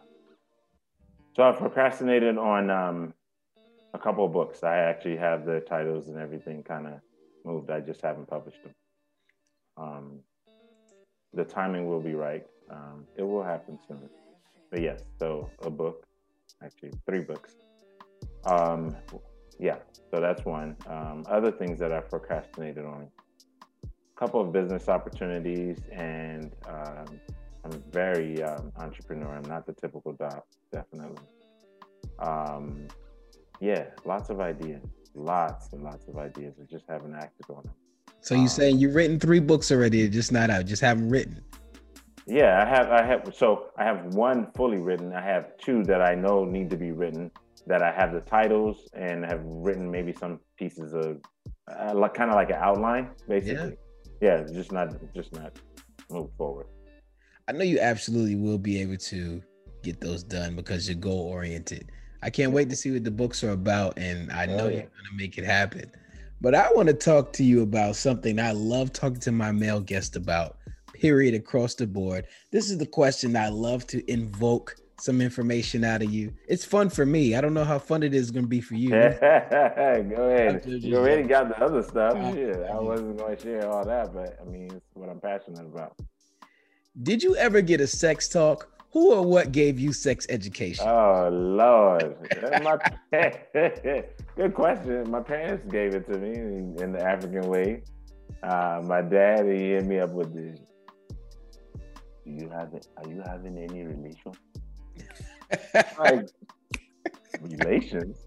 So 1.36 1.42
I've 1.42 1.58
procrastinated 1.58 2.38
on 2.38 2.70
um, 2.70 3.14
a 3.94 4.00
couple 4.00 4.26
of 4.26 4.32
books. 4.32 4.64
I 4.64 4.78
actually 4.78 5.18
have 5.18 5.46
the 5.46 5.62
titles 5.62 6.08
and 6.08 6.18
everything 6.18 6.62
kind 6.62 6.86
of 6.86 6.94
moved. 7.44 7.72
I 7.72 7.80
just 7.80 8.02
haven't 8.02 8.28
published 8.28 8.62
them. 8.62 8.74
Um, 9.76 10.20
the 11.34 11.44
timing 11.44 11.88
will 11.88 12.02
be 12.02 12.14
right. 12.14 12.46
Um, 12.70 13.06
it 13.16 13.24
will 13.24 13.44
happen 13.44 13.80
soon. 13.88 14.10
But 14.70 14.82
yes, 14.82 15.02
so 15.20 15.50
a 15.64 15.72
book, 15.72 16.06
actually 16.64 16.92
three 17.08 17.22
books. 17.22 17.56
Um, 18.46 18.96
yeah, 19.60 19.78
so 20.12 20.22
that's 20.22 20.46
one. 20.46 20.76
Um, 20.88 21.26
other 21.28 21.52
things 21.52 21.80
that 21.80 21.92
I've 21.92 22.10
procrastinated 22.10 22.86
on, 22.86 23.08
a 23.84 24.20
couple 24.20 24.40
of 24.40 24.52
business 24.52 24.88
opportunities, 24.88 25.80
and 25.92 26.56
um, 26.68 27.20
I'm 27.66 27.84
very 27.92 28.44
um, 28.44 28.72
entrepreneur. 28.78 29.36
I'm 29.36 29.44
not 29.44 29.66
the 29.66 29.74
typical 29.74 30.14
doc, 30.14 30.46
definitely. 30.72 31.24
Um, 32.20 32.88
yeah, 33.60 33.86
lots 34.06 34.30
of 34.30 34.40
ideas, 34.42 34.84
lots 35.16 35.72
and 35.74 35.84
lots 35.84 36.08
of 36.08 36.18
ideas. 36.18 36.56
I 36.62 36.66
just 36.70 36.86
haven't 36.90 37.16
acted 37.16 37.46
on 37.50 37.64
them. 37.64 37.74
So 38.22 38.36
you 38.36 38.42
um, 38.42 38.48
saying 38.48 38.80
you've 38.80 38.96
written 38.96 39.20
three 39.20 39.40
books 39.40 39.72
already, 39.72 40.08
just 40.10 40.32
not 40.32 40.50
out, 40.50 40.66
just 40.66 40.82
haven't 40.82 41.10
written. 41.10 41.42
Yeah, 42.26 42.64
I 42.64 42.70
have. 42.70 42.90
I 42.90 43.06
have. 43.06 43.34
So 43.36 43.68
I 43.78 43.84
have 43.84 44.14
one 44.14 44.48
fully 44.56 44.78
written. 44.78 45.14
I 45.14 45.22
have 45.22 45.58
two 45.58 45.84
that 45.84 46.02
I 46.02 46.16
know 46.16 46.46
need 46.46 46.70
to 46.70 46.78
be 46.78 46.92
written. 46.92 47.32
That 47.68 47.82
I 47.82 47.92
have 47.94 48.14
the 48.14 48.22
titles 48.22 48.90
and 48.94 49.26
have 49.26 49.42
written 49.44 49.90
maybe 49.90 50.14
some 50.14 50.40
pieces 50.58 50.94
of, 50.94 51.22
uh, 51.72 51.94
like 51.94 52.14
kind 52.14 52.30
of 52.30 52.36
like 52.36 52.50
an 52.50 52.58
outline, 52.60 53.12
basically. 53.28 53.78
Yeah. 54.22 54.40
yeah, 54.40 54.54
just 54.54 54.74
not, 54.74 54.94
just 55.14 55.32
not 55.34 55.58
move 56.10 56.30
forward. 56.38 56.68
I 57.48 57.52
know 57.52 57.64
you 57.64 57.80
absolutely 57.80 58.36
will 58.36 58.58
be 58.58 58.82
able 58.82 58.98
to 58.98 59.42
get 59.82 60.00
those 60.00 60.24
done 60.24 60.56
because 60.56 60.88
you're 60.88 60.98
goal 60.98 61.28
oriented. 61.28 61.92
I 62.22 62.30
can't 62.30 62.54
wait 62.54 62.70
to 62.70 62.76
see 62.76 62.92
what 62.92 63.04
the 63.04 63.12
books 63.12 63.44
are 63.44 63.52
about, 63.52 63.98
and 63.98 64.32
I 64.32 64.46
know 64.46 64.66
oh, 64.66 64.68
yeah. 64.70 64.76
you're 64.76 64.84
gonna 64.84 65.18
make 65.18 65.38
it 65.38 65.44
happen. 65.44 65.92
But 66.40 66.56
I 66.56 66.70
want 66.74 66.88
to 66.88 66.94
talk 66.94 67.34
to 67.34 67.44
you 67.44 67.62
about 67.62 67.96
something 67.96 68.40
I 68.40 68.52
love 68.52 68.94
talking 68.94 69.20
to 69.22 69.32
my 69.32 69.52
male 69.52 69.82
guest 69.82 70.16
about. 70.16 70.58
Period 70.94 71.34
across 71.34 71.76
the 71.76 71.88
board. 71.88 72.28
This 72.52 72.70
is 72.70 72.78
the 72.78 72.86
question 72.86 73.36
I 73.36 73.50
love 73.50 73.86
to 73.88 74.10
invoke 74.12 74.76
some 75.00 75.22
information 75.22 75.84
out 75.84 76.02
of 76.02 76.12
you. 76.12 76.34
It's 76.48 76.64
fun 76.64 76.90
for 76.90 77.06
me. 77.06 77.36
I 77.36 77.42
don't 77.42 77.54
know 77.54 77.64
how 77.66 77.80
fun 77.80 78.04
it 78.04 78.14
is 78.14 78.32
going 78.32 78.46
to 78.46 78.50
be 78.50 78.62
for 78.62 78.76
you. 78.76 78.90
Go 78.90 78.98
ahead. 79.00 80.64
You 80.66 80.98
already 80.98 81.24
got 81.24 81.50
the 81.50 81.62
other 81.62 81.84
stuff. 81.84 82.14
Uh, 82.16 82.34
yeah, 82.38 82.74
I 82.74 82.80
wasn't 82.80 83.18
going 83.18 83.36
to 83.36 83.42
share 83.42 83.70
all 83.70 83.86
that, 83.86 84.14
but 84.14 84.38
I 84.42 84.46
mean, 84.46 84.72
it's 84.74 84.86
what 84.94 85.10
I'm 85.10 85.20
passionate 85.20 85.66
about. 85.66 85.98
Did 87.02 87.24
you 87.24 87.36
ever 87.38 87.62
get 87.62 87.82
a 87.82 87.88
sex 87.88 88.30
talk 88.30 88.70
who 88.92 89.14
or 89.14 89.24
what 89.24 89.52
gave 89.52 89.80
you 89.80 89.92
sex 89.92 90.28
education? 90.30 90.86
Oh 90.88 91.28
Lord, 91.32 92.16
my 92.62 92.78
good 94.36 94.54
question. 94.54 95.10
My 95.10 95.22
parents 95.22 95.66
gave 95.72 95.96
it 95.96 96.06
to 96.12 96.20
me 96.20 96.34
in, 96.84 96.92
the 96.92 97.04
African 97.04 97.50
way. 97.50 97.82
Uh, 98.44 98.84
my 98.86 99.02
dad 99.02 99.48
he 99.48 99.72
hit 99.72 99.86
me 99.86 100.00
up 100.00 100.12
with 100.12 100.36
this. 100.36 100.60
Do 102.26 102.32
you 102.32 102.48
have 102.50 102.76
it? 102.76 102.88
Are 102.98 103.10
you 103.10 103.24
having 103.26 103.58
any 103.58 103.86
relation? 103.86 104.34
like 105.98 106.30
relations? 107.42 108.18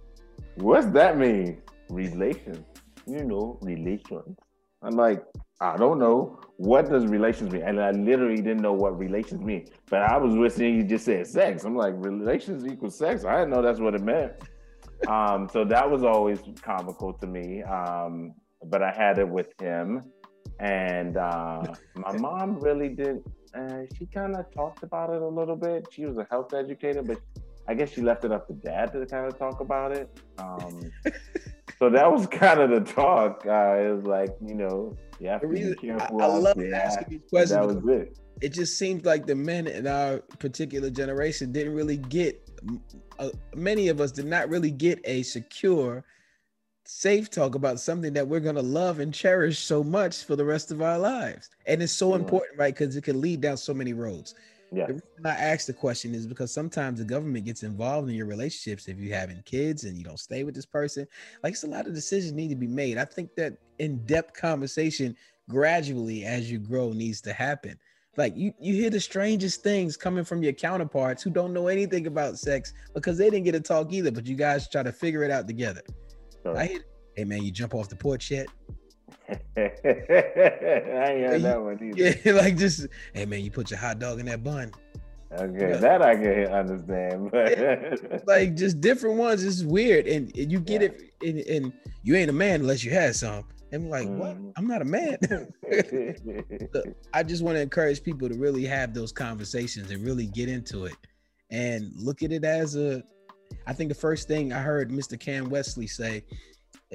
What's 0.57 0.87
that 0.89 1.17
mean? 1.17 1.63
Relations? 1.89 2.67
You 3.07 3.23
know, 3.23 3.61
relations. 3.63 4.37
I'm 4.83 4.97
like, 4.97 5.23
I 5.61 5.77
don't 5.77 5.99
know 5.99 6.39
what 6.59 6.91
does 6.91 7.07
relations 7.07 7.53
mean, 7.53 7.63
and 7.63 7.81
I 7.81 7.91
literally 7.91 8.37
didn't 8.37 8.61
know 8.61 8.75
what 8.75 8.99
relations 8.99 9.41
mean. 9.41 9.67
But 9.89 10.03
I 10.03 10.17
was 10.19 10.35
listening. 10.35 10.77
You 10.77 10.83
just 10.85 11.07
said 11.07 11.27
sex. 11.27 11.65
I'm 11.65 11.77
like, 11.77 11.95
relations 11.97 12.67
equals 12.67 12.99
sex. 12.99 13.25
I 13.25 13.39
didn't 13.39 13.51
know 13.51 13.63
that's 13.63 13.81
what 13.81 13.95
it 13.95 14.03
meant. 14.03 14.33
um, 15.09 15.49
so 15.51 15.65
that 15.65 15.91
was 15.91 16.03
always 16.03 16.41
comical 16.63 17.13
to 17.15 17.27
me. 17.27 17.63
Um, 17.63 18.35
but 18.65 18.83
I 18.83 18.93
had 18.93 19.19
it 19.19 19.29
with 19.29 19.53
him, 19.61 20.03
and 20.61 21.17
uh, 21.17 21.63
my 21.95 22.13
mom 22.19 22.61
really 22.61 22.91
did. 22.91 23.23
Uh, 23.55 23.83
she 23.97 24.07
kind 24.07 24.37
of 24.37 24.51
talked 24.53 24.83
about 24.83 25.11
it 25.11 25.23
a 25.23 25.29
little 25.29 25.57
bit. 25.57 25.87
She 25.91 26.05
was 26.05 26.19
a 26.19 26.27
health 26.31 26.53
educator, 26.53 27.03
but 27.03 27.19
I 27.69 27.75
guess 27.75 27.93
she 27.93 28.03
left 28.03 28.25
it 28.25 28.33
up 28.33 28.47
to 28.49 28.53
dad 28.53 28.93
to 28.93 29.07
kind 29.07 29.27
of 29.27 29.39
talk 29.39 29.61
about 29.61 29.93
it. 29.93 30.11
Um, 30.39 30.93
so 31.79 31.91
that 31.91 32.11
was 32.11 32.27
kind 32.27 32.61
of 32.61 32.71
the 32.71 32.93
talk. 32.93 33.45
Uh, 33.47 33.77
it 33.79 33.95
was 33.95 34.05
like, 34.05 34.31
you 34.47 34.55
know, 34.55 34.97
you 35.21 35.29
have 35.29 35.41
to 35.41 35.49
be 35.49 35.75
careful. 35.75 36.21
I, 36.21 36.25
I 36.25 36.37
love 36.37 36.63
asking 36.75 37.07
these 37.09 37.31
questions. 37.31 37.51
That 37.51 37.67
was 37.67 38.01
it. 38.01 38.19
It 38.43 38.51
just 38.51 38.79
seems 38.79 39.05
like 39.05 39.27
the 39.27 39.35
men 39.35 39.67
in 39.67 39.87
our 39.87 40.19
particular 40.39 40.91
generation 40.91 41.53
didn't 41.53 41.75
really 41.75 41.97
get. 41.97 42.43
Uh, 43.19 43.31
many 43.55 43.89
of 43.89 44.01
us 44.01 44.13
did 44.13 44.27
not 44.27 44.49
really 44.49 44.71
get 44.71 45.01
a 45.05 45.23
secure, 45.23 46.05
safe 46.85 47.31
talk 47.31 47.55
about 47.55 47.81
something 47.81 48.13
that 48.13 48.27
we're 48.27 48.41
gonna 48.41 48.63
love 48.63 49.01
and 49.01 49.13
cherish 49.15 49.59
so 49.59 49.83
much 49.83 50.25
for 50.25 50.37
the 50.37 50.45
rest 50.45 50.71
of 50.71 50.83
our 50.83 50.99
lives, 50.99 51.51
and 51.67 51.83
it's 51.83 51.93
so 51.93 52.11
yeah. 52.11 52.17
important, 52.17 52.59
right? 52.59 52.75
Because 52.75 52.97
it 52.97 53.05
can 53.05 53.21
lead 53.21 53.41
down 53.41 53.57
so 53.57 53.73
many 53.73 53.95
roads. 53.95 54.35
Yeah. 54.73 54.87
The 54.87 54.95
reason 54.95 55.25
I 55.25 55.31
ask 55.31 55.67
the 55.67 55.73
question 55.73 56.15
is 56.15 56.27
because 56.27 56.53
sometimes 56.53 56.99
the 56.99 57.05
government 57.05 57.45
gets 57.45 57.63
involved 57.63 58.09
in 58.09 58.17
your 58.17 58.27
relationships 58.27 58.89
if 58.89 58.99
you're 58.99 59.17
having 59.17 59.41
kids 59.45 59.85
and 59.85 59.97
you 59.97 60.05
don't 60.05 60.19
stay 60.19 60.43
with 60.43 60.55
this 60.55 60.67
person. 60.67 61.07
Like 61.43 61.53
it's 61.53 61.63
a 61.63 61.69
lot 61.69 61.87
of 61.87 61.95
decisions 61.95 62.33
need 62.33 62.49
to 62.49 62.57
be 62.57 62.67
made. 62.67 62.99
I 62.99 63.05
think 63.05 63.35
that 63.37 63.59
in-depth 63.79 64.35
conversation 64.35 65.17
gradually 65.49 66.25
as 66.25 66.51
you 66.51 66.59
grow 66.59 66.93
needs 66.93 67.21
to 67.23 67.33
happen. 67.33 67.79
Like 68.17 68.37
you, 68.37 68.53
you 68.59 68.75
hear 68.75 68.91
the 68.91 69.01
strangest 69.01 69.63
things 69.63 69.97
coming 69.97 70.25
from 70.25 70.43
your 70.43 70.55
counterparts 70.55 71.23
who 71.23 71.31
don't 71.31 71.53
know 71.53 71.69
anything 71.69 72.07
about 72.07 72.39
sex 72.39 72.73
because 72.95 73.19
they 73.19 73.29
didn't 73.29 73.45
get 73.45 73.53
to 73.53 73.61
talk 73.61 73.93
either, 73.93 74.11
but 74.11 74.27
you 74.27 74.37
guys 74.37 74.69
try 74.69 74.83
to 74.83 74.93
figure 74.93 75.23
it 75.23 75.31
out 75.31 75.47
together. 75.47 75.83
Sure. 76.43 76.57
I 76.57 76.67
hear, 76.67 76.81
hey 77.15 77.25
man, 77.25 77.43
you 77.43 77.51
jump 77.51 77.75
off 77.75 77.89
the 77.89 77.97
porch 77.97 78.31
yet? 78.31 78.47
I 79.29 79.33
ain't 79.35 81.27
heard 81.27 81.43
that 81.43 81.63
one 81.63 81.79
either. 81.83 82.19
Yeah, 82.25 82.33
like 82.41 82.57
just 82.57 82.87
hey 83.13 83.27
man, 83.27 83.41
you 83.41 83.51
put 83.51 83.71
your 83.71 83.79
hot 83.79 83.99
dog 83.99 84.21
in 84.21 84.27
that 84.27 84.43
bun. 84.43 84.73
Okay, 85.33 85.71
yeah. 85.71 85.77
that 85.77 86.03
I 86.03 86.15
can 86.15 86.47
understand, 86.47 87.31
but 87.33 88.27
like 88.27 88.55
just 88.55 88.81
different 88.81 89.17
ones. 89.17 89.45
It's 89.45 89.63
weird, 89.63 90.07
and, 90.07 90.35
and 90.37 90.51
you 90.51 90.61
get 90.61 90.83
yeah. 90.83 90.89
it, 90.89 91.13
and, 91.23 91.39
and, 91.41 91.73
you 92.05 92.15
ain't 92.15 92.31
a 92.31 92.33
man 92.33 92.61
unless 92.61 92.85
you 92.85 92.93
had 92.93 93.17
some. 93.17 93.45
And 93.73 93.85
I'm 93.85 93.91
like, 93.91 94.09
mm. 94.09 94.17
what? 94.17 94.37
Mm-hmm. 94.37 94.51
I'm 94.57 94.67
not 94.67 94.83
a 94.83 94.85
man. 94.85 95.19
I 97.13 97.23
just 97.23 97.43
want 97.43 97.57
to 97.57 97.61
encourage 97.61 98.03
people 98.03 98.29
to 98.29 98.35
really 98.35 98.65
have 98.65 98.95
those 98.95 99.13
conversations 99.13 99.91
and 99.91 100.05
really 100.05 100.27
get 100.27 100.49
into 100.49 100.85
it, 100.87 100.95
and 101.51 101.91
look 101.97 102.23
at 102.23 102.33
it 102.33 102.45
as 102.45 102.77
a. 102.77 103.03
I 103.67 103.73
think 103.73 103.89
the 103.89 103.95
first 103.95 104.29
thing 104.29 104.53
I 104.53 104.61
heard 104.61 104.91
Mr. 104.91 105.19
Cam 105.19 105.51
Wesley 105.51 105.87
say 105.87 106.25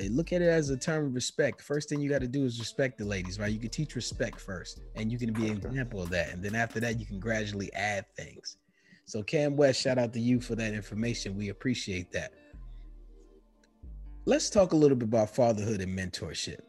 look 0.09 0.31
at 0.33 0.41
it 0.41 0.47
as 0.47 0.69
a 0.69 0.77
term 0.77 1.07
of 1.07 1.15
respect. 1.15 1.61
First 1.61 1.89
thing 1.89 2.01
you 2.01 2.09
got 2.09 2.21
to 2.21 2.27
do 2.27 2.45
is 2.45 2.59
respect 2.59 2.97
the 2.97 3.05
ladies, 3.05 3.39
right? 3.39 3.51
You 3.51 3.59
can 3.59 3.69
teach 3.69 3.95
respect 3.95 4.39
first, 4.39 4.81
and 4.95 5.11
you 5.11 5.17
can 5.17 5.33
be 5.33 5.47
an 5.47 5.57
example 5.57 6.01
of 6.01 6.09
that. 6.11 6.29
And 6.31 6.43
then 6.43 6.55
after 6.55 6.79
that, 6.79 6.99
you 6.99 7.05
can 7.05 7.19
gradually 7.19 7.71
add 7.73 8.05
things. 8.15 8.57
So, 9.05 9.21
Cam 9.21 9.57
West, 9.57 9.81
shout 9.81 9.97
out 9.97 10.13
to 10.13 10.19
you 10.19 10.39
for 10.39 10.55
that 10.55 10.73
information. 10.73 11.35
We 11.35 11.49
appreciate 11.49 12.11
that. 12.13 12.31
Let's 14.25 14.49
talk 14.49 14.73
a 14.73 14.75
little 14.75 14.97
bit 14.97 15.07
about 15.07 15.33
fatherhood 15.33 15.81
and 15.81 15.97
mentorship. 15.97 16.59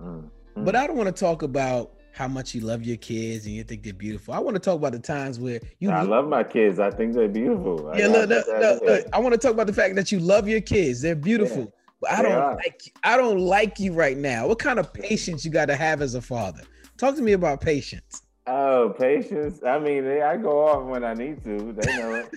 Mm-hmm. 0.00 0.64
But 0.64 0.76
I 0.76 0.86
don't 0.86 0.96
want 0.96 1.14
to 1.14 1.20
talk 1.20 1.42
about 1.42 1.92
how 2.12 2.28
much 2.28 2.54
you 2.54 2.60
love 2.60 2.84
your 2.84 2.96
kids 2.96 3.46
and 3.46 3.54
you 3.54 3.64
think 3.64 3.82
they're 3.82 3.92
beautiful. 3.92 4.34
I 4.34 4.38
want 4.38 4.54
to 4.54 4.60
talk 4.60 4.76
about 4.76 4.92
the 4.92 5.00
times 5.00 5.40
where 5.40 5.60
you. 5.80 5.90
I 5.90 6.02
love 6.02 6.28
my 6.28 6.44
kids. 6.44 6.78
I 6.78 6.90
think 6.90 7.14
they're 7.14 7.28
beautiful. 7.28 7.92
Yeah, 7.96 8.06
look, 8.06 8.28
look, 8.28 8.82
look, 8.82 9.06
I 9.12 9.18
want 9.18 9.32
to 9.32 9.38
talk 9.38 9.52
about 9.52 9.66
the 9.66 9.72
fact 9.72 9.96
that 9.96 10.12
you 10.12 10.20
love 10.20 10.48
your 10.48 10.60
kids. 10.60 11.02
They're 11.02 11.16
beautiful. 11.16 11.72
Yeah. 12.02 12.18
I 12.18 12.22
don't 12.22 12.56
like 12.56 12.92
I 13.02 13.16
don't 13.16 13.38
like 13.38 13.80
you 13.80 13.92
right 13.94 14.16
now. 14.16 14.46
What 14.46 14.58
kind 14.58 14.78
of 14.78 14.92
patience 14.92 15.44
you 15.44 15.50
got 15.50 15.66
to 15.66 15.76
have 15.76 16.02
as 16.02 16.14
a 16.14 16.20
father? 16.20 16.62
Talk 16.98 17.16
to 17.16 17.22
me 17.22 17.32
about 17.32 17.60
patience. 17.60 18.22
Oh, 18.46 18.94
patience. 18.98 19.60
I 19.66 19.78
mean, 19.78 20.06
I 20.06 20.36
go 20.36 20.66
off 20.66 20.84
when 20.84 21.02
I 21.02 21.14
need 21.14 21.42
to. 21.44 21.72
They 21.72 21.96
know 21.96 22.14
it. 22.14 22.34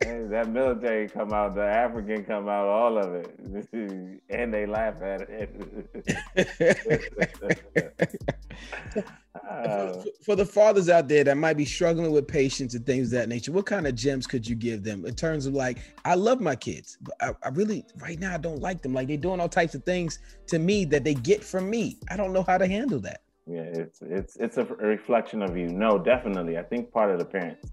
that 0.30 0.48
military 0.48 1.08
come 1.08 1.32
out, 1.32 1.54
the 1.54 1.64
African 1.64 2.24
come 2.24 2.48
out, 2.48 2.66
all 2.66 2.98
of 2.98 3.14
it, 3.14 3.38
and 4.30 4.52
they 4.52 4.66
laugh 4.66 5.00
at 5.00 5.22
it. 5.22 6.28
uh, 9.48 10.02
for 10.22 10.36
the 10.36 10.44
fathers 10.44 10.90
out 10.90 11.08
there 11.08 11.24
that 11.24 11.36
might 11.36 11.56
be 11.56 11.64
struggling 11.64 12.12
with 12.12 12.28
patience 12.28 12.74
and 12.74 12.84
things 12.84 13.08
of 13.08 13.18
that 13.18 13.28
nature, 13.28 13.52
what 13.52 13.64
kind 13.64 13.86
of 13.86 13.94
gems 13.94 14.26
could 14.26 14.46
you 14.46 14.54
give 14.54 14.84
them 14.84 15.06
in 15.06 15.14
terms 15.14 15.46
of 15.46 15.54
like, 15.54 15.78
I 16.04 16.14
love 16.14 16.40
my 16.40 16.56
kids, 16.56 16.98
but 17.00 17.14
I, 17.20 17.32
I 17.42 17.48
really 17.48 17.84
right 18.00 18.18
now 18.18 18.34
I 18.34 18.38
don't 18.38 18.60
like 18.60 18.82
them. 18.82 18.92
Like 18.92 19.08
they're 19.08 19.16
doing 19.16 19.40
all 19.40 19.48
types 19.48 19.74
of 19.74 19.84
things 19.84 20.18
to 20.48 20.58
me 20.58 20.84
that 20.86 21.04
they 21.04 21.14
get 21.14 21.42
from 21.42 21.70
me. 21.70 21.98
I 22.10 22.16
don't 22.16 22.34
know 22.34 22.42
how 22.42 22.58
to 22.58 22.66
handle 22.66 23.00
that. 23.00 23.22
Yeah, 23.46 23.60
it's 23.62 24.02
it's 24.02 24.36
it's 24.36 24.56
a 24.56 24.64
reflection 24.64 25.40
of 25.42 25.56
you. 25.56 25.68
No, 25.68 25.98
definitely. 25.98 26.58
I 26.58 26.62
think 26.62 26.92
part 26.92 27.10
of 27.12 27.18
the 27.18 27.24
parents. 27.24 27.70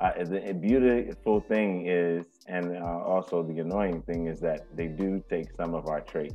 Uh, 0.00 0.24
the 0.24 0.52
beautiful 0.52 1.40
thing 1.40 1.86
is, 1.86 2.26
and 2.48 2.76
uh, 2.76 2.84
also 3.06 3.44
the 3.44 3.60
annoying 3.60 4.02
thing 4.02 4.26
is 4.26 4.40
that 4.40 4.66
they 4.74 4.88
do 4.88 5.22
take 5.30 5.46
some 5.52 5.74
of 5.74 5.86
our 5.86 6.00
traits. 6.00 6.34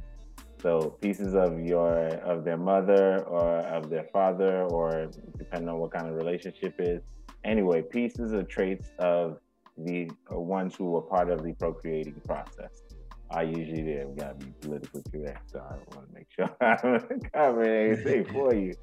So 0.61 0.91
pieces 1.01 1.35
of 1.35 1.59
your 1.59 1.97
of 2.23 2.45
their 2.45 2.57
mother 2.57 3.23
or 3.25 3.59
of 3.59 3.89
their 3.89 4.05
father, 4.13 4.63
or 4.63 5.11
depending 5.37 5.67
on 5.67 5.79
what 5.79 5.91
kind 5.91 6.07
of 6.07 6.15
relationship 6.15 6.75
is. 6.79 7.01
Anyway, 7.43 7.81
pieces 7.81 8.31
of 8.31 8.47
traits 8.47 8.91
of 8.99 9.39
the 9.77 10.09
ones 10.31 10.75
who 10.75 10.91
were 10.91 11.01
part 11.01 11.29
of 11.29 11.43
the 11.43 11.53
procreating 11.53 12.19
process. 12.25 12.86
I 13.29 13.41
usually 13.43 13.97
have 13.97 14.15
got 14.15 14.39
to 14.39 14.45
be 14.45 14.53
politically 14.61 15.03
correct, 15.11 15.51
so 15.51 15.59
I 15.59 15.75
want 15.93 16.07
to 16.07 16.13
make 16.13 16.27
sure 16.33 16.49
I'm 16.61 17.19
covering 17.33 17.93
anything 17.93 18.25
for 18.25 18.53
you. 18.53 18.73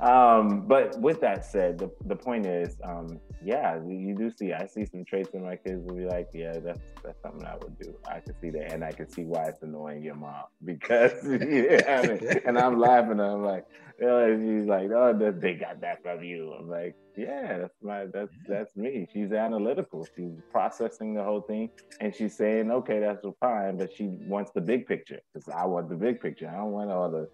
Um, 0.00 0.66
but 0.66 0.98
with 1.00 1.20
that 1.22 1.44
said, 1.46 1.78
the, 1.78 1.90
the 2.04 2.16
point 2.16 2.44
is, 2.44 2.76
um, 2.84 3.18
yeah, 3.42 3.76
you 3.86 4.14
do 4.14 4.30
see. 4.30 4.52
I 4.52 4.66
see 4.66 4.84
some 4.84 5.04
traits 5.04 5.30
in 5.32 5.42
my 5.42 5.56
kids 5.56 5.82
will 5.86 5.96
be 5.96 6.04
like, 6.04 6.28
yeah, 6.34 6.58
that's 6.58 6.80
that's 7.02 7.20
something 7.22 7.46
I 7.46 7.56
would 7.56 7.78
do. 7.78 7.96
I 8.06 8.20
can 8.20 8.38
see 8.40 8.50
that, 8.50 8.72
and 8.72 8.84
I 8.84 8.92
can 8.92 9.08
see 9.08 9.24
why 9.24 9.44
it's 9.44 9.62
annoying 9.62 10.02
your 10.02 10.14
mom 10.14 10.44
because, 10.64 11.12
yeah, 11.24 12.02
I 12.02 12.40
and 12.46 12.58
I'm 12.58 12.78
laughing. 12.78 13.20
I'm 13.20 13.44
like, 13.44 13.64
you 13.98 14.06
know, 14.06 14.60
she's 14.60 14.68
like, 14.68 14.90
oh, 14.90 15.32
they 15.40 15.54
got 15.54 15.80
that 15.80 16.02
from 16.02 16.22
you. 16.22 16.52
I'm 16.52 16.68
like, 16.68 16.94
yeah, 17.16 17.58
that's 17.58 17.74
my 17.82 18.06
that's 18.12 18.32
that's 18.46 18.76
me. 18.76 19.06
She's 19.12 19.32
analytical. 19.32 20.06
She's 20.16 20.32
processing 20.52 21.14
the 21.14 21.22
whole 21.22 21.40
thing, 21.40 21.70
and 22.00 22.14
she's 22.14 22.36
saying, 22.36 22.70
okay, 22.70 23.00
that's 23.00 23.24
fine, 23.40 23.78
but 23.78 23.90
she 23.94 24.18
wants 24.26 24.50
the 24.54 24.60
big 24.60 24.86
picture 24.86 25.20
because 25.32 25.48
I 25.48 25.64
want 25.64 25.88
the 25.88 25.96
big 25.96 26.20
picture. 26.20 26.48
I 26.48 26.56
don't 26.56 26.72
want 26.72 26.90
all 26.90 27.10
the 27.10 27.28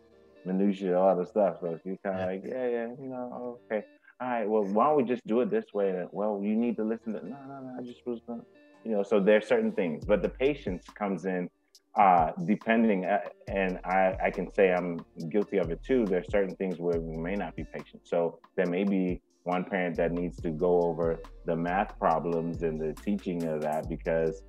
minutia, 0.45 0.97
all 0.97 1.17
the 1.17 1.27
stuff. 1.27 1.57
So 1.61 1.79
she's 1.83 1.99
kind 2.05 2.21
of 2.21 2.29
like, 2.29 2.43
yeah, 2.47 2.69
yeah, 2.69 2.87
you 3.01 3.09
know, 3.09 3.59
okay, 3.71 3.85
all 4.21 4.29
right. 4.29 4.49
Well, 4.49 4.65
why 4.65 4.87
don't 4.87 4.97
we 4.99 5.05
just 5.05 5.27
do 5.27 5.41
it 5.41 5.51
this 5.51 5.67
way? 5.75 6.05
Well, 6.13 6.41
you 6.43 6.55
need 6.55 6.77
to 6.77 6.85
listen 6.85 7.15
to. 7.15 7.27
No, 7.27 7.37
no, 7.49 7.61
no. 7.61 7.77
I 7.79 7.83
just 7.83 8.07
was 8.07 8.21
gonna, 8.29 8.43
you 8.85 8.93
know. 8.93 9.03
So 9.03 9.19
there's 9.19 9.49
certain 9.49 9.73
things, 9.73 10.05
but 10.05 10.23
the 10.23 10.29
patience 10.29 10.85
comes 10.97 11.25
in 11.25 11.49
uh, 11.95 12.33
depending, 12.47 13.05
uh, 13.05 13.21
and 13.49 13.79
I, 13.85 14.17
I 14.25 14.31
can 14.31 14.53
say 14.55 14.73
I'm 14.73 15.01
guilty 15.29 15.59
of 15.59 15.71
it 15.71 15.83
too. 15.85 16.07
There's 16.07 16.31
certain 16.31 16.57
things 16.57 16.79
where 16.79 16.99
we 17.01 17.17
may 17.17 17.35
not 17.35 17.55
be 17.55 17.65
patient. 17.65 18.03
So 18.05 18.39
there 18.57 18.67
may 18.67 18.85
be 18.85 19.21
one 19.45 19.65
parent 19.65 19.97
that 19.97 20.13
needs 20.13 20.41
to 20.41 20.51
go 20.51 20.83
over 20.83 21.21
the 21.45 21.57
math 21.57 21.99
problems 21.99 22.63
and 22.63 22.81
the 22.81 22.95
teaching 23.03 23.43
of 23.45 23.61
that 23.63 23.89
because 23.89 24.43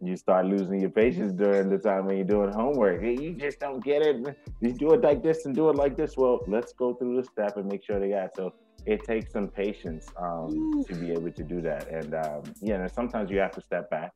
you 0.00 0.16
start 0.16 0.46
losing 0.46 0.80
your 0.80 0.90
patience 0.90 1.32
during 1.32 1.70
the 1.70 1.78
time 1.78 2.06
when 2.06 2.16
you're 2.16 2.26
doing 2.26 2.52
homework. 2.52 3.02
You 3.02 3.34
just 3.34 3.58
don't 3.58 3.82
get 3.82 4.02
it. 4.02 4.36
You 4.60 4.72
do 4.72 4.92
it 4.92 5.00
like 5.00 5.22
this 5.22 5.46
and 5.46 5.54
do 5.54 5.70
it 5.70 5.76
like 5.76 5.96
this. 5.96 6.16
Well, 6.16 6.40
let's 6.46 6.72
go 6.72 6.94
through 6.94 7.16
the 7.16 7.24
step 7.24 7.56
and 7.56 7.66
make 7.66 7.84
sure 7.84 7.98
they 7.98 8.10
got. 8.10 8.36
So 8.36 8.52
it 8.86 9.02
takes 9.04 9.32
some 9.32 9.48
patience 9.48 10.06
um, 10.16 10.84
to 10.86 10.94
be 10.94 11.10
able 11.10 11.32
to 11.32 11.42
do 11.42 11.62
that. 11.62 11.88
And 11.88 12.14
um, 12.14 12.42
yeah, 12.60 12.86
sometimes 12.86 13.30
you 13.30 13.38
have 13.38 13.52
to 13.52 13.62
step 13.62 13.90
back 13.90 14.12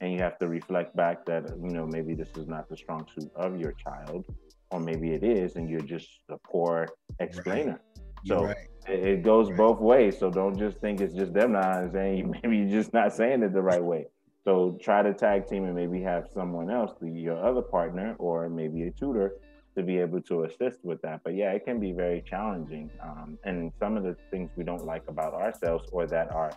and 0.00 0.12
you 0.12 0.18
have 0.18 0.38
to 0.38 0.48
reflect 0.48 0.96
back 0.96 1.24
that 1.26 1.48
you 1.62 1.70
know 1.70 1.86
maybe 1.86 2.14
this 2.14 2.30
is 2.36 2.48
not 2.48 2.68
the 2.68 2.76
strong 2.76 3.06
suit 3.14 3.30
of 3.36 3.58
your 3.58 3.72
child 3.72 4.24
or 4.70 4.80
maybe 4.80 5.12
it 5.12 5.22
is 5.22 5.56
and 5.56 5.68
you're 5.68 5.80
just 5.80 6.08
a 6.30 6.38
poor 6.38 6.86
explainer 7.18 7.72
right. 7.72 7.80
so 8.26 8.44
right. 8.44 8.56
it, 8.88 9.04
it, 9.04 9.22
goes 9.22 9.48
right. 9.48 9.58
both 9.58 9.80
ways 9.80 10.18
so 10.18 10.30
don't 10.30 10.58
just 10.58 10.78
think 10.78 11.00
it's 11.00 11.14
just 11.14 11.32
them 11.32 11.52
not 11.52 11.92
saying 11.92 12.34
maybe 12.42 12.58
you're 12.58 12.80
just 12.80 12.92
not 12.92 13.12
saying 13.12 13.42
it 13.42 13.52
the 13.52 13.62
right 13.62 13.82
way 13.82 14.06
so 14.44 14.78
try 14.80 15.02
to 15.02 15.12
tag 15.12 15.46
team 15.46 15.64
and 15.64 15.74
maybe 15.74 16.00
have 16.00 16.26
someone 16.32 16.70
else 16.70 16.92
your 17.02 17.42
other 17.44 17.62
partner 17.62 18.16
or 18.18 18.48
maybe 18.48 18.82
a 18.84 18.90
tutor 18.90 19.34
to 19.76 19.84
be 19.84 19.98
able 19.98 20.20
to 20.20 20.44
assist 20.44 20.78
with 20.82 21.00
that 21.02 21.20
but 21.24 21.34
yeah 21.34 21.52
it 21.52 21.64
can 21.64 21.78
be 21.78 21.92
very 21.92 22.22
challenging 22.22 22.90
um, 23.02 23.38
and 23.44 23.72
some 23.78 23.96
of 23.96 24.02
the 24.02 24.16
things 24.30 24.50
we 24.56 24.64
don't 24.64 24.84
like 24.84 25.04
about 25.08 25.34
ourselves 25.34 25.88
or 25.92 26.06
that 26.06 26.30
are 26.32 26.50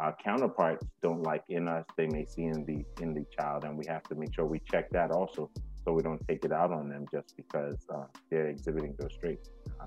our 0.00 0.16
counterparts 0.24 0.86
don't 1.02 1.22
like 1.22 1.44
in 1.50 1.68
us, 1.68 1.84
they 1.96 2.06
may 2.06 2.24
see 2.24 2.44
in 2.44 2.64
the 2.64 2.84
in 3.02 3.12
the 3.12 3.24
child, 3.38 3.64
and 3.64 3.76
we 3.76 3.84
have 3.86 4.02
to 4.04 4.14
make 4.14 4.34
sure 4.34 4.46
we 4.46 4.60
check 4.70 4.90
that 4.90 5.10
also, 5.10 5.50
so 5.84 5.92
we 5.92 6.02
don't 6.02 6.26
take 6.26 6.44
it 6.44 6.52
out 6.52 6.72
on 6.72 6.88
them 6.88 7.04
just 7.12 7.36
because 7.36 7.76
uh, 7.94 8.04
they're 8.30 8.48
exhibiting 8.48 8.94
those 8.98 9.16
traits. 9.18 9.50
Uh, 9.78 9.84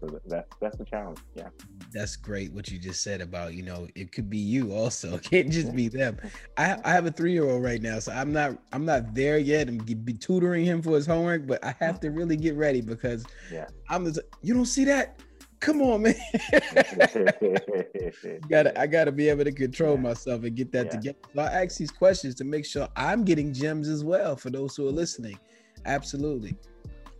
so 0.00 0.20
that's 0.26 0.54
that's 0.60 0.76
the 0.76 0.84
challenge. 0.84 1.18
Yeah, 1.34 1.48
that's 1.90 2.16
great 2.16 2.52
what 2.52 2.70
you 2.70 2.78
just 2.78 3.02
said 3.02 3.22
about 3.22 3.54
you 3.54 3.62
know 3.62 3.88
it 3.94 4.12
could 4.12 4.28
be 4.28 4.38
you 4.38 4.72
also, 4.72 5.14
it 5.14 5.22
can't 5.22 5.50
just 5.50 5.74
be 5.74 5.88
them. 5.88 6.18
I 6.58 6.76
I 6.84 6.90
have 6.92 7.06
a 7.06 7.10
three 7.10 7.32
year 7.32 7.48
old 7.48 7.62
right 7.62 7.80
now, 7.80 7.98
so 7.98 8.12
I'm 8.12 8.32
not 8.32 8.58
I'm 8.72 8.84
not 8.84 9.14
there 9.14 9.38
yet. 9.38 9.68
I'm 9.68 9.78
be 9.78 10.12
tutoring 10.12 10.66
him 10.66 10.82
for 10.82 10.96
his 10.96 11.06
homework, 11.06 11.46
but 11.46 11.64
I 11.64 11.74
have 11.80 11.98
to 12.00 12.10
really 12.10 12.36
get 12.36 12.56
ready 12.56 12.82
because 12.82 13.24
yeah, 13.50 13.68
I'm 13.88 14.12
you 14.42 14.52
don't 14.52 14.66
see 14.66 14.84
that 14.84 15.18
come 15.60 15.82
on, 15.82 16.02
man. 16.02 16.14
gotta, 18.48 18.78
I 18.78 18.86
gotta 18.86 19.12
be 19.12 19.28
able 19.28 19.44
to 19.44 19.52
control 19.52 19.94
yeah. 19.94 20.00
myself 20.00 20.44
and 20.44 20.54
get 20.54 20.72
that 20.72 20.86
yeah. 20.86 20.92
together. 20.92 21.18
So 21.34 21.42
I 21.42 21.64
ask 21.64 21.78
these 21.78 21.90
questions 21.90 22.34
to 22.36 22.44
make 22.44 22.64
sure 22.64 22.88
I'm 22.96 23.24
getting 23.24 23.52
gems 23.52 23.88
as 23.88 24.04
well 24.04 24.36
for 24.36 24.50
those 24.50 24.76
who 24.76 24.88
are 24.88 24.92
listening. 24.92 25.38
Absolutely. 25.84 26.56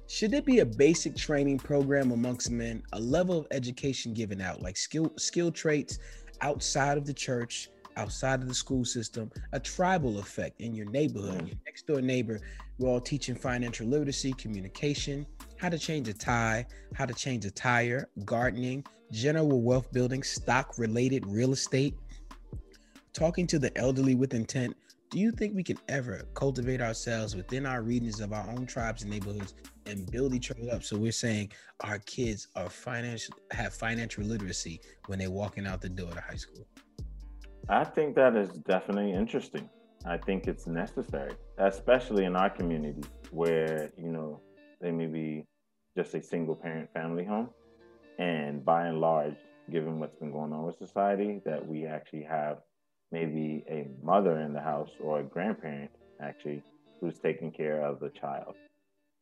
Should 0.08 0.30
there 0.30 0.42
be 0.42 0.60
a 0.60 0.66
basic 0.66 1.16
training 1.16 1.58
program 1.58 2.12
amongst 2.12 2.50
men, 2.50 2.82
a 2.92 3.00
level 3.00 3.38
of 3.38 3.46
education 3.50 4.14
given 4.14 4.40
out, 4.40 4.62
like 4.62 4.76
skill 4.76 5.12
skill 5.16 5.50
traits 5.50 5.98
outside 6.42 6.96
of 6.96 7.06
the 7.06 7.14
church, 7.14 7.70
outside 7.96 8.40
of 8.40 8.48
the 8.48 8.54
school 8.54 8.84
system, 8.84 9.30
a 9.52 9.58
tribal 9.58 10.18
effect 10.18 10.60
in 10.60 10.74
your 10.74 10.86
neighborhood, 10.86 11.42
mm. 11.42 11.48
your 11.48 11.58
next 11.64 11.86
door 11.86 12.00
neighbor. 12.00 12.40
We're 12.78 12.88
all 12.88 13.00
teaching 13.00 13.34
financial 13.34 13.86
literacy, 13.88 14.32
communication, 14.34 15.26
how 15.58 15.68
to 15.68 15.78
change 15.78 16.08
a 16.08 16.14
tie, 16.14 16.66
how 16.94 17.06
to 17.06 17.14
change 17.14 17.44
a 17.44 17.50
tire, 17.50 18.08
gardening, 18.24 18.84
general 19.10 19.62
wealth 19.62 19.92
building, 19.92 20.22
stock 20.22 20.78
related 20.78 21.24
real 21.26 21.52
estate, 21.52 21.94
talking 23.12 23.46
to 23.46 23.58
the 23.58 23.76
elderly 23.78 24.14
with 24.14 24.34
intent. 24.34 24.76
Do 25.10 25.20
you 25.20 25.30
think 25.30 25.54
we 25.54 25.62
can 25.62 25.78
ever 25.88 26.22
cultivate 26.34 26.80
ourselves 26.80 27.36
within 27.36 27.64
our 27.64 27.82
regions 27.82 28.20
of 28.20 28.32
our 28.32 28.48
own 28.50 28.66
tribes 28.66 29.02
and 29.02 29.10
neighborhoods 29.10 29.54
and 29.86 30.10
build 30.10 30.34
each 30.34 30.50
other 30.50 30.68
up? 30.72 30.82
So 30.82 30.96
we're 30.96 31.12
saying 31.12 31.52
our 31.80 32.00
kids 32.00 32.48
are 32.56 32.68
financial 32.68 33.34
have 33.52 33.72
financial 33.72 34.24
literacy 34.24 34.80
when 35.06 35.20
they're 35.20 35.30
walking 35.30 35.66
out 35.66 35.80
the 35.80 35.88
door 35.88 36.10
to 36.10 36.20
high 36.20 36.34
school. 36.34 36.66
I 37.68 37.84
think 37.84 38.16
that 38.16 38.36
is 38.36 38.48
definitely 38.50 39.12
interesting. 39.12 39.70
I 40.04 40.18
think 40.18 40.46
it's 40.46 40.66
necessary, 40.66 41.32
especially 41.58 42.24
in 42.24 42.36
our 42.36 42.50
community 42.50 43.02
where, 43.30 43.90
you 43.96 44.10
know, 44.12 44.40
they 44.86 44.92
may 44.92 45.06
be 45.06 45.44
just 45.96 46.14
a 46.14 46.22
single 46.22 46.54
parent 46.54 46.88
family 46.92 47.24
home. 47.24 47.48
And 48.20 48.64
by 48.64 48.86
and 48.86 49.00
large, 49.00 49.34
given 49.68 49.98
what's 49.98 50.14
been 50.14 50.30
going 50.30 50.52
on 50.52 50.64
with 50.64 50.78
society, 50.78 51.40
that 51.44 51.66
we 51.66 51.86
actually 51.86 52.22
have 52.22 52.58
maybe 53.10 53.64
a 53.68 53.88
mother 54.00 54.40
in 54.40 54.52
the 54.52 54.60
house 54.60 54.90
or 55.00 55.20
a 55.20 55.24
grandparent 55.24 55.90
actually 56.20 56.62
who's 57.00 57.18
taking 57.18 57.50
care 57.50 57.82
of 57.82 57.98
the 57.98 58.10
child. 58.10 58.54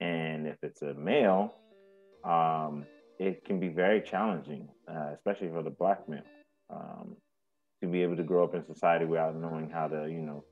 And 0.00 0.46
if 0.46 0.56
it's 0.62 0.82
a 0.82 0.92
male, 0.92 1.54
um, 2.24 2.84
it 3.18 3.44
can 3.46 3.58
be 3.58 3.68
very 3.68 4.02
challenging, 4.02 4.68
uh, 4.86 5.12
especially 5.14 5.48
for 5.48 5.62
the 5.62 5.70
black 5.70 6.06
male, 6.06 6.20
um, 6.68 7.16
to 7.82 7.88
be 7.88 8.02
able 8.02 8.16
to 8.16 8.22
grow 8.22 8.44
up 8.44 8.54
in 8.54 8.66
society 8.66 9.06
without 9.06 9.34
knowing 9.34 9.70
how 9.70 9.88
to, 9.88 10.10
you 10.10 10.20
know, 10.20 10.44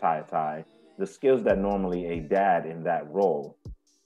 tie 0.00 0.18
a 0.18 0.24
tie. 0.24 0.64
The 0.98 1.06
skills 1.06 1.44
that 1.44 1.58
normally 1.58 2.06
a 2.06 2.20
dad 2.20 2.66
in 2.66 2.82
that 2.82 3.08
role 3.12 3.56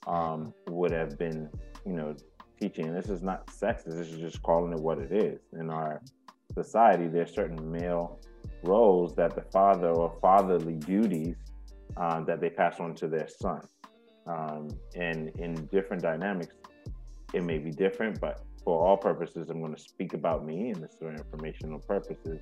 um, 0.06 0.52
would 0.68 0.92
have 0.92 1.18
been, 1.18 1.48
you 1.86 1.92
know, 1.92 2.14
teaching. 2.60 2.92
this 2.92 3.08
is 3.08 3.22
not 3.22 3.46
sexist. 3.46 3.96
This 3.96 4.08
is 4.08 4.18
just 4.18 4.42
calling 4.42 4.72
it 4.72 4.78
what 4.78 4.98
it 4.98 5.12
is. 5.12 5.40
In 5.58 5.70
our 5.70 6.00
society, 6.54 7.08
there's 7.08 7.32
certain 7.32 7.70
male 7.70 8.20
roles 8.62 9.14
that 9.14 9.34
the 9.34 9.42
father 9.42 9.88
or 9.88 10.16
fatherly 10.20 10.74
duties 10.74 11.36
um, 11.96 12.24
that 12.26 12.40
they 12.40 12.50
pass 12.50 12.80
on 12.80 12.94
to 12.96 13.08
their 13.08 13.28
son. 13.28 13.60
Um, 14.26 14.68
and 14.94 15.28
in 15.38 15.54
different 15.66 16.02
dynamics, 16.02 16.54
it 17.32 17.42
may 17.42 17.58
be 17.58 17.70
different, 17.70 18.20
but 18.20 18.42
for 18.64 18.86
all 18.86 18.96
purposes, 18.96 19.48
I'm 19.50 19.60
going 19.60 19.74
to 19.74 19.80
speak 19.80 20.14
about 20.14 20.44
me 20.44 20.70
and 20.70 20.82
this 20.82 20.92
is 20.92 20.98
for 20.98 21.10
informational 21.10 21.78
purposes. 21.78 22.40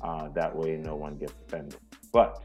Uh, 0.00 0.28
that 0.28 0.54
way, 0.54 0.76
no 0.76 0.94
one 0.94 1.16
gets 1.16 1.34
offended. 1.46 1.78
But 2.12 2.44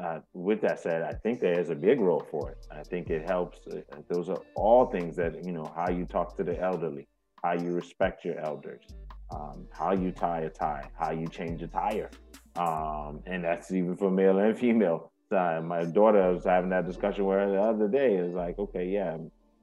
uh, 0.00 0.20
with 0.32 0.60
that 0.62 0.80
said, 0.80 1.02
I 1.02 1.12
think 1.12 1.40
there 1.40 1.58
is 1.58 1.70
a 1.70 1.74
big 1.74 2.00
role 2.00 2.26
for 2.30 2.50
it. 2.50 2.66
I 2.70 2.82
think 2.82 3.10
it 3.10 3.26
helps. 3.28 3.58
Uh, 3.66 3.80
those 4.08 4.28
are 4.28 4.40
all 4.54 4.86
things 4.86 5.16
that, 5.16 5.44
you 5.44 5.52
know, 5.52 5.70
how 5.76 5.90
you 5.90 6.04
talk 6.06 6.36
to 6.38 6.44
the 6.44 6.58
elderly, 6.58 7.06
how 7.42 7.52
you 7.52 7.72
respect 7.72 8.24
your 8.24 8.38
elders, 8.38 8.84
um, 9.30 9.66
how 9.70 9.92
you 9.92 10.10
tie 10.10 10.40
a 10.40 10.50
tie, 10.50 10.88
how 10.98 11.10
you 11.10 11.26
change 11.28 11.62
a 11.62 11.66
tire, 11.66 12.10
um, 12.56 13.20
and 13.26 13.44
that's 13.44 13.72
even 13.72 13.96
for 13.96 14.10
male 14.10 14.38
and 14.38 14.58
female. 14.58 15.12
Uh, 15.30 15.60
my 15.62 15.84
daughter 15.84 16.32
was 16.32 16.44
having 16.44 16.70
that 16.70 16.86
discussion 16.86 17.24
where 17.24 17.48
the 17.50 17.60
other 17.60 17.86
day. 17.86 18.16
It's 18.16 18.34
like, 18.34 18.58
okay, 18.58 18.86
yeah, 18.86 19.16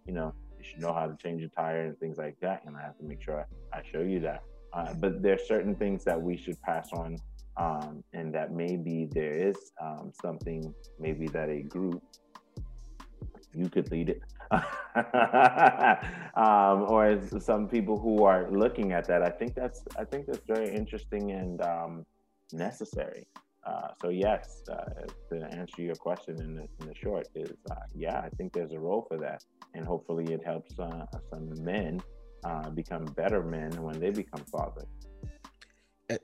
you 0.05 0.13
know, 0.13 0.33
you 0.57 0.63
should 0.63 0.79
know 0.79 0.93
how 0.93 1.07
to 1.07 1.15
change 1.17 1.43
a 1.43 1.49
tire 1.49 1.85
and 1.87 1.99
things 1.99 2.17
like 2.17 2.37
that, 2.41 2.63
and 2.65 2.77
I 2.77 2.81
have 2.83 2.97
to 2.99 3.03
make 3.03 3.21
sure 3.21 3.45
I, 3.73 3.81
show 3.91 4.01
you 4.01 4.19
that. 4.21 4.43
Uh, 4.71 4.93
but 4.93 5.21
there's 5.21 5.47
certain 5.47 5.75
things 5.75 6.03
that 6.03 6.21
we 6.21 6.37
should 6.37 6.61
pass 6.61 6.89
on, 6.93 7.17
um, 7.57 8.03
and 8.13 8.33
that 8.33 8.51
maybe 8.51 9.07
there 9.11 9.33
is 9.33 9.71
um, 9.81 10.11
something 10.21 10.73
maybe 10.99 11.27
that 11.27 11.49
a 11.49 11.61
group 11.63 12.01
you 13.53 13.69
could 13.69 13.91
lead 13.91 14.09
it. 14.09 14.21
Um, 16.37 16.85
or 16.87 17.19
some 17.39 17.67
people 17.67 17.97
who 17.99 18.23
are 18.23 18.49
looking 18.51 18.91
at 18.91 19.07
that 19.07 19.23
i 19.23 19.29
think 19.29 19.55
that's 19.55 19.83
i 19.97 20.03
think 20.03 20.27
that's 20.27 20.45
very 20.47 20.69
interesting 20.73 21.31
and 21.31 21.61
um, 21.61 22.05
necessary. 22.53 23.25
Uh, 23.65 23.89
so 24.01 24.09
yes 24.09 24.61
uh, 24.71 25.05
to 25.29 25.45
answer 25.51 25.81
your 25.81 25.95
question 25.95 26.39
in 26.41 26.55
the, 26.55 26.61
in 26.79 26.87
the 26.87 26.95
short 26.95 27.27
is 27.35 27.51
uh, 27.71 27.75
yeah 27.95 28.19
i 28.19 28.29
think 28.37 28.53
there's 28.53 28.71
a 28.71 28.79
role 28.79 29.05
for 29.09 29.17
that. 29.17 29.43
And 29.73 29.85
hopefully 29.85 30.33
it 30.33 30.43
helps 30.43 30.79
uh, 30.79 31.05
some 31.31 31.49
men 31.63 32.01
uh, 32.43 32.69
become 32.69 33.05
better 33.05 33.43
men 33.43 33.71
when 33.81 33.99
they 33.99 34.11
become 34.11 34.43
fathers 34.51 34.89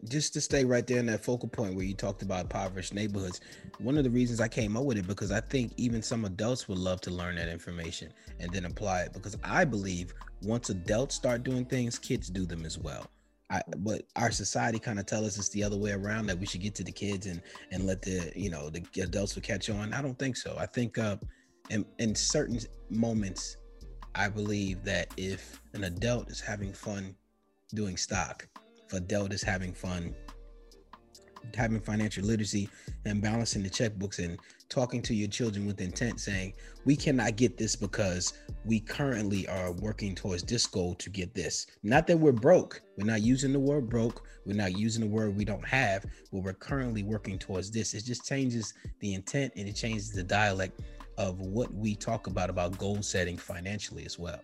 just 0.07 0.33
to 0.33 0.41
stay 0.41 0.63
right 0.63 0.87
there 0.87 0.99
in 0.99 1.05
that 1.07 1.23
focal 1.23 1.49
point 1.49 1.75
where 1.75 1.83
you 1.83 1.93
talked 1.93 2.21
about 2.21 2.43
impoverished 2.43 2.93
neighborhoods, 2.93 3.41
one 3.79 3.97
of 3.97 4.03
the 4.03 4.09
reasons 4.09 4.39
I 4.39 4.47
came 4.47 4.77
up 4.77 4.85
with 4.85 4.97
it 4.97 5.07
because 5.07 5.31
I 5.31 5.41
think 5.41 5.73
even 5.75 6.01
some 6.01 6.23
adults 6.23 6.67
would 6.69 6.77
love 6.77 7.01
to 7.01 7.11
learn 7.11 7.35
that 7.35 7.49
information 7.49 8.13
and 8.39 8.51
then 8.51 8.65
apply 8.65 9.01
it 9.01 9.13
because 9.13 9.37
I 9.43 9.65
believe 9.65 10.13
once 10.41 10.69
adults 10.69 11.15
start 11.15 11.43
doing 11.43 11.65
things, 11.65 11.99
kids 11.99 12.29
do 12.29 12.45
them 12.45 12.65
as 12.65 12.77
well. 12.77 13.07
I, 13.49 13.61
but 13.77 14.03
our 14.15 14.31
society 14.31 14.79
kind 14.79 14.99
of 14.99 15.05
tell 15.05 15.25
us 15.25 15.37
it's 15.37 15.49
the 15.49 15.63
other 15.63 15.77
way 15.77 15.91
around 15.91 16.27
that 16.27 16.39
we 16.39 16.45
should 16.45 16.61
get 16.61 16.75
to 16.75 16.83
the 16.83 16.91
kids 16.91 17.27
and 17.27 17.41
and 17.71 17.85
let 17.85 18.01
the 18.01 18.31
you 18.35 18.49
know 18.49 18.69
the 18.69 18.83
adults 19.01 19.35
will 19.35 19.41
catch 19.41 19.69
on. 19.69 19.93
I 19.93 20.01
don't 20.01 20.17
think 20.17 20.37
so. 20.37 20.55
I 20.57 20.65
think 20.65 20.97
uh, 20.97 21.17
in 21.69 21.85
in 21.99 22.15
certain 22.15 22.59
moments, 22.89 23.57
I 24.15 24.29
believe 24.29 24.83
that 24.85 25.13
if 25.17 25.61
an 25.73 25.83
adult 25.83 26.31
is 26.31 26.39
having 26.39 26.71
fun 26.71 27.15
doing 27.75 27.97
stock 27.97 28.47
adult 28.93 29.33
is 29.33 29.43
having 29.43 29.73
fun, 29.73 30.15
having 31.55 31.79
financial 31.81 32.23
literacy 32.23 32.69
and 33.05 33.21
balancing 33.21 33.63
the 33.63 33.69
checkbooks 33.69 34.23
and 34.23 34.37
talking 34.69 35.01
to 35.03 35.13
your 35.13 35.27
children 35.27 35.67
with 35.67 35.81
intent 35.81 36.19
saying, 36.19 36.53
we 36.85 36.95
cannot 36.95 37.35
get 37.35 37.57
this 37.57 37.75
because 37.75 38.33
we 38.65 38.79
currently 38.79 39.47
are 39.47 39.71
working 39.73 40.15
towards 40.15 40.43
this 40.43 40.65
goal 40.65 40.95
to 40.95 41.09
get 41.09 41.33
this. 41.35 41.67
Not 41.83 42.07
that 42.07 42.17
we're 42.17 42.31
broke. 42.31 42.81
We're 42.97 43.05
not 43.05 43.21
using 43.21 43.53
the 43.53 43.59
word 43.59 43.89
broke. 43.89 44.25
We're 44.45 44.55
not 44.55 44.77
using 44.77 45.01
the 45.01 45.09
word 45.09 45.35
we 45.35 45.45
don't 45.45 45.65
have, 45.65 46.05
but 46.31 46.43
we're 46.43 46.53
currently 46.53 47.03
working 47.03 47.37
towards 47.37 47.71
this. 47.71 47.93
It 47.93 48.05
just 48.05 48.25
changes 48.25 48.73
the 48.99 49.13
intent 49.13 49.53
and 49.55 49.67
it 49.67 49.73
changes 49.73 50.11
the 50.11 50.23
dialect 50.23 50.81
of 51.17 51.39
what 51.39 51.71
we 51.73 51.95
talk 51.95 52.27
about 52.27 52.49
about 52.49 52.77
goal 52.77 53.01
setting 53.01 53.37
financially 53.37 54.05
as 54.05 54.17
well. 54.17 54.41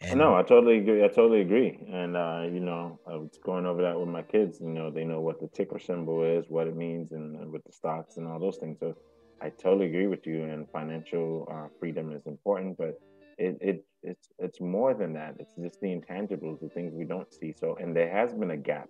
And 0.00 0.18
no, 0.18 0.34
I 0.34 0.42
totally 0.42 0.78
agree. 0.78 1.04
I 1.04 1.08
totally 1.08 1.42
agree. 1.42 1.78
And 1.92 2.16
uh, 2.16 2.42
you 2.44 2.60
know, 2.60 3.00
I 3.06 3.16
was 3.16 3.38
going 3.44 3.66
over 3.66 3.82
that 3.82 3.98
with 3.98 4.08
my 4.08 4.22
kids. 4.22 4.58
You 4.60 4.68
know, 4.70 4.90
they 4.90 5.04
know 5.04 5.20
what 5.20 5.40
the 5.40 5.48
ticker 5.48 5.78
symbol 5.78 6.24
is, 6.24 6.46
what 6.48 6.68
it 6.68 6.76
means, 6.76 7.12
and, 7.12 7.36
and 7.36 7.52
with 7.52 7.64
the 7.64 7.72
stocks 7.72 8.16
and 8.16 8.26
all 8.26 8.40
those 8.40 8.58
things. 8.58 8.78
So 8.80 8.94
I 9.42 9.50
totally 9.62 9.86
agree 9.88 10.06
with 10.06 10.26
you. 10.26 10.44
And 10.44 10.66
financial 10.72 11.48
uh, 11.52 11.68
freedom 11.78 12.12
is 12.12 12.26
important, 12.26 12.78
but 12.78 12.94
it, 13.38 13.58
it 13.60 13.84
it's 14.02 14.28
it's 14.38 14.60
more 14.60 14.94
than 14.94 15.14
that. 15.14 15.34
It's 15.38 15.54
just 15.62 15.80
the 15.82 15.88
intangibles, 15.88 16.60
the 16.60 16.70
things 16.70 16.94
we 16.94 17.04
don't 17.04 17.32
see. 17.34 17.52
So, 17.52 17.76
and 17.80 17.94
there 17.94 18.10
has 18.10 18.32
been 18.32 18.52
a 18.52 18.56
gap 18.56 18.88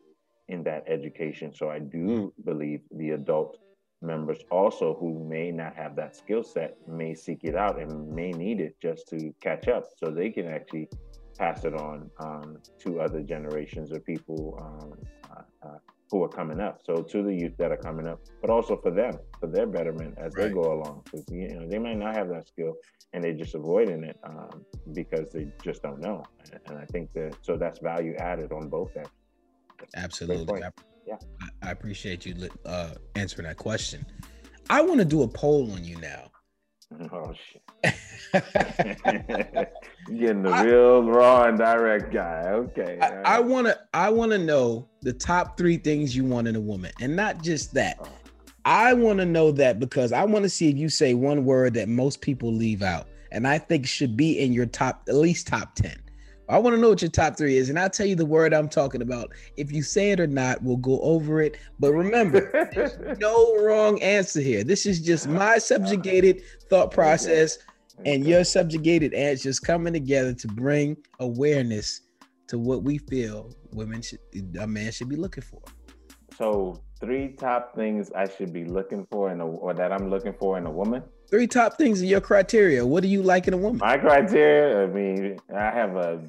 in 0.48 0.64
that 0.64 0.84
education. 0.88 1.52
So 1.54 1.70
I 1.70 1.80
do 1.80 2.32
believe 2.44 2.80
the 2.90 3.10
adult 3.10 3.56
members 4.02 4.38
also 4.50 4.96
who 4.98 5.24
may 5.28 5.50
not 5.50 5.74
have 5.76 5.94
that 5.96 6.16
skill 6.16 6.42
set 6.42 6.76
may 6.88 7.14
seek 7.14 7.40
it 7.44 7.54
out 7.54 7.78
and 7.78 8.08
may 8.08 8.30
need 8.32 8.60
it 8.60 8.74
just 8.80 9.08
to 9.08 9.32
catch 9.40 9.68
up 9.68 9.84
so 9.96 10.10
they 10.10 10.30
can 10.30 10.46
actually 10.46 10.88
pass 11.38 11.64
it 11.64 11.74
on 11.74 12.10
um, 12.18 12.58
to 12.78 13.00
other 13.00 13.22
generations 13.22 13.92
of 13.92 14.04
people 14.04 14.58
um, 14.60 14.92
uh, 15.30 15.68
uh, 15.68 15.78
who 16.10 16.22
are 16.22 16.28
coming 16.28 16.60
up. 16.60 16.80
So 16.84 17.02
to 17.02 17.22
the 17.22 17.34
youth 17.34 17.56
that 17.58 17.70
are 17.72 17.76
coming 17.76 18.06
up 18.06 18.20
but 18.40 18.50
also 18.50 18.76
for 18.76 18.90
them 18.90 19.18
for 19.38 19.46
their 19.46 19.66
betterment 19.66 20.14
as 20.18 20.34
right. 20.34 20.48
they 20.48 20.54
go 20.54 20.72
along. 20.72 21.02
Because 21.04 21.24
you 21.30 21.48
know 21.48 21.68
they 21.68 21.78
might 21.78 21.98
not 21.98 22.14
have 22.14 22.28
that 22.30 22.48
skill 22.48 22.74
and 23.12 23.22
they're 23.22 23.34
just 23.34 23.54
avoiding 23.54 24.04
it 24.04 24.18
um, 24.24 24.64
because 24.92 25.30
they 25.32 25.48
just 25.62 25.82
don't 25.82 26.00
know. 26.00 26.22
And 26.66 26.78
i 26.78 26.84
think 26.86 27.12
that 27.14 27.36
so 27.42 27.56
that's 27.56 27.80
value 27.80 28.14
added 28.16 28.52
on 28.52 28.68
both 28.68 28.96
ends. 28.96 29.10
Absolutely 29.94 30.62
yeah. 31.10 31.16
I, 31.62 31.70
appreciate 31.70 32.24
you 32.24 32.48
uh, 32.64 32.90
answering 33.16 33.46
that 33.48 33.56
question. 33.56 34.06
I 34.68 34.80
want 34.82 35.00
to 35.00 35.04
do 35.04 35.22
a 35.22 35.28
poll 35.28 35.72
on 35.72 35.84
you 35.84 35.96
now. 36.00 36.30
Oh 37.12 37.32
shit! 37.52 37.94
getting 40.18 40.42
the 40.42 40.50
I, 40.50 40.62
real 40.64 41.04
raw 41.04 41.44
and 41.44 41.56
direct 41.56 42.12
guy. 42.12 42.48
Okay. 42.48 42.98
I, 43.00 43.40
to. 43.40 43.78
I 43.94 44.10
want 44.10 44.32
to 44.32 44.38
know 44.38 44.88
the 45.02 45.12
top 45.12 45.56
three 45.56 45.76
things 45.76 46.16
you 46.16 46.24
want 46.24 46.48
in 46.48 46.56
a 46.56 46.60
woman, 46.60 46.90
and 47.00 47.14
not 47.14 47.42
just 47.42 47.74
that. 47.74 47.98
Oh. 48.00 48.08
I 48.64 48.92
want 48.92 49.20
to 49.20 49.24
know 49.24 49.52
that 49.52 49.78
because 49.78 50.12
I 50.12 50.24
want 50.24 50.42
to 50.44 50.48
see 50.48 50.68
if 50.68 50.76
you 50.76 50.88
say 50.88 51.14
one 51.14 51.44
word 51.44 51.74
that 51.74 51.88
most 51.88 52.20
people 52.20 52.52
leave 52.52 52.82
out, 52.82 53.06
and 53.30 53.46
I 53.46 53.58
think 53.58 53.86
should 53.86 54.16
be 54.16 54.40
in 54.40 54.52
your 54.52 54.66
top, 54.66 55.04
at 55.08 55.14
least 55.14 55.46
top 55.46 55.74
ten. 55.76 55.96
I 56.50 56.58
want 56.58 56.74
to 56.74 56.80
know 56.80 56.88
what 56.88 57.00
your 57.00 57.10
top 57.10 57.36
three 57.36 57.56
is, 57.56 57.70
and 57.70 57.78
I'll 57.78 57.88
tell 57.88 58.06
you 58.06 58.16
the 58.16 58.26
word 58.26 58.52
I'm 58.52 58.68
talking 58.68 59.02
about. 59.02 59.32
If 59.56 59.70
you 59.70 59.82
say 59.82 60.10
it 60.10 60.18
or 60.18 60.26
not, 60.26 60.60
we'll 60.62 60.78
go 60.78 61.00
over 61.00 61.40
it. 61.40 61.56
But 61.78 61.92
remember, 61.92 62.68
there's 62.74 62.98
no 63.20 63.56
wrong 63.56 64.02
answer 64.02 64.40
here. 64.40 64.64
This 64.64 64.84
is 64.84 65.00
just 65.00 65.28
my 65.28 65.58
subjugated 65.58 66.42
thought 66.68 66.90
process 66.90 67.58
and 68.04 68.26
your 68.26 68.44
subjugated 68.44 69.14
answers 69.14 69.60
coming 69.60 69.92
together 69.92 70.34
to 70.34 70.48
bring 70.48 70.96
awareness 71.20 72.00
to 72.48 72.58
what 72.58 72.82
we 72.82 72.98
feel 72.98 73.54
women 73.72 74.02
should, 74.02 74.18
a 74.58 74.66
man 74.66 74.90
should 74.90 75.08
be 75.08 75.16
looking 75.16 75.44
for. 75.44 75.62
So, 76.36 76.82
three 76.98 77.28
top 77.28 77.76
things 77.76 78.10
I 78.12 78.28
should 78.28 78.52
be 78.52 78.64
looking 78.64 79.06
for 79.10 79.30
in 79.30 79.40
a, 79.40 79.46
or 79.46 79.72
that 79.74 79.92
I'm 79.92 80.10
looking 80.10 80.32
for 80.32 80.58
in 80.58 80.66
a 80.66 80.70
woman. 80.70 81.04
Three 81.30 81.46
top 81.46 81.78
things 81.78 82.02
in 82.02 82.08
your 82.08 82.20
criteria. 82.20 82.84
What 82.84 83.02
do 83.02 83.08
you 83.08 83.22
like 83.22 83.46
in 83.46 83.54
a 83.54 83.56
woman? 83.56 83.78
My 83.78 83.96
criteria. 83.96 84.82
I 84.82 84.86
mean, 84.88 85.38
I 85.54 85.70
have 85.70 85.94
a, 85.94 86.20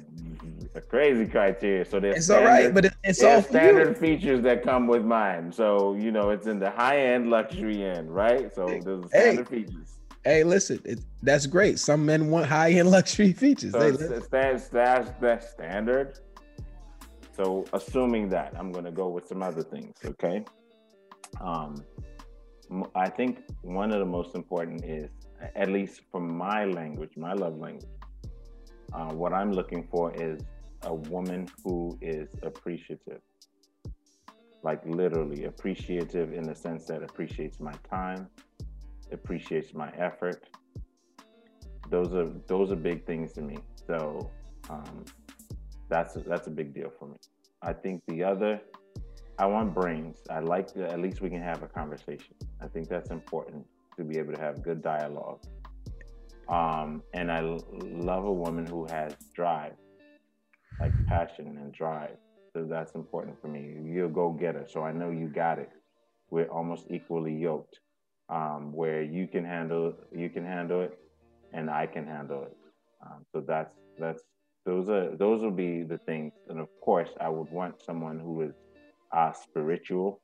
a 0.76 0.80
crazy 0.80 1.26
criteria. 1.26 1.84
So 1.84 1.98
there's 1.98 2.18
it's 2.18 2.26
standard, 2.26 2.46
all 2.48 2.54
right, 2.54 2.74
but 2.74 2.94
it's 3.02 3.22
all 3.22 3.42
standard 3.42 3.98
features 3.98 4.42
that 4.42 4.62
come 4.62 4.86
with 4.86 5.04
mine. 5.04 5.50
So 5.50 5.94
you 5.94 6.12
know, 6.12 6.30
it's 6.30 6.46
in 6.46 6.60
the 6.60 6.70
high 6.70 6.98
end 6.98 7.30
luxury 7.30 7.82
end, 7.82 8.14
right? 8.14 8.54
So 8.54 8.66
there's 8.66 9.06
standard 9.08 9.48
hey. 9.48 9.64
features. 9.64 9.98
Hey, 10.24 10.44
listen, 10.44 10.80
it, 10.84 11.00
that's 11.22 11.46
great. 11.46 11.80
Some 11.80 12.06
men 12.06 12.30
want 12.30 12.46
high 12.46 12.70
end 12.70 12.90
luxury 12.92 13.32
features. 13.32 13.72
So 13.72 13.80
hey, 13.80 13.90
that's, 14.28 14.68
that's, 14.68 15.10
that's 15.20 15.50
standard. 15.50 16.20
So 17.36 17.64
assuming 17.72 18.28
that, 18.28 18.54
I'm 18.56 18.70
going 18.70 18.84
to 18.84 18.92
go 18.92 19.08
with 19.08 19.26
some 19.26 19.42
other 19.42 19.62
things. 19.62 19.96
Okay. 20.04 20.44
Um, 21.40 21.82
I 22.94 23.08
think 23.08 23.42
one 23.62 23.92
of 23.92 23.98
the 23.98 24.06
most 24.06 24.34
important 24.34 24.84
is, 24.84 25.10
at 25.56 25.68
least 25.68 26.02
for 26.10 26.20
my 26.20 26.64
language, 26.64 27.16
my 27.16 27.32
love 27.32 27.58
language, 27.58 27.90
uh, 28.92 29.12
what 29.12 29.32
I'm 29.32 29.52
looking 29.52 29.88
for 29.90 30.14
is 30.14 30.40
a 30.82 30.94
woman 30.94 31.48
who 31.64 31.98
is 32.00 32.28
appreciative. 32.42 33.20
Like 34.62 34.80
literally 34.86 35.44
appreciative 35.44 36.32
in 36.32 36.44
the 36.44 36.54
sense 36.54 36.84
that 36.86 37.02
appreciates 37.02 37.58
my 37.58 37.74
time, 37.88 38.28
appreciates 39.10 39.74
my 39.74 39.90
effort. 39.98 40.48
Those 41.90 42.14
are 42.14 42.30
those 42.46 42.70
are 42.70 42.76
big 42.76 43.04
things 43.04 43.32
to 43.32 43.42
me. 43.42 43.58
So 43.86 44.30
um, 44.70 45.04
that's 45.88 46.14
that's 46.14 46.46
a 46.46 46.50
big 46.50 46.72
deal 46.72 46.92
for 46.98 47.08
me. 47.08 47.16
I 47.60 47.72
think 47.72 48.02
the 48.06 48.22
other 48.22 48.60
I 49.38 49.46
want 49.46 49.74
brains. 49.74 50.18
I 50.30 50.40
like 50.40 50.68
at 50.76 51.00
least 51.00 51.20
we 51.20 51.30
can 51.30 51.42
have 51.42 51.62
a 51.62 51.66
conversation. 51.66 52.34
I 52.60 52.66
think 52.68 52.88
that's 52.88 53.10
important 53.10 53.66
to 53.96 54.04
be 54.04 54.18
able 54.18 54.32
to 54.34 54.40
have 54.40 54.62
good 54.62 54.82
dialogue. 54.82 55.40
Um, 56.48 57.02
and 57.14 57.30
I 57.32 57.38
l- 57.38 57.64
love 57.72 58.24
a 58.24 58.32
woman 58.32 58.66
who 58.66 58.86
has 58.90 59.14
drive, 59.34 59.74
like 60.80 60.92
passion 61.06 61.56
and 61.58 61.72
drive. 61.72 62.16
So 62.54 62.64
that's 62.64 62.94
important 62.94 63.40
for 63.40 63.48
me. 63.48 63.78
You're 63.84 64.06
a 64.06 64.10
go 64.10 64.30
getter. 64.30 64.66
So 64.68 64.82
I 64.82 64.92
know 64.92 65.10
you 65.10 65.28
got 65.28 65.58
it. 65.58 65.70
We're 66.30 66.50
almost 66.50 66.86
equally 66.90 67.34
yoked, 67.34 67.78
um, 68.28 68.72
where 68.72 69.02
you 69.02 69.26
can 69.26 69.44
handle 69.44 69.94
you 70.14 70.28
can 70.28 70.44
handle 70.44 70.82
it, 70.82 70.98
and 71.52 71.70
I 71.70 71.86
can 71.86 72.06
handle 72.06 72.42
it. 72.44 72.56
Um, 73.04 73.24
so 73.32 73.40
that's 73.40 73.74
that's 73.98 74.22
those 74.66 74.88
are 74.90 75.16
those 75.16 75.42
will 75.42 75.50
be 75.50 75.82
the 75.82 75.98
things. 75.98 76.32
And 76.48 76.60
of 76.60 76.68
course, 76.82 77.10
I 77.20 77.28
would 77.28 77.50
want 77.50 77.82
someone 77.82 78.18
who 78.18 78.42
is 78.42 78.54
uh, 79.12 79.32
spiritual, 79.32 80.20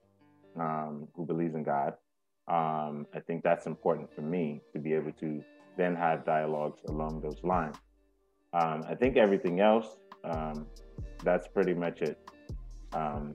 um, 0.58 1.08
who 1.14 1.26
believes 1.26 1.54
in 1.54 1.62
God. 1.62 1.94
Um, 2.48 3.06
I 3.14 3.20
think 3.26 3.42
that's 3.44 3.66
important 3.66 4.14
for 4.14 4.22
me 4.22 4.62
to 4.72 4.78
be 4.78 4.94
able 4.94 5.12
to 5.20 5.42
then 5.76 5.94
have 5.94 6.24
dialogues 6.24 6.80
along 6.88 7.20
those 7.20 7.42
lines. 7.44 7.76
Um, 8.54 8.84
I 8.88 8.94
think 8.94 9.16
everything 9.16 9.60
else, 9.60 9.96
um, 10.24 10.66
that's 11.22 11.46
pretty 11.48 11.74
much 11.74 12.00
it. 12.00 12.18
Um, 12.92 13.34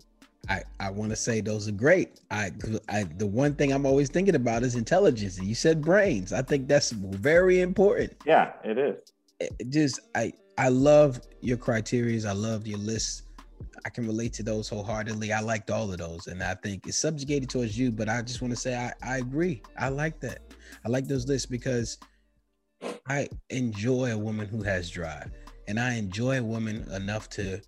I, 0.50 0.64
I 0.80 0.90
want 0.90 1.12
to 1.12 1.16
say 1.16 1.40
those 1.40 1.70
are 1.70 1.74
great. 1.74 2.20
I, 2.30 2.52
I 2.90 3.04
the 3.04 3.26
one 3.26 3.56
thing 3.56 3.72
I'm 3.72 3.86
always 3.86 4.10
thinking 4.10 4.36
about 4.36 4.64
is 4.64 4.76
intelligence. 4.76 5.40
You 5.40 5.56
said 5.56 5.82
brains. 5.82 6.34
I 6.34 6.42
think 6.42 6.68
that's 6.68 6.92
very 6.92 7.62
important. 7.62 8.14
Yeah, 8.26 8.54
it 8.64 8.78
is. 8.78 8.98
It 9.40 9.70
just 9.70 10.02
I 10.16 10.34
I 10.58 10.70
love 10.70 11.22
your 11.42 11.58
criterias. 11.58 12.26
I 12.26 12.34
love 12.34 12.68
your 12.68 12.80
lists. 12.80 13.24
I 13.86 13.90
can 13.90 14.06
relate 14.08 14.34
to 14.34 14.44
those 14.44 14.70
wholeheartedly. 14.70 15.34
I 15.34 15.42
liked 15.42 15.70
all 15.70 15.92
of 15.92 15.98
those, 15.98 16.28
and 16.28 16.42
I 16.42 16.56
think 16.56 16.88
it's 16.88 16.98
subjugated 16.98 17.50
towards 17.50 17.78
you. 17.78 17.92
But 17.92 18.10
I 18.10 18.22
just 18.22 18.42
want 18.42 18.54
to 18.54 18.60
say 18.60 18.76
I 18.76 18.94
I 19.04 19.18
agree. 19.18 19.62
I 19.78 19.90
like 19.90 20.20
that. 20.22 20.42
I 20.86 20.90
like 20.90 21.08
those 21.08 21.28
lists 21.28 21.46
because 21.46 21.98
I 23.08 23.28
enjoy 23.50 24.12
a 24.12 24.18
woman 24.18 24.48
who 24.48 24.64
has 24.64 24.90
drive, 24.90 25.32
and 25.68 25.80
I 25.80 25.96
enjoy 25.96 26.40
a 26.40 26.44
woman 26.44 26.90
enough 26.92 27.30
to 27.32 27.62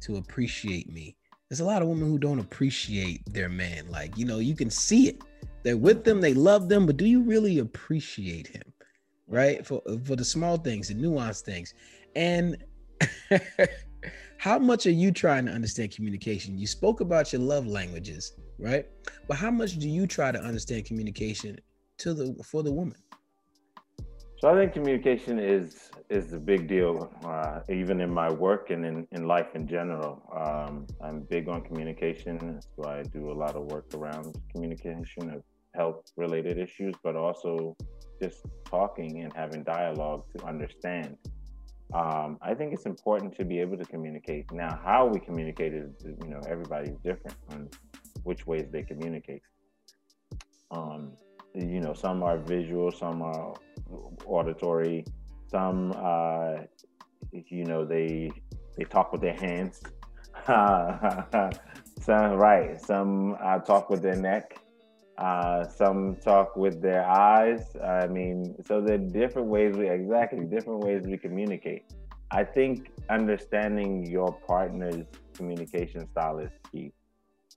to 0.00 0.16
appreciate 0.16 0.92
me 0.92 1.16
there's 1.48 1.60
a 1.60 1.64
lot 1.64 1.82
of 1.82 1.88
women 1.88 2.08
who 2.08 2.18
don't 2.18 2.38
appreciate 2.38 3.22
their 3.32 3.48
man. 3.48 3.88
Like, 3.88 4.16
you 4.18 4.26
know, 4.26 4.38
you 4.38 4.54
can 4.54 4.70
see 4.70 5.08
it. 5.08 5.22
They're 5.62 5.76
with 5.76 6.04
them, 6.04 6.20
they 6.20 6.34
love 6.34 6.68
them, 6.68 6.86
but 6.86 6.96
do 6.96 7.06
you 7.06 7.22
really 7.22 7.58
appreciate 7.58 8.46
him? 8.46 8.62
Right? 9.26 9.66
For 9.66 9.82
for 10.04 10.16
the 10.16 10.24
small 10.24 10.56
things, 10.56 10.88
the 10.88 10.94
nuanced 10.94 11.42
things. 11.42 11.74
And 12.14 12.56
how 14.38 14.56
much 14.56 14.86
are 14.86 14.92
you 14.92 15.10
trying 15.10 15.46
to 15.46 15.52
understand 15.52 15.90
communication? 15.90 16.56
You 16.56 16.66
spoke 16.66 17.00
about 17.00 17.32
your 17.32 17.42
love 17.42 17.66
languages, 17.66 18.34
right? 18.58 18.86
But 19.26 19.36
how 19.36 19.50
much 19.50 19.78
do 19.78 19.88
you 19.88 20.06
try 20.06 20.30
to 20.30 20.40
understand 20.40 20.84
communication 20.84 21.58
to 21.98 22.14
the 22.14 22.42
for 22.44 22.62
the 22.62 22.72
woman? 22.72 22.96
So 24.38 24.48
I 24.48 24.54
think 24.54 24.72
communication 24.72 25.40
is 25.40 25.90
is 26.08 26.32
a 26.32 26.38
big 26.38 26.68
deal, 26.68 27.12
uh, 27.24 27.60
even 27.68 28.00
in 28.00 28.10
my 28.10 28.30
work 28.30 28.70
and 28.70 28.86
in, 28.86 29.08
in 29.10 29.26
life 29.26 29.48
in 29.56 29.66
general. 29.66 30.22
Um, 30.32 30.86
I'm 31.02 31.22
big 31.22 31.48
on 31.48 31.62
communication. 31.62 32.60
so 32.76 32.88
I 32.88 33.02
do 33.02 33.32
a 33.32 33.36
lot 33.44 33.56
of 33.56 33.64
work 33.64 33.92
around 33.94 34.36
communication 34.52 35.30
of 35.34 35.42
health 35.74 36.12
related 36.16 36.58
issues, 36.58 36.94
but 37.02 37.16
also 37.16 37.76
just 38.22 38.46
talking 38.64 39.22
and 39.22 39.32
having 39.34 39.64
dialogue 39.64 40.24
to 40.36 40.44
understand. 40.46 41.16
Um, 41.94 42.38
I 42.42 42.54
think 42.54 42.74
it's 42.74 42.84
important 42.84 43.34
to 43.36 43.44
be 43.44 43.58
able 43.60 43.78
to 43.78 43.84
communicate. 43.84 44.52
Now, 44.52 44.78
how 44.84 45.06
we 45.06 45.20
communicate 45.20 45.72
is, 45.72 45.90
you 46.04 46.28
know, 46.28 46.40
everybody's 46.46 46.96
different 47.02 47.36
on 47.50 47.68
which 48.24 48.46
ways 48.46 48.66
they 48.70 48.82
communicate. 48.82 49.42
Um, 50.70 51.12
you 51.54 51.80
know, 51.80 51.94
some 51.94 52.22
are 52.22 52.36
visual, 52.36 52.92
some 52.92 53.22
are 53.22 53.54
auditory. 54.26 55.04
Some, 55.50 55.94
uh, 55.96 56.56
you 57.32 57.64
know, 57.64 57.86
they 57.86 58.30
they 58.76 58.84
talk 58.84 59.12
with 59.12 59.22
their 59.22 59.34
hands. 59.34 59.80
some 60.46 62.34
right. 62.34 62.78
Some 62.80 63.36
uh, 63.42 63.58
talk 63.60 63.88
with 63.88 64.02
their 64.02 64.16
neck. 64.16 64.60
Uh, 65.18 65.66
some 65.66 66.14
talk 66.22 66.56
with 66.56 66.80
their 66.80 67.04
eyes. 67.04 67.74
I 67.84 68.06
mean, 68.06 68.54
so 68.64 68.80
there 68.80 68.94
are 68.94 68.98
different 68.98 69.48
ways 69.48 69.76
we 69.76 69.90
exactly 69.90 70.44
different 70.44 70.84
ways 70.84 71.02
we 71.04 71.18
communicate. 71.18 71.82
I 72.30 72.44
think 72.44 72.92
understanding 73.10 74.06
your 74.06 74.32
partner's 74.46 75.06
communication 75.34 76.08
style 76.12 76.38
is 76.38 76.52
key, 76.70 76.92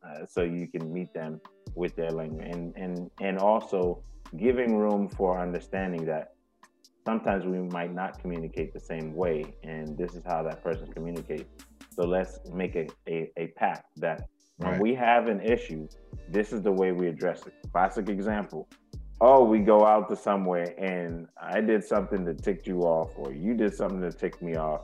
uh, 0.03 0.25
so 0.25 0.41
you 0.41 0.67
can 0.67 0.91
meet 0.91 1.13
them 1.13 1.39
with 1.75 1.95
their 1.95 2.09
language, 2.09 2.47
and 2.51 2.75
and 2.75 3.11
and 3.19 3.37
also 3.37 4.03
giving 4.37 4.75
room 4.75 5.07
for 5.07 5.39
understanding 5.39 6.03
that 6.05 6.33
sometimes 7.05 7.45
we 7.45 7.59
might 7.59 7.93
not 7.93 8.19
communicate 8.21 8.73
the 8.73 8.79
same 8.79 9.13
way 9.13 9.43
and 9.63 9.97
this 9.97 10.15
is 10.15 10.23
how 10.25 10.41
that 10.43 10.63
person 10.63 10.87
communicates 10.93 11.49
so 11.93 12.03
let's 12.03 12.39
make 12.53 12.75
a, 12.75 12.87
a, 13.07 13.31
a 13.37 13.47
pact 13.57 13.85
that 13.97 14.29
when 14.61 14.73
right. 14.73 14.81
we 14.81 14.93
have 14.95 15.27
an 15.27 15.41
issue 15.41 15.87
this 16.29 16.53
is 16.53 16.61
the 16.61 16.71
way 16.71 16.91
we 16.91 17.07
address 17.07 17.45
it 17.45 17.53
classic 17.71 18.09
example 18.09 18.67
oh 19.19 19.43
we 19.43 19.59
go 19.59 19.85
out 19.85 20.09
to 20.09 20.15
somewhere 20.15 20.73
and 20.77 21.27
i 21.41 21.59
did 21.59 21.83
something 21.83 22.23
that 22.23 22.41
ticked 22.43 22.67
you 22.67 22.81
off 22.81 23.11
or 23.15 23.33
you 23.33 23.53
did 23.53 23.73
something 23.73 23.99
that 23.99 24.17
ticked 24.17 24.41
me 24.41 24.55
off 24.55 24.81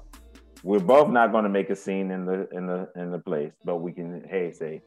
we're 0.64 0.80
both 0.80 1.10
not 1.10 1.32
going 1.32 1.44
to 1.44 1.50
make 1.50 1.70
a 1.70 1.76
scene 1.76 2.12
in 2.12 2.26
the 2.26 2.48
in 2.52 2.66
the 2.66 2.90
in 2.96 3.12
the 3.12 3.20
place 3.20 3.54
but 3.64 3.78
we 3.78 3.92
can 3.92 4.24
hey 4.30 4.52
say 4.52 4.82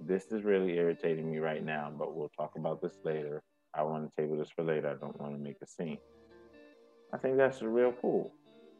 this 0.00 0.26
is 0.30 0.44
really 0.44 0.76
irritating 0.76 1.30
me 1.30 1.38
right 1.38 1.64
now 1.64 1.90
but 1.98 2.14
we'll 2.14 2.32
talk 2.36 2.52
about 2.56 2.82
this 2.82 2.98
later 3.04 3.42
I 3.76 3.82
want 3.82 4.08
to 4.08 4.22
table 4.22 4.38
this 4.38 4.48
for 4.48 4.64
later. 4.64 4.88
I 4.88 4.94
don't 4.94 5.20
want 5.20 5.34
to 5.34 5.38
make 5.38 5.56
a 5.62 5.66
scene. 5.66 5.98
I 7.12 7.18
think 7.18 7.36
that's 7.36 7.60
a 7.60 7.68
real 7.68 7.92
cool. 8.00 8.32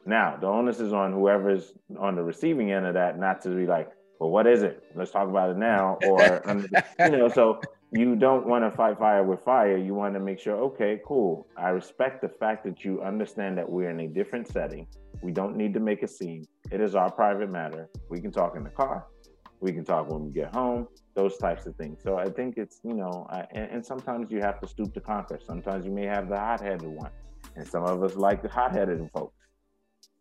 Now, 0.06 0.36
the 0.40 0.46
onus 0.46 0.80
is 0.80 0.92
on 0.92 1.12
whoever's 1.12 1.72
on 1.98 2.14
the 2.14 2.22
receiving 2.22 2.72
end 2.72 2.86
of 2.86 2.94
that 2.94 3.18
not 3.18 3.42
to 3.42 3.50
be 3.50 3.66
like, 3.66 3.90
well, 4.18 4.30
what 4.30 4.46
is 4.46 4.62
it? 4.62 4.82
Let's 4.94 5.10
talk 5.10 5.28
about 5.28 5.50
it 5.50 5.56
now. 5.56 5.98
Or, 6.08 6.42
you 6.98 7.10
know, 7.10 7.28
so 7.28 7.60
you 7.92 8.16
don't 8.16 8.46
want 8.46 8.64
to 8.64 8.76
fight 8.76 8.98
fire 8.98 9.22
with 9.22 9.40
fire. 9.44 9.76
You 9.76 9.94
want 9.94 10.14
to 10.14 10.20
make 10.20 10.40
sure, 10.40 10.56
okay, 10.56 11.00
cool. 11.06 11.46
I 11.56 11.68
respect 11.70 12.22
the 12.22 12.28
fact 12.28 12.64
that 12.64 12.84
you 12.84 13.02
understand 13.02 13.58
that 13.58 13.68
we're 13.68 13.90
in 13.90 14.00
a 14.00 14.08
different 14.08 14.48
setting. 14.48 14.86
We 15.22 15.32
don't 15.32 15.56
need 15.56 15.74
to 15.74 15.80
make 15.80 16.02
a 16.02 16.08
scene. 16.08 16.46
It 16.70 16.80
is 16.80 16.94
our 16.94 17.10
private 17.10 17.50
matter. 17.50 17.88
We 18.08 18.20
can 18.20 18.32
talk 18.32 18.56
in 18.56 18.64
the 18.64 18.70
car. 18.70 19.06
We 19.60 19.72
can 19.72 19.84
talk 19.84 20.10
when 20.10 20.26
we 20.26 20.30
get 20.32 20.54
home 20.54 20.88
those 21.14 21.38
types 21.38 21.66
of 21.66 21.74
things. 21.76 22.02
So 22.02 22.18
I 22.18 22.28
think 22.28 22.58
it's 22.58 22.80
you 22.84 22.94
know, 22.94 23.26
I, 23.30 23.46
and, 23.52 23.70
and, 23.70 23.86
sometimes 23.86 24.30
you 24.30 24.40
have 24.40 24.60
to 24.60 24.68
stoop 24.68 24.92
to 24.94 25.00
conquer. 25.00 25.40
Sometimes 25.42 25.86
you 25.86 25.90
may 25.90 26.04
have 26.04 26.28
the 26.28 26.38
hot-headed 26.38 26.86
one, 26.86 27.10
and 27.56 27.66
some 27.66 27.84
of 27.84 28.02
us 28.02 28.14
like 28.16 28.42
the 28.42 28.50
hot-headed 28.50 29.08
folks. 29.14 29.34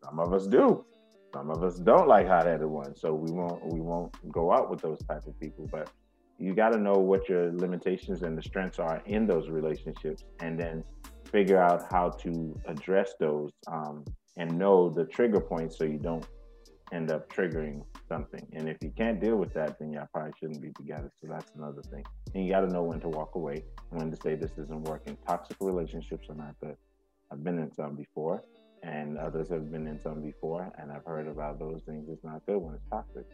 Some 0.04 0.20
of 0.20 0.34
us 0.34 0.48
do. 0.48 0.86
Some 1.36 1.52
of 1.52 1.62
us 1.66 1.76
don't 1.80 2.08
like 2.08 2.28
hot-headed 2.28 2.66
ones, 2.66 3.02
so 3.02 3.14
we 3.14 3.30
won't 3.30 3.62
we 3.66 3.82
won't 3.82 4.14
go 4.32 4.54
out 4.54 4.70
with 4.70 4.80
those 4.80 5.00
type 5.04 5.28
of 5.28 5.38
people. 5.38 5.68
But 5.70 5.90
you 6.40 6.56
got 6.56 6.70
to 6.70 6.80
know 6.80 6.94
what 6.94 7.28
your 7.28 7.52
limitations 7.52 8.22
and 8.22 8.38
the 8.38 8.42
strengths 8.42 8.80
are 8.80 9.02
in 9.06 9.28
those 9.28 9.50
relationships, 9.50 10.24
and 10.40 10.58
then 10.58 10.82
figure 11.26 11.62
out 11.62 11.92
how 11.92 12.10
to 12.24 12.58
address 12.68 13.16
those 13.20 13.52
um, 13.68 14.06
and 14.38 14.58
know 14.58 14.90
the 14.90 15.04
trigger 15.04 15.42
points 15.42 15.78
so 15.78 15.84
you 15.84 15.98
don't 15.98 16.26
end 16.94 17.12
up 17.12 17.30
triggering 17.30 17.84
something. 18.08 18.48
And 18.54 18.70
if 18.70 18.78
you 18.82 18.94
can't 18.96 19.20
deal 19.20 19.36
with 19.36 19.54
that, 19.56 19.78
then 19.78 19.92
y'all 19.92 20.08
probably 20.14 20.32
shouldn't 20.40 20.62
be 20.62 20.72
together. 20.72 21.12
So 21.20 21.28
that's 21.30 21.52
another 21.58 21.82
thing. 21.82 22.06
And 22.34 22.46
you 22.46 22.52
got 22.54 22.62
to 22.62 22.68
know 22.68 22.84
when 22.84 23.02
to 23.02 23.10
walk 23.10 23.36
away, 23.36 23.66
when 23.90 24.10
to 24.10 24.16
say 24.24 24.36
this 24.36 24.52
isn't 24.58 24.84
working. 24.84 25.18
Toxic 25.28 25.58
relationships 25.60 26.30
are 26.30 26.36
not 26.36 26.56
good. 26.64 26.78
I've 27.30 27.44
been 27.44 27.60
in 27.60 27.74
some 27.74 27.96
before, 27.96 28.42
and 28.86 29.18
others 29.18 29.50
have 29.50 29.72
been 29.72 29.88
in 29.88 30.00
some 30.00 30.22
before, 30.22 30.72
and 30.78 30.92
I've 30.92 31.06
heard 31.06 31.28
about 31.28 31.60
those 31.60 31.82
things. 31.86 32.08
It's 32.10 32.24
not 32.24 32.46
good 32.46 32.58
when 32.58 32.76
it's 32.76 32.86
toxic. 32.90 33.26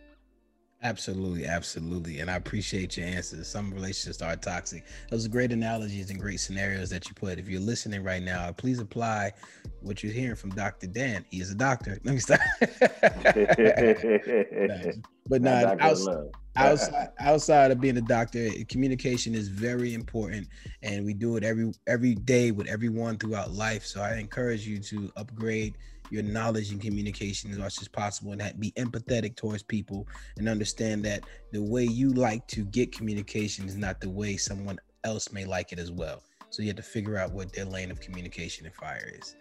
Absolutely, 0.83 1.45
absolutely. 1.45 2.21
And 2.21 2.31
I 2.31 2.35
appreciate 2.35 2.97
your 2.97 3.05
answers. 3.05 3.47
Some 3.47 3.71
relationships 3.71 4.19
are 4.23 4.35
toxic. 4.35 4.83
Those 5.11 5.27
are 5.27 5.29
great 5.29 5.51
analogies 5.51 6.09
and 6.09 6.19
great 6.19 6.39
scenarios 6.39 6.89
that 6.89 7.07
you 7.07 7.13
put. 7.13 7.37
If 7.37 7.47
you're 7.47 7.61
listening 7.61 8.03
right 8.03 8.23
now, 8.23 8.51
please 8.51 8.79
apply 8.79 9.33
what 9.81 10.01
you're 10.01 10.11
hearing 10.11 10.35
from 10.35 10.49
Dr. 10.51 10.87
Dan. 10.87 11.23
He 11.29 11.39
is 11.39 11.51
a 11.51 11.55
doctor. 11.55 11.99
Let 12.03 12.15
me 12.15 12.19
stop. 12.19 12.39
but 15.27 15.43
not 15.43 15.79
outside, 15.79 16.29
outside, 16.55 17.09
outside 17.19 17.69
of 17.69 17.79
being 17.79 17.97
a 17.97 18.01
doctor, 18.01 18.49
communication 18.67 19.35
is 19.35 19.49
very 19.49 19.93
important. 19.93 20.47
And 20.81 21.05
we 21.05 21.13
do 21.13 21.37
it 21.37 21.43
every 21.43 21.73
every 21.85 22.15
day 22.15 22.49
with 22.49 22.67
everyone 22.67 23.17
throughout 23.17 23.51
life. 23.51 23.85
So 23.85 24.01
I 24.01 24.15
encourage 24.15 24.65
you 24.65 24.79
to 24.79 25.11
upgrade 25.15 25.75
your 26.11 26.23
knowledge 26.23 26.71
and 26.71 26.81
communication 26.81 27.49
as 27.51 27.57
much 27.57 27.81
as 27.81 27.87
possible 27.87 28.33
and 28.33 28.59
be 28.59 28.71
empathetic 28.73 29.35
towards 29.35 29.63
people 29.63 30.07
and 30.37 30.49
understand 30.49 31.03
that 31.05 31.23
the 31.51 31.63
way 31.63 31.85
you 31.85 32.11
like 32.11 32.45
to 32.47 32.65
get 32.65 32.91
communication 32.91 33.65
is 33.65 33.77
not 33.77 34.01
the 34.01 34.09
way 34.09 34.35
someone 34.35 34.77
else 35.05 35.31
may 35.31 35.45
like 35.45 35.71
it 35.71 35.79
as 35.79 35.91
well. 35.91 36.21
So 36.49 36.61
you 36.61 36.67
have 36.67 36.75
to 36.75 36.83
figure 36.83 37.17
out 37.17 37.31
what 37.31 37.53
their 37.53 37.65
lane 37.65 37.91
of 37.91 38.01
communication 38.01 38.65
and 38.65 38.75
fire 38.75 39.09
is. 39.17 39.37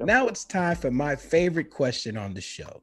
Now 0.00 0.26
it's 0.26 0.44
time 0.44 0.76
for 0.76 0.90
my 0.90 1.14
favorite 1.14 1.70
question 1.70 2.16
on 2.16 2.34
the 2.34 2.40
show. 2.40 2.82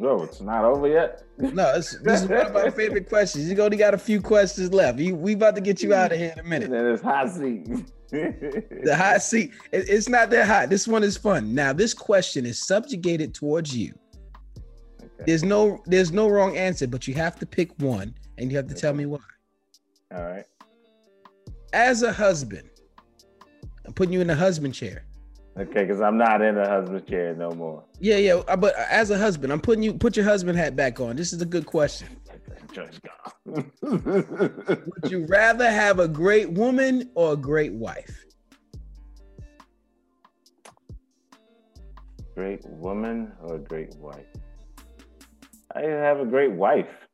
No, 0.00 0.22
it's 0.22 0.40
not 0.40 0.64
over 0.64 0.86
yet. 0.86 1.24
no, 1.38 1.74
this 1.74 1.94
is 1.94 2.28
one 2.28 2.46
of 2.46 2.52
my 2.52 2.70
favorite 2.76 3.08
questions. 3.08 3.50
You 3.50 3.60
only 3.60 3.76
got 3.76 3.94
a 3.94 3.98
few 3.98 4.20
questions 4.20 4.72
left. 4.72 5.00
You, 5.00 5.16
we 5.16 5.34
about 5.34 5.56
to 5.56 5.60
get 5.60 5.82
you 5.82 5.92
out 5.92 6.12
of 6.12 6.18
here 6.18 6.32
in 6.32 6.38
a 6.38 6.44
minute. 6.44 6.70
And 6.70 6.86
it's 6.86 7.02
hot 7.02 7.30
seat. 7.30 7.66
the 8.10 8.94
hot 8.96 9.22
seat. 9.22 9.52
It, 9.72 9.88
it's 9.88 10.08
not 10.08 10.30
that 10.30 10.46
hot. 10.46 10.70
This 10.70 10.86
one 10.86 11.02
is 11.02 11.16
fun. 11.16 11.52
Now, 11.52 11.72
this 11.72 11.94
question 11.94 12.46
is 12.46 12.64
subjugated 12.64 13.34
towards 13.34 13.76
you. 13.76 13.92
Okay. 15.02 15.24
There's 15.26 15.42
no 15.42 15.82
there's 15.84 16.12
no 16.12 16.28
wrong 16.28 16.56
answer, 16.56 16.86
but 16.86 17.08
you 17.08 17.14
have 17.14 17.36
to 17.40 17.46
pick 17.46 17.72
one, 17.78 18.14
and 18.38 18.52
you 18.52 18.56
have 18.56 18.68
to 18.68 18.74
tell 18.74 18.94
me 18.94 19.04
why. 19.04 19.18
All 20.14 20.22
right. 20.22 20.44
As 21.72 22.02
a 22.02 22.12
husband, 22.12 22.70
I'm 23.84 23.92
putting 23.92 24.12
you 24.12 24.20
in 24.20 24.28
the 24.28 24.36
husband 24.36 24.74
chair. 24.74 25.07
Okay, 25.58 25.84
because 25.84 26.00
I'm 26.00 26.16
not 26.16 26.40
in 26.40 26.56
a 26.56 26.68
husband 26.68 27.04
chair 27.08 27.34
no 27.34 27.50
more. 27.50 27.82
Yeah, 27.98 28.16
yeah. 28.16 28.34
Uh, 28.46 28.56
but 28.56 28.76
as 28.76 29.10
a 29.10 29.18
husband, 29.18 29.52
I'm 29.52 29.60
putting 29.60 29.82
you 29.82 29.92
put 29.92 30.16
your 30.16 30.24
husband 30.24 30.56
hat 30.56 30.76
back 30.76 31.00
on. 31.00 31.16
This 31.16 31.32
is 31.32 31.42
a 31.42 31.46
good 31.46 31.66
question. 31.66 32.08
Would 33.44 33.72
you 35.08 35.26
rather 35.26 35.68
have 35.68 35.98
a 35.98 36.06
great 36.06 36.52
woman 36.52 37.10
or 37.14 37.32
a 37.32 37.36
great 37.36 37.72
wife? 37.72 38.24
Great 42.36 42.64
woman 42.66 43.32
or 43.42 43.56
a 43.56 43.58
great 43.58 43.96
wife? 43.96 44.26
I 45.74 45.80
have 45.80 46.20
a 46.20 46.26
great 46.26 46.52
wife. 46.52 47.07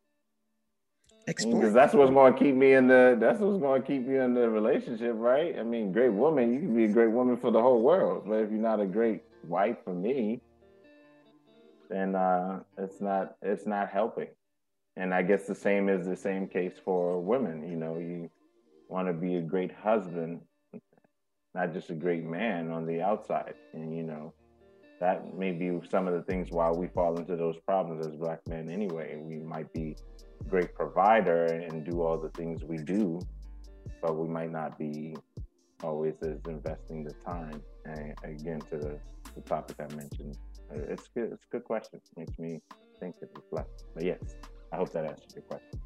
Because 1.27 1.73
that's 1.73 1.95
what's 1.95 2.11
going 2.11 2.35
to 2.35 2.39
keep 2.39 2.55
me 2.55 2.75
in 2.75 2.87
the. 2.87 3.17
That's 3.19 3.41
what's 3.41 3.59
going 3.59 3.81
to 3.81 3.87
keep 3.87 4.07
you 4.07 4.21
in 4.21 4.35
the 4.35 4.49
relationship, 4.49 5.15
right? 5.17 5.59
I 5.59 5.63
mean, 5.63 5.91
great 5.91 6.13
woman. 6.13 6.53
You 6.53 6.61
can 6.61 6.77
be 6.77 6.85
a 6.85 6.89
great 6.89 7.11
woman 7.11 7.37
for 7.37 7.51
the 7.51 7.61
whole 7.61 7.81
world, 7.81 8.25
but 8.27 8.35
if 8.35 8.51
you're 8.51 8.61
not 8.61 8.81
a 8.81 8.87
great 8.87 9.23
wife 9.45 9.79
for 9.85 9.95
me, 9.95 10.43
then 11.89 12.15
uh, 12.15 12.61
it's 12.77 13.01
not. 13.01 13.37
It's 13.41 13.67
not 13.67 13.91
helping. 13.91 14.29
And 14.97 15.15
I 15.15 15.23
guess 15.23 15.47
the 15.47 15.55
same 15.55 15.89
is 15.89 16.07
the 16.07 16.17
same 16.17 16.47
case 16.47 16.75
for 16.85 17.21
women. 17.21 17.69
You 17.69 17.77
know, 17.77 17.99
you 17.99 18.31
want 18.89 19.09
to 19.09 19.15
be 19.15 19.37
a 19.37 19.41
great 19.41 19.73
husband, 19.73 20.43
not 21.55 21.73
just 21.73 21.91
a 21.91 21.95
great 21.95 22.25
man 22.25 22.71
on 22.71 22.87
the 22.87 23.01
outside, 23.01 23.55
and 23.73 23.97
you 23.97 24.03
know 24.03 24.35
that 25.05 25.37
may 25.37 25.53
be 25.53 25.71
some 25.91 26.09
of 26.09 26.15
the 26.15 26.23
things 26.23 26.49
why 26.51 26.71
we 26.71 26.87
fall 26.87 27.19
into 27.19 27.37
those 27.37 27.57
problems 27.67 28.07
as 28.07 28.15
black 28.15 28.41
men 28.49 28.71
anyway. 28.71 29.21
We 29.21 29.37
might 29.37 29.71
be 29.75 29.97
great 30.49 30.75
provider 30.75 31.45
and 31.45 31.85
do 31.85 32.01
all 32.01 32.17
the 32.17 32.31
things 32.31 32.65
we 32.65 32.79
do, 32.79 33.21
but 34.01 34.17
we 34.17 34.27
might 34.27 34.51
not 34.51 34.79
be 34.79 35.15
always 35.83 36.15
as 36.23 36.39
investing 36.49 37.05
the 37.05 37.13
time. 37.31 37.63
And 37.85 38.15
again, 38.25 38.61
to 38.71 38.79
the, 38.79 38.99
the 39.35 39.43
topic 39.43 39.77
I 39.79 39.95
mentioned, 39.95 40.39
uh, 40.73 40.79
it's 40.89 41.09
good. 41.09 41.33
It's 41.33 41.45
a 41.45 41.53
good 41.53 41.65
question. 41.65 42.01
It 42.03 42.19
makes 42.19 42.39
me 42.39 42.63
think 42.99 43.17
and 43.21 43.29
reflect. 43.37 43.85
But 43.93 44.05
yes, 44.05 44.37
I 44.73 44.77
hope 44.77 44.91
that 44.93 45.05
answers 45.05 45.35
your 45.35 45.43
question. 45.43 45.83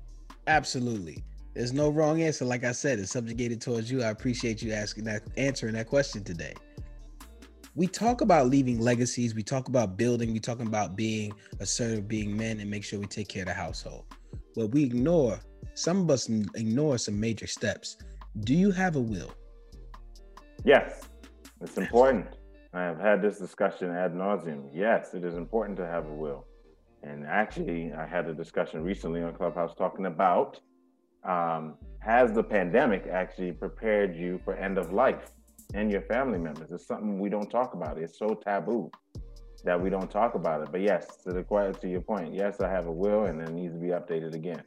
Absolutely. 0.47 1.25
There's 1.55 1.73
no 1.73 1.89
wrong 1.89 2.23
answer. 2.23 2.45
Like 2.45 2.63
I 2.63 2.71
said, 2.71 3.01
it's 3.01 3.11
subjugated 3.11 3.61
towards 3.61 3.91
you. 3.91 4.01
I 4.01 4.11
appreciate 4.11 4.63
you 4.63 4.73
asking 4.73 5.05
that, 5.05 5.23
answering 5.37 5.75
that 5.75 5.89
question 5.89 6.23
today 6.23 6.55
we 7.79 7.87
talk 7.87 8.23
about 8.23 8.49
leaving 8.49 8.81
legacies, 8.81 9.37
we 9.37 9.43
talk 9.45 9.69
about 9.69 9.97
building, 9.97 10.33
we 10.33 10.41
talking 10.41 10.67
about 10.67 10.97
being 10.97 11.33
assertive, 11.61 12.09
being 12.09 12.37
men, 12.37 12.59
and 12.59 12.69
make 12.69 12.83
sure 12.83 12.99
we 12.99 13.07
take 13.07 13.29
care 13.29 13.43
of 13.43 13.47
the 13.47 13.55
household. 13.55 14.05
But 14.57 14.73
we 14.73 14.83
ignore 14.83 15.39
some 15.75 16.01
of 16.01 16.11
us 16.11 16.29
ignore 16.29 16.99
some 16.99 17.21
major 17.21 17.47
steps. 17.47 17.97
Do 18.41 18.53
you 18.53 18.73
have 18.73 18.97
a 18.97 19.01
will? 19.01 19.33
Yes, 20.65 21.03
it's 21.61 21.79
important. 21.79 22.27
I 22.75 22.83
have 22.83 22.99
had 22.99 23.23
this 23.23 23.39
discussion 23.39 23.93
ad 23.93 24.13
nauseum. 24.13 24.71
Yes, 24.75 25.15
it 25.15 25.23
is 25.23 25.37
important 25.37 25.79
to 25.79 25.87
have 25.87 26.05
a 26.07 26.13
will. 26.13 26.47
And 27.05 27.25
actually, 27.29 27.93
I 27.93 28.05
had 28.07 28.27
a 28.27 28.35
discussion 28.35 28.83
recently 28.83 29.23
on 29.23 29.35
Clubhouse 29.35 29.73
talking 29.77 30.07
about 30.07 30.59
um, 31.23 31.77
has 32.01 32.33
the 32.33 32.43
pandemic 32.43 33.07
actually 33.07 33.53
prepared 33.53 34.17
you 34.17 34.41
for 34.45 34.55
end 34.55 34.79
of 34.79 34.93
life? 34.93 35.31
And 35.75 35.91
your 35.91 36.03
family 36.03 36.39
members. 36.39 36.73
It's 36.73 36.87
something 36.87 37.19
we 37.19 37.29
don't 37.29 37.51
talk 37.51 37.75
about. 37.75 37.99
It's 37.99 38.19
so 38.19 38.35
taboo 38.35 38.91
that 39.65 39.81
we 39.81 39.91
don't 39.91 40.11
talk 40.11 40.35
about 40.35 40.63
it. 40.63 40.69
But 40.71 40.81
yes, 40.81 41.19
to 41.25 41.33
the 41.33 41.43
to 41.81 41.89
your 41.89 42.01
point, 42.01 42.35
yes, 42.35 42.61
I 42.61 42.69
have 42.69 42.87
a 42.87 42.93
will, 42.93 43.25
and 43.25 43.41
it 43.41 43.51
needs 43.51 43.75
to 43.75 43.81
be 43.81 43.89
updated 43.89 44.35
again. 44.35 44.63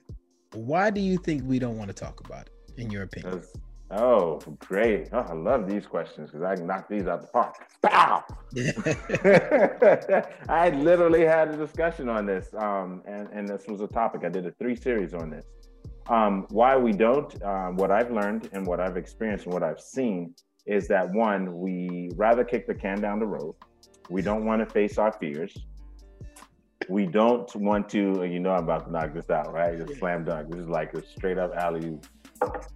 Why 0.54 0.90
do 0.90 1.00
you 1.00 1.18
think 1.18 1.44
we 1.46 1.60
don't 1.60 1.78
want 1.78 1.88
to 1.88 1.94
talk 1.94 2.20
about 2.26 2.48
it, 2.48 2.74
in 2.78 2.92
your 2.92 3.04
opinion? 3.04 3.44
Oh, 3.94 4.40
great! 4.60 5.10
Oh, 5.12 5.20
I 5.20 5.34
love 5.34 5.70
these 5.70 5.86
questions 5.86 6.30
because 6.32 6.44
I 6.44 6.56
can 6.56 6.66
knock 6.66 6.88
these 6.88 7.08
out 7.08 7.22
the 7.22 7.28
park. 7.28 7.56
Pow! 7.82 8.24
I 10.50 10.70
literally 10.70 11.26
had 11.26 11.50
a 11.50 11.58
discussion 11.58 12.08
on 12.08 12.26
this, 12.26 12.54
um, 12.58 13.02
and 13.06 13.28
and 13.34 13.48
this 13.48 13.66
was 13.68 13.82
a 13.82 13.88
topic. 13.88 14.24
I 14.24 14.30
did 14.30 14.46
a 14.46 14.52
three 14.52 14.76
series 14.76 15.14
on 15.14 15.30
this. 15.30 15.46
Um, 16.08 16.48
why 16.50 16.76
we 16.78 16.94
don't, 16.94 17.42
uh, 17.44 17.68
what 17.68 17.92
I've 17.92 18.12
learned 18.12 18.50
and 18.54 18.66
what 18.66 18.80
I've 18.80 18.98
experienced 18.98 19.46
and 19.46 19.54
what 19.54 19.64
I've 19.64 19.80
seen 19.80 20.34
is 20.66 20.88
that 20.88 21.12
one, 21.12 21.60
we 21.60 22.10
rather 22.16 22.44
kick 22.44 22.68
the 22.68 22.74
can 22.74 23.02
down 23.02 23.20
the 23.20 23.26
road. 23.26 23.56
We 24.10 24.22
don't 24.22 24.46
want 24.46 24.68
to 24.68 24.72
face 24.72 24.98
our 24.98 25.12
fears. 25.14 25.56
We 26.90 27.06
don't 27.06 27.54
want 27.56 27.90
to, 27.90 28.24
you 28.26 28.40
know, 28.40 28.52
I'm 28.52 28.64
about 28.64 28.86
to 28.86 28.92
knock 28.92 29.14
this 29.14 29.30
out, 29.30 29.54
right? 29.54 29.78
Just 29.78 30.00
slam 30.00 30.26
dunk. 30.26 30.52
This 30.52 30.62
is 30.62 30.68
like 30.68 30.94
a 30.94 31.06
straight 31.06 31.38
up 31.38 31.54
alley. 31.56 32.00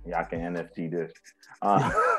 Y'all 0.05 0.25
can 0.25 0.55
NFT 0.55 0.91
this. 0.91 1.11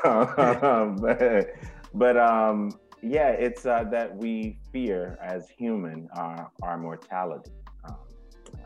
Uh, 0.03 0.85
but, 0.99 1.47
but 1.93 2.17
um, 2.17 2.71
yeah, 3.01 3.29
it's 3.29 3.65
uh, 3.65 3.85
that 3.89 4.13
we 4.15 4.59
fear 4.73 5.17
as 5.23 5.47
human 5.49 6.09
our, 6.15 6.51
our 6.63 6.77
mortality. 6.77 7.51
Um, 7.85 7.95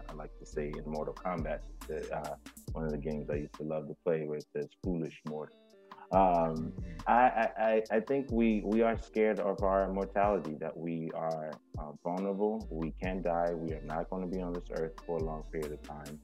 I 0.09 0.13
like 0.13 0.35
to 0.39 0.45
say 0.45 0.71
in 0.75 0.83
Mortal 0.91 1.13
Kombat, 1.13 1.59
uh, 1.91 2.35
one 2.71 2.85
of 2.85 2.91
the 2.91 2.97
games 2.97 3.29
I 3.29 3.35
used 3.35 3.53
to 3.55 3.63
love 3.63 3.87
to 3.89 3.95
play 4.03 4.23
where 4.25 4.37
it 4.37 4.45
says 4.55 4.69
foolish 4.83 5.21
mortal 5.27 5.60
um, 6.11 6.73
I, 7.07 7.49
I, 7.57 7.83
I 7.89 7.99
think 7.99 8.31
we, 8.31 8.61
we 8.63 8.81
are 8.81 8.97
scared 8.97 9.39
of 9.39 9.63
our 9.63 9.91
mortality, 9.91 10.55
that 10.59 10.75
we 10.75 11.09
are 11.15 11.51
uh, 11.79 11.91
vulnerable. 12.03 12.67
We 12.69 12.93
can 13.01 13.21
die. 13.21 13.53
We 13.53 13.73
are 13.73 13.81
not 13.83 14.09
going 14.09 14.29
to 14.29 14.35
be 14.35 14.41
on 14.41 14.53
this 14.53 14.65
earth 14.71 14.93
for 15.05 15.17
a 15.17 15.23
long 15.23 15.43
period 15.51 15.71
of 15.71 15.81
time. 15.81 16.19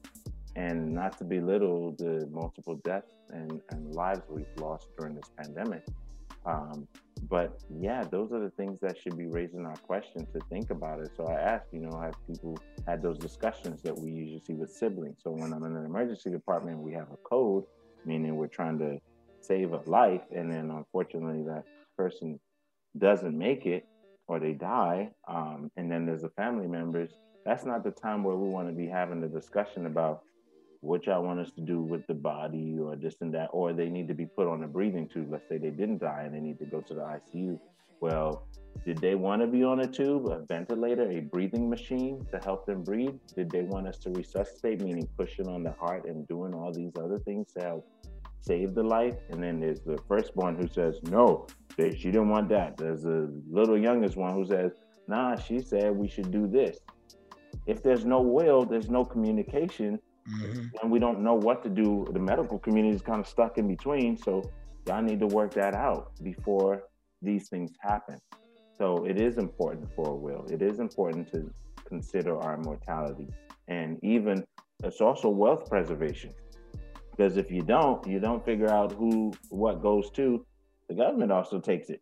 And 0.56 0.92
not 0.92 1.18
to 1.18 1.24
belittle 1.24 1.92
the 1.98 2.28
multiple 2.30 2.76
deaths 2.84 3.14
and, 3.30 3.60
and 3.70 3.94
lives 3.94 4.22
we've 4.28 4.46
lost 4.58 4.88
during 4.98 5.14
this 5.14 5.30
pandemic. 5.36 5.84
Um, 6.46 6.86
but 7.28 7.60
yeah, 7.70 8.04
those 8.04 8.32
are 8.32 8.40
the 8.40 8.50
things 8.50 8.78
that 8.80 8.96
should 8.98 9.16
be 9.16 9.26
raising 9.26 9.66
our 9.66 9.76
question 9.76 10.26
to 10.32 10.40
think 10.48 10.70
about 10.70 11.00
it. 11.00 11.10
So 11.16 11.26
I 11.26 11.34
asked, 11.34 11.66
you 11.72 11.80
know, 11.80 12.00
have 12.00 12.14
people 12.26 12.56
had 12.86 13.02
those 13.02 13.18
discussions 13.18 13.82
that 13.82 13.96
we 13.96 14.10
usually 14.10 14.40
see 14.40 14.54
with 14.54 14.70
siblings? 14.70 15.18
So 15.22 15.30
when 15.30 15.52
I'm 15.52 15.64
in 15.64 15.76
an 15.76 15.84
emergency 15.84 16.30
department, 16.30 16.78
we 16.78 16.92
have 16.92 17.10
a 17.12 17.16
code, 17.16 17.64
meaning 18.04 18.36
we're 18.36 18.46
trying 18.46 18.78
to 18.78 18.98
save 19.40 19.72
a 19.72 19.80
life 19.86 20.22
and 20.34 20.50
then 20.50 20.70
unfortunately 20.70 21.42
that 21.42 21.64
person 21.96 22.38
doesn't 22.96 23.36
make 23.36 23.66
it 23.66 23.86
or 24.26 24.38
they 24.38 24.52
die 24.52 25.10
um, 25.26 25.70
and 25.76 25.90
then 25.90 26.06
there's 26.06 26.22
the 26.22 26.30
family 26.30 26.66
members. 26.66 27.12
That's 27.44 27.64
not 27.64 27.82
the 27.82 27.90
time 27.90 28.24
where 28.24 28.36
we 28.36 28.48
want 28.48 28.68
to 28.68 28.74
be 28.74 28.86
having 28.86 29.22
a 29.22 29.28
discussion 29.28 29.86
about 29.86 30.22
what 30.80 31.06
y'all 31.06 31.22
want 31.22 31.40
us 31.40 31.50
to 31.52 31.60
do 31.60 31.80
with 31.80 32.06
the 32.06 32.14
body 32.14 32.78
or 32.78 32.94
this 32.94 33.16
and 33.20 33.34
that 33.34 33.48
or 33.52 33.72
they 33.72 33.88
need 33.88 34.06
to 34.08 34.14
be 34.14 34.26
put 34.26 34.46
on 34.46 34.62
a 34.62 34.68
breathing 34.68 35.08
tube. 35.08 35.28
Let's 35.30 35.48
say 35.48 35.58
they 35.58 35.70
didn't 35.70 35.98
die 35.98 36.22
and 36.24 36.34
they 36.34 36.40
need 36.40 36.58
to 36.58 36.66
go 36.66 36.80
to 36.82 36.94
the 36.94 37.00
icu 37.00 37.58
well 38.00 38.46
did 38.84 38.98
they 38.98 39.16
want 39.16 39.42
to 39.42 39.48
be 39.48 39.64
on 39.64 39.80
a 39.80 39.86
tube 39.86 40.28
a 40.28 40.44
ventilator 40.46 41.10
a 41.10 41.20
breathing 41.20 41.68
machine 41.68 42.24
to 42.30 42.38
help 42.38 42.64
them 42.64 42.82
breathe? 42.82 43.14
Did 43.34 43.50
they 43.50 43.62
want 43.62 43.88
us 43.88 43.98
to 43.98 44.10
resuscitate 44.10 44.80
meaning 44.80 45.08
pushing 45.18 45.48
on 45.48 45.62
the 45.62 45.72
heart 45.72 46.04
and 46.04 46.26
doing 46.28 46.54
all 46.54 46.72
these 46.72 46.92
other 46.96 47.18
things 47.18 47.52
to 47.54 47.64
help 47.64 47.88
save 48.40 48.74
the 48.74 48.82
life, 48.82 49.16
and 49.30 49.42
then 49.42 49.60
there's 49.60 49.80
the 49.80 49.98
firstborn 50.08 50.56
who 50.56 50.68
says 50.68 51.00
no, 51.04 51.46
they, 51.76 51.94
she 51.94 52.10
didn't 52.10 52.28
want 52.28 52.48
that. 52.48 52.76
There's 52.76 53.04
a 53.04 53.28
little 53.50 53.78
youngest 53.78 54.16
one 54.16 54.34
who 54.34 54.44
says, 54.44 54.72
nah, 55.06 55.36
she 55.36 55.60
said 55.60 55.94
we 55.94 56.08
should 56.08 56.30
do 56.30 56.46
this. 56.46 56.78
If 57.66 57.82
there's 57.82 58.04
no 58.04 58.20
will, 58.20 58.64
there's 58.64 58.90
no 58.90 59.04
communication, 59.04 59.98
mm-hmm. 60.28 60.66
and 60.82 60.90
we 60.90 60.98
don't 60.98 61.20
know 61.20 61.34
what 61.34 61.62
to 61.64 61.68
do. 61.68 62.06
The 62.12 62.18
medical 62.18 62.58
community 62.58 62.94
is 62.94 63.02
kind 63.02 63.20
of 63.20 63.26
stuck 63.26 63.58
in 63.58 63.68
between, 63.68 64.16
so 64.16 64.42
y'all 64.86 65.02
need 65.02 65.20
to 65.20 65.26
work 65.26 65.54
that 65.54 65.74
out 65.74 66.12
before 66.22 66.84
these 67.22 67.48
things 67.48 67.72
happen. 67.80 68.18
So 68.76 69.04
it 69.04 69.20
is 69.20 69.38
important 69.38 69.88
for 69.94 70.10
a 70.10 70.14
will. 70.14 70.46
It 70.50 70.62
is 70.62 70.78
important 70.78 71.30
to 71.32 71.50
consider 71.86 72.38
our 72.38 72.56
mortality, 72.58 73.28
and 73.66 73.98
even 74.02 74.44
it's 74.84 75.00
also 75.00 75.28
wealth 75.28 75.68
preservation 75.68 76.32
because 77.18 77.36
if 77.36 77.50
you 77.50 77.62
don't, 77.62 78.06
you 78.06 78.20
don't 78.20 78.44
figure 78.44 78.70
out 78.70 78.92
who 78.92 79.32
what 79.48 79.82
goes 79.82 80.08
to, 80.10 80.46
the 80.88 80.94
government 80.94 81.32
also 81.32 81.58
takes 81.58 81.90
it. 81.90 82.00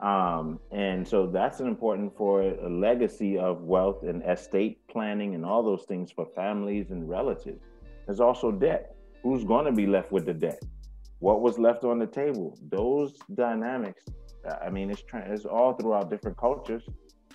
Um, 0.00 0.60
and 0.70 1.08
so 1.08 1.26
that's 1.26 1.60
important 1.60 2.14
for 2.14 2.42
a 2.42 2.68
legacy 2.68 3.38
of 3.38 3.62
wealth 3.62 4.02
and 4.02 4.22
estate 4.28 4.86
planning 4.86 5.34
and 5.34 5.46
all 5.46 5.62
those 5.62 5.84
things 5.84 6.12
for 6.12 6.26
families 6.34 6.90
and 6.90 7.08
relatives. 7.08 7.62
There's 8.04 8.20
also 8.20 8.52
debt. 8.52 8.94
Who's 9.22 9.44
going 9.44 9.64
to 9.64 9.72
be 9.72 9.86
left 9.86 10.12
with 10.12 10.26
the 10.26 10.34
debt? 10.34 10.62
What 11.20 11.40
was 11.40 11.58
left 11.58 11.84
on 11.84 11.98
the 11.98 12.06
table? 12.06 12.58
Those 12.68 13.14
dynamics. 13.34 14.04
I 14.60 14.68
mean, 14.68 14.90
it's 14.90 15.02
it's 15.14 15.46
all 15.46 15.72
throughout 15.72 16.10
different 16.10 16.36
cultures. 16.36 16.86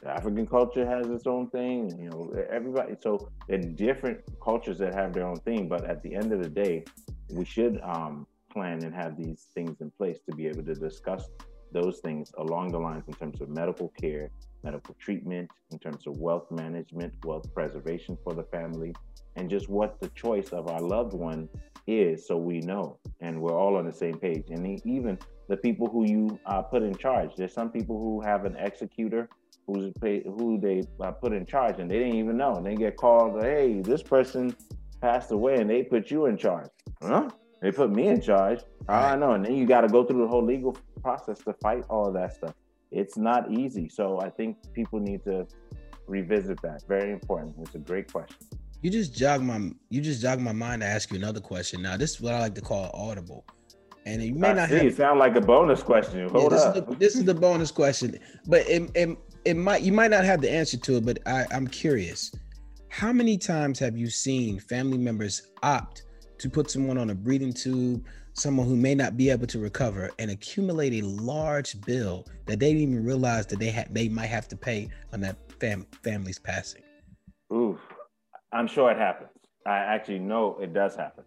African 0.06 0.48
culture 0.48 0.86
has 0.86 1.08
its 1.08 1.28
own 1.28 1.50
thing, 1.50 1.98
you 2.02 2.10
know, 2.10 2.34
everybody. 2.50 2.96
So 3.02 3.30
there 3.48 3.60
are 3.60 3.62
different 3.62 4.22
cultures 4.42 4.78
that 4.80 4.94
have 4.94 5.14
their 5.14 5.28
own 5.28 5.38
thing, 5.38 5.68
but 5.68 5.86
at 5.86 6.02
the 6.02 6.16
end 6.16 6.32
of 6.32 6.42
the 6.42 6.50
day, 6.50 6.86
we 7.32 7.46
should 7.46 7.80
um, 7.84 8.26
plan 8.52 8.84
and 8.84 8.94
have 8.94 9.18
these 9.18 9.48
things 9.54 9.82
in 9.82 9.92
place 9.92 10.20
to 10.30 10.36
be 10.36 10.48
able 10.48 10.64
to 10.64 10.74
discuss 10.74 11.30
those 11.72 12.00
things 12.00 12.32
along 12.38 12.72
the 12.72 12.80
lines 12.80 13.04
in 13.08 13.14
terms 13.14 13.42
of 13.42 13.50
medical 13.50 13.90
care, 13.90 14.32
medical 14.64 14.96
treatment, 15.00 15.50
in 15.72 15.80
terms 15.80 16.08
of 16.08 16.18
wealth 16.18 16.50
management, 16.50 17.14
wealth 17.24 17.54
preservation 17.54 18.18
for 18.24 18.34
the 18.34 18.44
family, 18.44 18.94
and 19.36 19.50
just 19.50 19.70
what 19.70 20.00
the 20.00 20.10
choice 20.10 20.50
of 20.50 20.68
our 20.68 20.82
loved 20.82 21.14
one 21.14 21.48
is 21.88 22.28
so 22.28 22.38
we 22.38 22.60
know 22.60 22.98
and 23.20 23.40
we're 23.40 23.58
all 23.58 23.76
on 23.76 23.86
the 23.86 23.94
same 23.94 24.18
page. 24.18 24.46
And 24.50 24.80
even 24.86 25.18
the 25.48 25.58
people 25.58 25.88
who 25.88 26.08
you 26.08 26.40
uh, 26.46 26.62
put 26.62 26.84
in 26.84 26.96
charge, 26.96 27.36
there's 27.36 27.54
some 27.54 27.70
people 27.70 28.00
who 28.00 28.22
have 28.22 28.46
an 28.46 28.56
executor 28.58 29.30
who's 29.74 29.94
paid, 30.02 30.24
who 30.26 30.60
they 30.60 30.84
uh, 31.02 31.12
put 31.12 31.34
in 31.34 31.46
charge 31.46 31.80
and 31.80 31.90
they 31.90 32.00
didn't 32.00 32.16
even 32.16 32.38
know. 32.38 32.56
And 32.56 32.66
they 32.66 32.76
get 32.76 32.98
called, 32.98 33.42
hey, 33.42 33.82
this 33.82 34.02
person 34.02 34.56
passed 35.02 35.32
away 35.32 35.56
and 35.56 35.70
they 35.70 35.84
put 35.84 36.12
you 36.12 36.26
in 36.26 36.38
charge. 36.38 36.70
Huh? 37.02 37.30
They 37.62 37.72
put 37.72 37.92
me 37.92 38.08
in 38.08 38.22
charge. 38.22 38.62
I 38.88 39.16
know. 39.16 39.32
And 39.34 39.46
then 39.46 39.56
you 39.56 39.66
got 39.66 39.82
to 39.82 39.88
go 39.88 40.04
through 40.04 40.22
the 40.22 40.28
whole 40.28 40.44
legal 40.44 40.78
process 41.02 41.40
to 41.40 41.54
fight 41.62 41.84
all 41.90 42.08
of 42.08 42.14
that 42.14 42.36
stuff. 42.36 42.54
It's 42.92 43.18
not 43.18 43.52
easy. 43.52 43.90
So 43.90 44.20
I 44.22 44.30
think 44.30 44.58
people 44.74 45.00
need 45.00 45.24
to 45.26 45.46
revisit 46.08 46.62
that. 46.62 46.84
Very 46.88 47.12
important. 47.12 47.56
It's 47.60 47.76
a 47.76 47.80
great 47.80 48.12
question. 48.12 48.38
You 48.82 48.90
just 48.90 49.14
jog 49.14 49.42
my 49.42 49.72
you 49.90 50.00
just 50.02 50.22
jog 50.22 50.40
my 50.40 50.54
mind 50.54 50.82
to 50.82 50.88
ask 50.88 51.12
you 51.12 51.18
another 51.18 51.42
question. 51.42 51.82
Now, 51.82 51.98
this 51.98 52.12
is 52.12 52.22
what 52.22 52.34
I 52.34 52.40
like 52.40 52.56
to 52.56 52.62
call 52.62 52.90
audible. 52.94 53.46
And 54.06 54.24
you 54.24 54.34
may 54.34 54.50
I 54.50 54.54
not 54.54 54.70
see, 54.70 54.76
have 54.76 54.86
it 54.86 54.96
sound 54.96 55.20
like 55.20 55.36
a 55.36 55.42
bonus 55.42 55.84
question. 55.84 56.30
Hold 56.30 56.44
yeah, 56.44 56.58
this, 56.58 56.66
up. 56.66 56.76
Is 56.78 56.84
the, 56.86 56.96
this 56.96 57.16
is 57.16 57.26
the 57.26 57.34
bonus 57.34 57.72
question, 57.72 58.18
but 58.48 58.68
it, 58.68 58.90
it 58.96 59.18
it 59.46 59.56
might 59.56 59.82
you 59.82 59.92
might 59.92 60.12
not 60.12 60.24
have 60.26 60.42
the 60.42 60.52
answer 60.52 60.78
to 60.78 60.98
it, 60.98 61.06
but 61.06 61.20
I, 61.26 61.46
I'm 61.52 61.68
curious. 61.68 62.32
How 62.90 63.14
many 63.14 63.38
times 63.38 63.80
have 63.80 63.98
you 63.98 64.10
seen 64.10 64.60
family 64.60 64.98
members 64.98 65.44
opt 65.64 66.04
to 66.40 66.50
put 66.50 66.72
someone 66.72 66.98
on 66.98 67.12
a 67.12 67.16
breathing 67.16 67.54
tube, 67.54 68.06
someone 68.34 68.68
who 68.68 68.76
may 68.76 68.96
not 68.96 69.16
be 69.16 69.30
able 69.30 69.48
to 69.48 69.60
recover, 69.60 70.10
and 70.20 70.32
accumulate 70.32 70.94
a 70.94 71.06
large 71.06 71.80
bill 71.82 72.26
that 72.46 72.60
they 72.60 72.74
didn't 72.74 72.82
even 72.82 73.06
realize 73.06 73.46
that 73.48 73.60
they 73.60 73.70
had 73.70 73.94
they 73.94 74.10
might 74.10 74.28
have 74.28 74.48
to 74.50 74.56
pay 74.56 74.90
on 75.14 75.22
that 75.22 75.38
fam- 75.60 75.88
family's 76.04 76.40
passing? 76.40 76.82
Oof. 77.54 77.80
I'm 78.52 78.68
sure 78.68 78.92
it 78.92 78.98
happens. 78.98 79.30
I 79.66 79.78
actually 79.78 80.20
know 80.20 80.58
it 80.60 80.74
does 80.74 80.96
happen. 80.96 81.24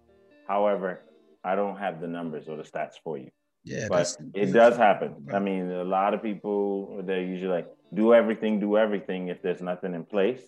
However, 0.48 1.02
I 1.44 1.54
don't 1.54 1.76
have 1.76 2.00
the 2.00 2.08
numbers 2.08 2.48
or 2.48 2.56
the 2.56 2.62
stats 2.62 2.94
for 3.02 3.18
you. 3.18 3.30
Yeah, 3.64 3.86
but 3.88 4.16
it 4.34 4.52
does 4.52 4.76
happen. 4.76 5.14
I 5.32 5.38
mean, 5.38 5.70
a 5.70 5.84
lot 5.84 6.14
of 6.14 6.22
people 6.22 7.00
they're 7.04 7.22
usually 7.22 7.52
like, 7.52 7.68
do 7.94 8.14
everything, 8.14 8.60
do 8.60 8.76
everything 8.76 9.28
if 9.28 9.42
there's 9.42 9.62
nothing 9.62 9.94
in 9.94 10.04
place. 10.04 10.42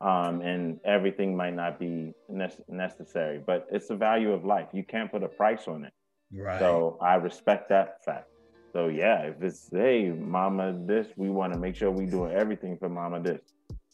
Um, 0.00 0.42
and 0.42 0.78
everything 0.84 1.36
might 1.36 1.54
not 1.54 1.80
be 1.80 2.12
nece- 2.30 2.68
necessary, 2.68 3.40
but 3.44 3.66
it's 3.72 3.88
the 3.88 3.96
value 3.96 4.30
of 4.32 4.44
life. 4.44 4.68
You 4.72 4.84
can't 4.84 5.10
put 5.10 5.24
a 5.24 5.28
price 5.28 5.66
on 5.66 5.84
it. 5.84 5.92
right. 6.32 6.60
So 6.60 6.98
I 7.02 7.16
respect 7.16 7.68
that 7.70 8.04
fact. 8.04 8.28
So 8.72 8.86
yeah, 8.86 9.22
if 9.22 9.42
it's 9.42 9.68
hey, 9.72 10.10
mama 10.10 10.76
this, 10.86 11.08
we 11.16 11.30
want 11.30 11.52
to 11.52 11.58
make 11.58 11.74
sure 11.74 11.90
we 11.90 12.06
doing 12.06 12.32
everything 12.32 12.76
for 12.78 12.88
mama 12.88 13.20
this. 13.20 13.40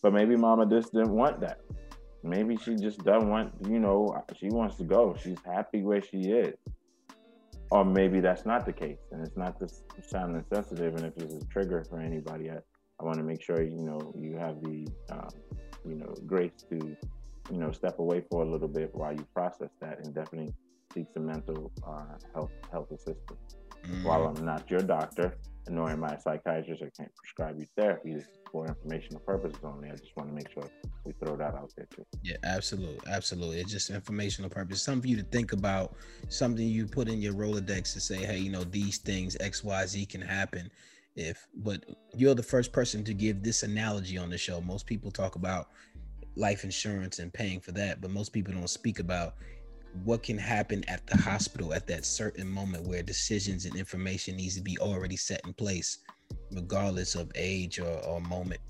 But 0.03 0.12
maybe 0.12 0.37
mama 0.37 0.66
this 0.66 0.91
didn't 0.91 1.14
want 1.14 1.41
that. 1.41 1.61
Maybe 2.22 2.57
she 2.57 2.74
just 2.74 3.03
doesn't 3.03 3.30
want, 3.30 3.55
you 3.66 3.78
know, 3.78 4.22
she 4.37 4.49
wants 4.49 4.76
to 4.76 4.85
go. 4.85 5.16
She's 5.22 5.39
happy 5.47 5.82
where 5.82 6.03
she 6.03 6.32
is. 6.32 6.55
Or 7.70 7.85
maybe 7.85 8.20
that's 8.20 8.45
not 8.45 8.66
the 8.66 8.72
case 8.72 8.99
and 9.11 9.26
it's 9.26 9.37
not 9.37 9.59
this 9.59 9.82
sounding 10.07 10.37
insensitive 10.37 10.95
And 10.97 11.07
if 11.07 11.16
it's 11.16 11.45
a 11.45 11.47
trigger 11.49 11.85
for 11.89 11.99
anybody, 11.99 12.51
I, 13.01 13.05
want 13.05 13.18
to 13.18 13.24
make 13.24 13.42
sure, 13.42 13.62
you 13.62 13.82
know, 13.82 14.12
you 14.16 14.36
have 14.36 14.61
the, 14.62 14.86
um, 15.11 15.28
you 15.86 15.97
know, 15.97 16.14
grace 16.26 16.53
to, 16.70 16.97
you 17.51 17.59
know, 17.59 17.72
step 17.72 17.99
away 17.99 18.24
for 18.30 18.42
a 18.42 18.49
little 18.49 18.68
bit 18.68 18.95
while 18.95 19.12
you 19.12 19.26
process 19.34 19.70
that 19.80 19.99
and 20.05 20.14
definitely 20.14 20.53
seek 20.92 21.07
some 21.12 21.26
mental 21.26 21.72
uh, 21.86 22.16
health 22.34 22.53
health 22.70 22.90
assistance. 22.90 23.57
While 24.03 24.20
Mm, 24.20 24.38
I'm 24.38 24.45
not 24.47 24.70
your 24.70 24.80
doctor, 24.80 25.36
nor 25.68 25.90
am 25.90 26.05
I 26.05 26.14
a 26.14 26.20
psychiatrist, 26.20 26.82
I 26.82 26.90
can't 26.97 27.14
prescribe 27.16 27.59
you 27.59 27.66
therapy. 27.76 28.14
This 28.14 28.24
is 28.24 28.38
for 28.51 28.66
informational 28.66 29.20
purposes 29.20 29.61
only. 29.62 29.90
I 29.90 29.97
just 29.97 30.16
want 30.16 30.28
to 30.30 30.34
make 30.34 30.51
sure 30.53 30.64
we 31.05 31.12
throw 31.12 31.36
that 31.36 31.55
out 31.55 31.70
there 31.76 31.86
too. 31.95 32.05
yeah, 32.22 32.36
absolutely, 32.45 33.01
absolutely. 33.11 33.61
It's 33.61 33.72
just 33.72 33.90
informational 33.90 34.49
purpose, 34.49 34.82
something 34.82 35.03
for 35.03 35.09
you 35.09 35.16
to 35.16 35.22
think 35.24 35.53
about, 35.53 35.97
something 36.28 36.66
you 36.66 36.86
put 36.86 37.09
in 37.09 37.20
your 37.20 37.34
Rolodex 37.34 37.92
to 37.95 38.01
say, 38.01 38.24
hey, 38.24 38.38
you 38.38 38.51
know, 38.51 38.64
these 38.64 38.99
things 38.99 39.36
X, 39.40 39.62
Y, 39.64 39.86
Z 39.86 40.07
can 40.07 40.22
happen. 40.22 40.70
If, 41.17 41.47
but 41.55 41.85
you're 42.17 42.35
the 42.35 42.43
first 42.43 42.73
person 42.73 43.05
to 43.05 43.15
give 43.15 43.43
this 43.43 43.62
analogy 43.62 44.19
on 44.19 44.31
the 44.31 44.39
show. 44.39 44.61
Most 44.61 44.87
people 44.87 45.11
talk 45.11 45.37
about 45.37 45.69
life 46.37 46.65
insurance 46.65 47.21
and 47.21 47.33
paying 47.33 47.61
for 47.61 47.73
that, 47.73 48.01
but 48.01 48.11
most 48.11 48.33
people 48.33 48.53
don't 48.53 48.69
speak 48.69 48.99
about 48.99 49.37
what 50.03 50.25
can 50.25 50.37
happen 50.37 50.83
at 50.89 51.07
the 51.07 51.17
hospital 51.17 51.73
at 51.73 51.87
that 51.87 52.05
certain 52.05 52.49
moment 52.49 52.87
where 52.87 53.03
decisions 53.03 53.65
and 53.65 53.77
information 53.77 54.37
needs 54.37 54.57
to 54.57 54.62
be 54.62 54.77
already 54.79 55.17
set 55.17 55.41
in 55.47 55.53
place, 55.53 55.99
regardless 56.51 57.15
of 57.15 57.31
age 57.37 57.79
or, 57.79 58.05
or 58.05 58.21
moment. 58.21 58.61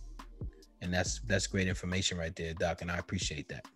And 0.82 0.92
that's 0.92 1.20
that's 1.26 1.46
great 1.46 1.66
information 1.66 2.18
right 2.18 2.36
there, 2.36 2.52
Doc. 2.52 2.82
And 2.82 2.90
I 2.90 2.98
appreciate 2.98 3.48
that. 3.48 3.66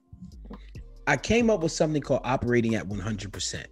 I 1.07 1.17
came 1.17 1.49
up 1.49 1.63
with 1.63 1.73
something 1.73 2.03
called 2.03 2.21
operating 2.25 2.75
at 2.75 2.87
100%. 2.87 3.65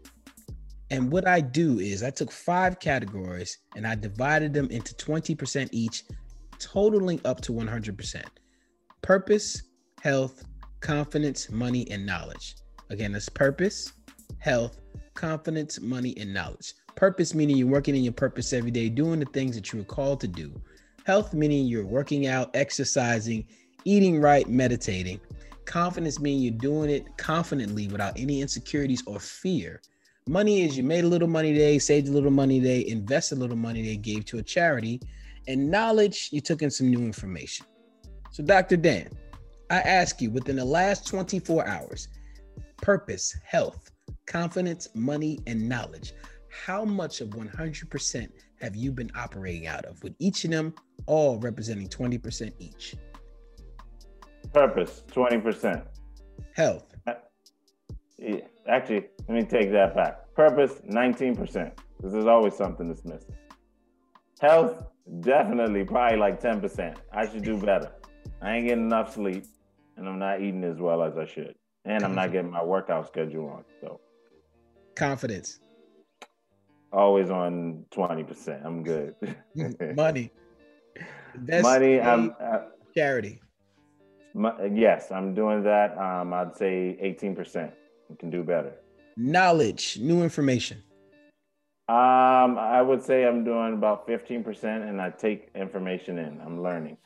And 0.90 1.10
what 1.10 1.26
I 1.26 1.40
do 1.40 1.80
is 1.80 2.02
I 2.02 2.10
took 2.10 2.30
five 2.30 2.78
categories 2.78 3.58
and 3.74 3.86
I 3.86 3.94
divided 3.96 4.52
them 4.52 4.68
into 4.70 4.94
20% 4.94 5.68
each, 5.72 6.04
totaling 6.58 7.20
up 7.24 7.40
to 7.42 7.52
100%. 7.52 8.22
Purpose, 9.02 9.62
health, 10.00 10.44
confidence, 10.80 11.50
money, 11.50 11.90
and 11.90 12.06
knowledge. 12.06 12.56
Again, 12.90 13.12
that's 13.12 13.28
purpose, 13.28 13.92
health, 14.38 14.78
confidence, 15.14 15.80
money, 15.80 16.16
and 16.18 16.32
knowledge. 16.32 16.74
Purpose 16.94 17.34
meaning 17.34 17.56
you're 17.56 17.66
working 17.66 17.96
in 17.96 18.04
your 18.04 18.12
purpose 18.12 18.52
every 18.52 18.70
day, 18.70 18.88
doing 18.88 19.18
the 19.18 19.26
things 19.26 19.56
that 19.56 19.72
you 19.72 19.80
were 19.80 19.84
called 19.84 20.20
to 20.20 20.28
do. 20.28 20.54
Health 21.04 21.34
meaning 21.34 21.66
you're 21.66 21.86
working 21.86 22.26
out, 22.26 22.50
exercising, 22.54 23.46
eating 23.84 24.20
right, 24.20 24.48
meditating. 24.48 25.20
Confidence 25.64 26.20
meaning 26.20 26.42
you're 26.42 26.52
doing 26.52 26.90
it 26.90 27.16
confidently 27.16 27.88
without 27.88 28.18
any 28.18 28.40
insecurities 28.40 29.02
or 29.06 29.18
fear. 29.18 29.80
Money 30.28 30.62
is 30.62 30.76
you 30.76 30.82
made 30.82 31.04
a 31.04 31.06
little 31.06 31.28
money 31.28 31.52
today, 31.52 31.78
saved 31.78 32.08
a 32.08 32.10
little 32.10 32.32
money 32.32 32.58
today, 32.58 32.84
invested 32.88 33.38
a 33.38 33.40
little 33.40 33.56
money 33.56 33.82
they 33.82 33.96
gave 33.96 34.24
to 34.24 34.38
a 34.38 34.42
charity. 34.42 35.00
And 35.46 35.70
knowledge, 35.70 36.30
you 36.32 36.40
took 36.40 36.62
in 36.62 36.70
some 36.70 36.90
new 36.90 36.98
information. 36.98 37.64
So, 38.32 38.42
Dr. 38.42 38.76
Dan, 38.76 39.08
I 39.70 39.76
ask 39.76 40.20
you 40.20 40.32
within 40.32 40.56
the 40.56 40.64
last 40.64 41.06
24 41.06 41.68
hours, 41.68 42.08
purpose, 42.78 43.36
health, 43.44 43.92
confidence, 44.26 44.88
money, 44.96 45.38
and 45.46 45.68
knowledge, 45.68 46.12
how 46.48 46.84
much 46.84 47.20
of 47.20 47.28
100% 47.28 48.28
have 48.60 48.74
you 48.74 48.90
been 48.90 49.12
operating 49.14 49.68
out 49.68 49.84
of, 49.84 50.02
with 50.02 50.16
each 50.18 50.44
of 50.44 50.50
them 50.50 50.74
all 51.06 51.38
representing 51.38 51.88
20% 51.88 52.52
each? 52.58 52.96
Purpose, 54.52 55.04
20%. 55.12 55.86
Health, 56.56 56.95
Yeah, 58.18 58.40
Actually, 58.68 59.06
let 59.28 59.34
me 59.36 59.44
take 59.44 59.70
that 59.72 59.94
back. 59.94 60.34
Purpose, 60.34 60.80
19%. 60.88 61.36
Because 61.96 62.12
there's 62.12 62.26
always 62.26 62.54
something 62.54 62.88
that's 62.88 63.04
missing. 63.04 63.34
Health, 64.40 64.84
definitely 65.20 65.84
probably 65.84 66.18
like 66.18 66.40
10%. 66.40 66.96
I 67.12 67.28
should 67.28 67.44
do 67.44 67.58
better. 67.58 67.92
I 68.42 68.56
ain't 68.56 68.68
getting 68.68 68.84
enough 68.84 69.14
sleep 69.14 69.44
and 69.96 70.08
I'm 70.08 70.18
not 70.18 70.40
eating 70.40 70.64
as 70.64 70.78
well 70.78 71.02
as 71.02 71.16
I 71.16 71.24
should. 71.24 71.54
And 71.84 72.04
I'm 72.04 72.14
not 72.14 72.32
getting 72.32 72.50
my 72.50 72.62
workout 72.62 73.06
schedule 73.06 73.48
on. 73.48 73.64
So 73.80 74.00
confidence, 74.96 75.60
always 76.92 77.30
on 77.30 77.84
20%. 77.92 78.64
I'm 78.64 78.82
good. 78.82 79.14
money, 79.96 80.30
Invest 81.34 81.62
Money, 81.62 82.00
I'm 82.00 82.34
uh, 82.40 82.58
charity. 82.94 83.40
my, 84.34 84.52
yes, 84.66 85.12
I'm 85.12 85.34
doing 85.34 85.62
that. 85.62 85.96
Um, 85.96 86.32
I'd 86.32 86.56
say 86.56 86.98
18%. 87.02 87.72
You 88.08 88.16
can 88.16 88.30
do 88.30 88.42
better. 88.42 88.72
Knowledge, 89.16 89.98
new 89.98 90.22
information. 90.22 90.82
Um, 91.88 92.58
I 92.58 92.82
would 92.82 93.02
say 93.02 93.24
I'm 93.26 93.44
doing 93.44 93.74
about 93.74 94.08
15% 94.08 94.64
and 94.88 95.00
I 95.00 95.10
take 95.10 95.50
information 95.54 96.18
in. 96.18 96.40
I'm 96.44 96.62
learning. 96.62 96.96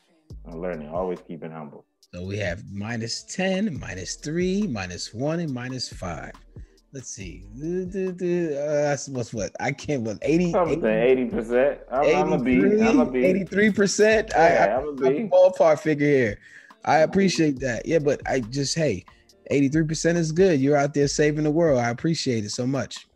I'm 0.45 0.59
learning, 0.59 0.89
always 0.89 1.19
keeping 1.21 1.51
humble. 1.51 1.85
So 2.13 2.25
we 2.25 2.37
have 2.39 2.63
minus 2.71 3.23
10, 3.23 3.79
minus 3.79 4.15
3, 4.15 4.67
minus 4.67 5.13
1, 5.13 5.39
and 5.39 5.53
minus 5.53 5.87
5. 5.93 6.31
Let's 6.93 7.09
see. 7.09 7.45
Uh, 7.55 7.85
that's 8.81 9.07
what's 9.07 9.33
what? 9.33 9.51
I 9.59 9.71
can't, 9.71 10.01
what, 10.01 10.17
80? 10.21 10.51
Something 10.51 10.81
80%. 10.81 11.77
I'm, 11.91 12.15
I'm 12.15 12.33
a 12.33 12.43
B. 12.43 12.81
I'm 12.81 12.99
a 12.99 13.05
B. 13.05 13.21
83%. 13.21 14.35
I, 14.35 14.53
Yeah, 14.53 14.65
I, 14.65 14.77
I'm 14.77 14.87
a 14.87 14.89
I'm 14.89 14.95
B. 14.95 15.05
a 15.05 15.29
ballpark 15.29 15.79
figure 15.79 16.07
here. 16.07 16.39
I 16.83 16.97
appreciate 16.97 17.59
that. 17.59 17.85
Yeah, 17.85 17.99
but 17.99 18.21
I 18.27 18.39
just, 18.39 18.75
hey, 18.75 19.05
83% 19.51 20.15
is 20.15 20.31
good. 20.31 20.59
You're 20.59 20.77
out 20.77 20.93
there 20.93 21.07
saving 21.07 21.43
the 21.43 21.51
world. 21.51 21.79
I 21.79 21.89
appreciate 21.89 22.45
it 22.45 22.51
so 22.51 22.65
much. 22.65 23.07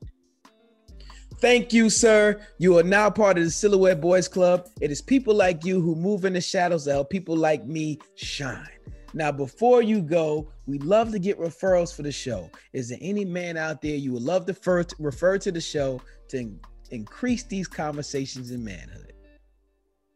Thank 1.39 1.73
you, 1.73 1.89
sir. 1.89 2.41
You 2.59 2.77
are 2.77 2.83
now 2.83 3.09
part 3.09 3.37
of 3.37 3.43
the 3.43 3.51
Silhouette 3.51 3.99
Boys 3.99 4.27
Club. 4.27 4.67
It 4.81 4.91
is 4.91 5.01
people 5.01 5.35
like 5.35 5.65
you 5.65 5.81
who 5.81 5.95
move 5.95 6.25
in 6.25 6.33
the 6.33 6.41
shadows 6.41 6.85
to 6.85 6.91
help 6.91 7.09
people 7.09 7.35
like 7.35 7.65
me 7.65 7.99
shine. 8.15 8.67
Now, 9.13 9.31
before 9.31 9.81
you 9.81 10.01
go, 10.01 10.51
we 10.65 10.77
love 10.79 11.11
to 11.11 11.19
get 11.19 11.39
referrals 11.39 11.95
for 11.95 12.03
the 12.03 12.11
show. 12.11 12.49
Is 12.73 12.89
there 12.89 12.97
any 13.01 13.23
man 13.25 13.57
out 13.57 13.81
there 13.81 13.95
you 13.95 14.11
would 14.13 14.23
love 14.23 14.45
to 14.45 14.53
refer 14.53 14.83
to, 14.83 14.95
refer 14.99 15.37
to 15.37 15.51
the 15.51 15.61
show 15.61 16.01
to 16.29 16.51
increase 16.91 17.43
these 17.43 17.67
conversations 17.67 18.51
in 18.51 18.63
manhood? 18.63 19.04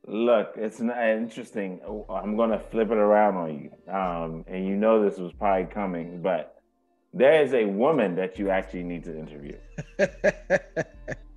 Look, 0.10 0.53
it's 0.55 0.80
not 0.80 1.01
interesting. 1.07 1.80
I'm 2.10 2.36
going 2.36 2.49
to 2.49 2.60
flip 2.60 2.89
it 2.89 2.97
around 2.97 3.36
on 3.38 3.49
you. 3.60 3.93
Um, 3.93 4.43
and 4.47 4.68
you 4.68 4.76
know 4.76 5.03
this 5.03 5.20
was 5.20 5.32
probably 5.34 5.72
coming, 5.72 6.22
but 6.22 6.62
there 7.14 7.43
is 7.43 7.53
a 7.53 7.66
woman 7.66 8.16
that 8.16 8.39
you 8.39 8.49
actually 8.49 8.84
need 8.84 9.03
to 9.05 9.18
interview. 9.18 9.57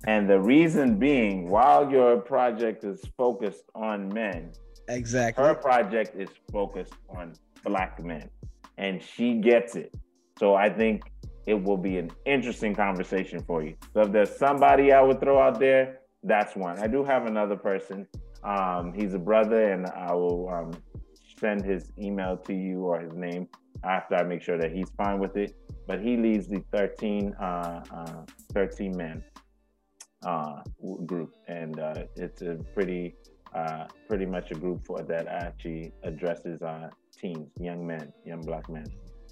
And 0.05 0.29
the 0.29 0.37
reason 0.37 0.97
being, 0.97 1.49
while 1.49 1.89
your 1.89 2.17
project 2.17 2.83
is 2.83 2.99
focused 3.15 3.63
on 3.73 4.13
men, 4.13 4.51
exactly. 4.89 5.41
her 5.41 5.55
project 5.55 6.13
is 6.19 6.27
focused 6.51 6.91
on 7.09 7.33
black 7.63 8.03
men 8.03 8.29
and 8.77 9.01
she 9.01 9.35
gets 9.35 9.75
it 9.75 9.93
so 10.37 10.55
i 10.55 10.69
think 10.69 11.03
it 11.45 11.53
will 11.53 11.77
be 11.77 11.97
an 11.97 12.11
interesting 12.25 12.75
conversation 12.75 13.41
for 13.41 13.63
you 13.63 13.75
so 13.93 14.01
if 14.01 14.11
there's 14.11 14.35
somebody 14.35 14.91
i 14.91 15.01
would 15.01 15.19
throw 15.19 15.39
out 15.39 15.59
there 15.59 15.99
that's 16.23 16.55
one 16.55 16.77
i 16.79 16.87
do 16.87 17.03
have 17.03 17.25
another 17.25 17.55
person 17.55 18.07
um, 18.43 18.93
he's 18.93 19.13
a 19.13 19.19
brother 19.19 19.71
and 19.71 19.87
i 19.87 20.13
will 20.13 20.49
um, 20.49 20.71
send 21.39 21.63
his 21.63 21.91
email 21.97 22.37
to 22.37 22.53
you 22.53 22.85
or 22.85 22.99
his 22.99 23.13
name 23.13 23.47
after 23.83 24.15
I 24.15 24.23
make 24.23 24.41
sure 24.41 24.57
that 24.57 24.71
he's 24.71 24.89
fine 24.91 25.19
with 25.19 25.35
it. 25.35 25.55
But 25.87 26.01
he 26.01 26.15
leads 26.15 26.47
the 26.47 26.63
13, 26.71 27.33
uh, 27.33 27.83
uh, 27.91 28.21
13 28.53 28.95
men 28.95 29.23
uh, 30.25 30.61
group, 31.05 31.33
and 31.47 31.77
uh, 31.79 32.05
it's 32.15 32.41
a 32.41 32.57
pretty, 32.73 33.15
uh, 33.53 33.85
pretty 34.07 34.25
much 34.25 34.51
a 34.51 34.55
group 34.55 34.85
for 34.85 35.01
that 35.01 35.27
actually 35.27 35.91
addresses 36.03 36.61
uh, 36.61 36.89
teens, 37.19 37.49
young 37.59 37.85
men, 37.85 38.13
young 38.25 38.41
black 38.41 38.69
men. 38.69 38.85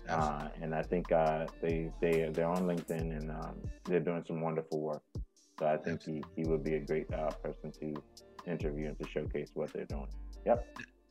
Uh, 0.10 0.50
and 0.62 0.76
I 0.76 0.82
think 0.82 1.12
uh, 1.12 1.46
they 1.62 1.90
they 2.02 2.28
they're 2.34 2.48
on 2.48 2.64
LinkedIn 2.64 3.18
and 3.18 3.32
um, 3.32 3.56
they're 3.86 4.00
doing 4.00 4.24
some 4.28 4.42
wonderful 4.42 4.82
work. 4.82 5.04
So 5.58 5.68
I 5.68 5.78
think 5.78 6.04
he, 6.04 6.24
he 6.36 6.44
would 6.44 6.64
be 6.64 6.74
a 6.74 6.80
great 6.80 7.14
uh, 7.14 7.30
person 7.30 7.72
to 7.80 8.04
interview 8.48 8.88
and 8.88 9.00
to 9.00 9.08
showcase 9.10 9.52
what 9.54 9.72
they're 9.74 9.86
doing. 9.86 10.08
Yep. 10.46 10.66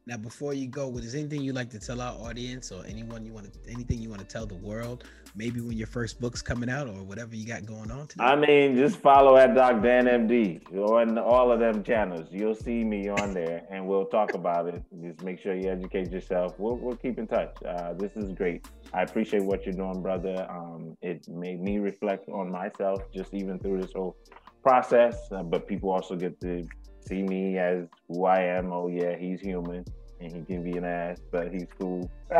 Now, 0.06 0.16
before 0.16 0.54
you 0.54 0.66
go, 0.66 0.90
is 0.96 1.14
anything 1.14 1.42
you 1.42 1.52
like 1.52 1.70
to 1.70 1.78
tell 1.78 2.00
our 2.00 2.14
audience, 2.14 2.72
or 2.72 2.84
anyone 2.86 3.24
you 3.24 3.32
want 3.32 3.52
to, 3.52 3.70
anything 3.70 4.00
you 4.00 4.08
want 4.08 4.20
to 4.20 4.26
tell 4.26 4.46
the 4.46 4.56
world? 4.56 5.04
Maybe 5.36 5.60
when 5.60 5.76
your 5.76 5.86
first 5.86 6.20
book's 6.20 6.42
coming 6.42 6.70
out, 6.70 6.88
or 6.88 7.04
whatever 7.04 7.36
you 7.36 7.46
got 7.46 7.66
going 7.66 7.90
on. 7.90 8.08
Today? 8.08 8.24
I 8.24 8.34
mean, 8.34 8.76
just 8.76 8.96
follow 8.96 9.36
at 9.36 9.54
Doc 9.54 9.82
Dan 9.82 10.06
MD 10.06 10.74
on 10.74 11.18
all 11.18 11.52
of 11.52 11.60
them 11.60 11.84
channels. 11.84 12.26
You'll 12.32 12.56
see 12.56 12.82
me 12.82 13.08
on 13.08 13.34
there, 13.34 13.62
and 13.70 13.86
we'll 13.86 14.06
talk 14.06 14.34
about 14.34 14.66
it. 14.68 14.82
Just 15.00 15.22
make 15.22 15.38
sure 15.38 15.54
you 15.54 15.70
educate 15.70 16.10
yourself. 16.10 16.58
We'll, 16.58 16.76
we'll 16.76 16.96
keep 16.96 17.18
in 17.18 17.26
touch. 17.26 17.54
Uh, 17.64 17.92
this 17.92 18.16
is 18.16 18.32
great. 18.32 18.66
I 18.92 19.02
appreciate 19.02 19.44
what 19.44 19.64
you're 19.64 19.74
doing, 19.74 20.02
brother. 20.02 20.46
Um, 20.50 20.96
it 21.02 21.28
made 21.28 21.60
me 21.60 21.78
reflect 21.78 22.28
on 22.30 22.50
myself, 22.50 23.02
just 23.14 23.34
even 23.34 23.58
through 23.58 23.82
this 23.82 23.92
whole 23.92 24.16
process. 24.62 25.16
Uh, 25.30 25.42
but 25.42 25.68
people 25.68 25.90
also 25.90 26.16
get 26.16 26.40
to 26.40 26.66
see 27.10 27.22
me 27.22 27.58
as 27.58 27.86
who 28.08 28.24
I 28.24 28.40
am. 28.42 28.72
Oh 28.72 28.88
yeah, 28.88 29.16
he's 29.16 29.40
human 29.40 29.84
and 30.20 30.32
he 30.32 30.42
can 30.44 30.62
be 30.62 30.76
an 30.76 30.84
ass, 30.84 31.18
but 31.30 31.52
he's 31.52 31.66
cool. 31.78 32.10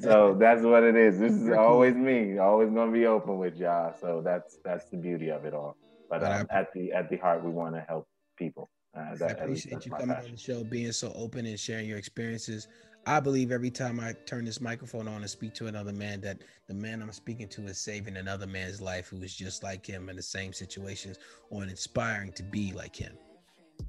so 0.00 0.36
that's 0.38 0.62
what 0.62 0.82
it 0.82 0.96
is. 0.96 1.18
This 1.18 1.32
is 1.32 1.50
always 1.50 1.94
me. 1.94 2.38
Always 2.38 2.70
gonna 2.70 2.92
be 2.92 3.06
open 3.06 3.38
with 3.38 3.56
y'all. 3.56 3.94
So 4.00 4.22
that's 4.24 4.58
that's 4.64 4.88
the 4.90 4.96
beauty 4.96 5.30
of 5.30 5.44
it 5.44 5.54
all. 5.54 5.76
But, 6.10 6.20
but 6.20 6.32
um, 6.32 6.46
at 6.50 6.72
the 6.74 6.92
at 6.92 7.08
the 7.10 7.16
heart, 7.16 7.44
we 7.44 7.50
want 7.50 7.74
to 7.74 7.80
help 7.82 8.08
people. 8.36 8.70
Uh, 8.96 9.14
that, 9.16 9.40
I 9.40 9.44
appreciate 9.44 9.84
you 9.84 9.92
coming 9.92 10.08
passion. 10.08 10.26
on 10.26 10.30
the 10.32 10.38
show, 10.38 10.64
being 10.64 10.92
so 10.92 11.12
open 11.14 11.46
and 11.46 11.58
sharing 11.58 11.86
your 11.86 11.98
experiences. 11.98 12.68
I 13.06 13.20
believe 13.20 13.52
every 13.52 13.70
time 13.70 14.00
I 14.00 14.14
turn 14.24 14.46
this 14.46 14.62
microphone 14.62 15.06
on 15.08 15.16
and 15.16 15.28
speak 15.28 15.52
to 15.54 15.66
another 15.66 15.92
man, 15.92 16.22
that 16.22 16.38
the 16.68 16.74
man 16.74 17.02
I'm 17.02 17.12
speaking 17.12 17.48
to 17.48 17.66
is 17.66 17.76
saving 17.76 18.16
another 18.16 18.46
man's 18.46 18.80
life 18.80 19.08
who 19.08 19.20
is 19.20 19.36
just 19.36 19.62
like 19.62 19.84
him 19.84 20.08
in 20.08 20.16
the 20.16 20.22
same 20.22 20.54
situations 20.54 21.18
or 21.50 21.64
inspiring 21.64 22.32
to 22.32 22.42
be 22.42 22.72
like 22.72 22.96
him 22.96 23.14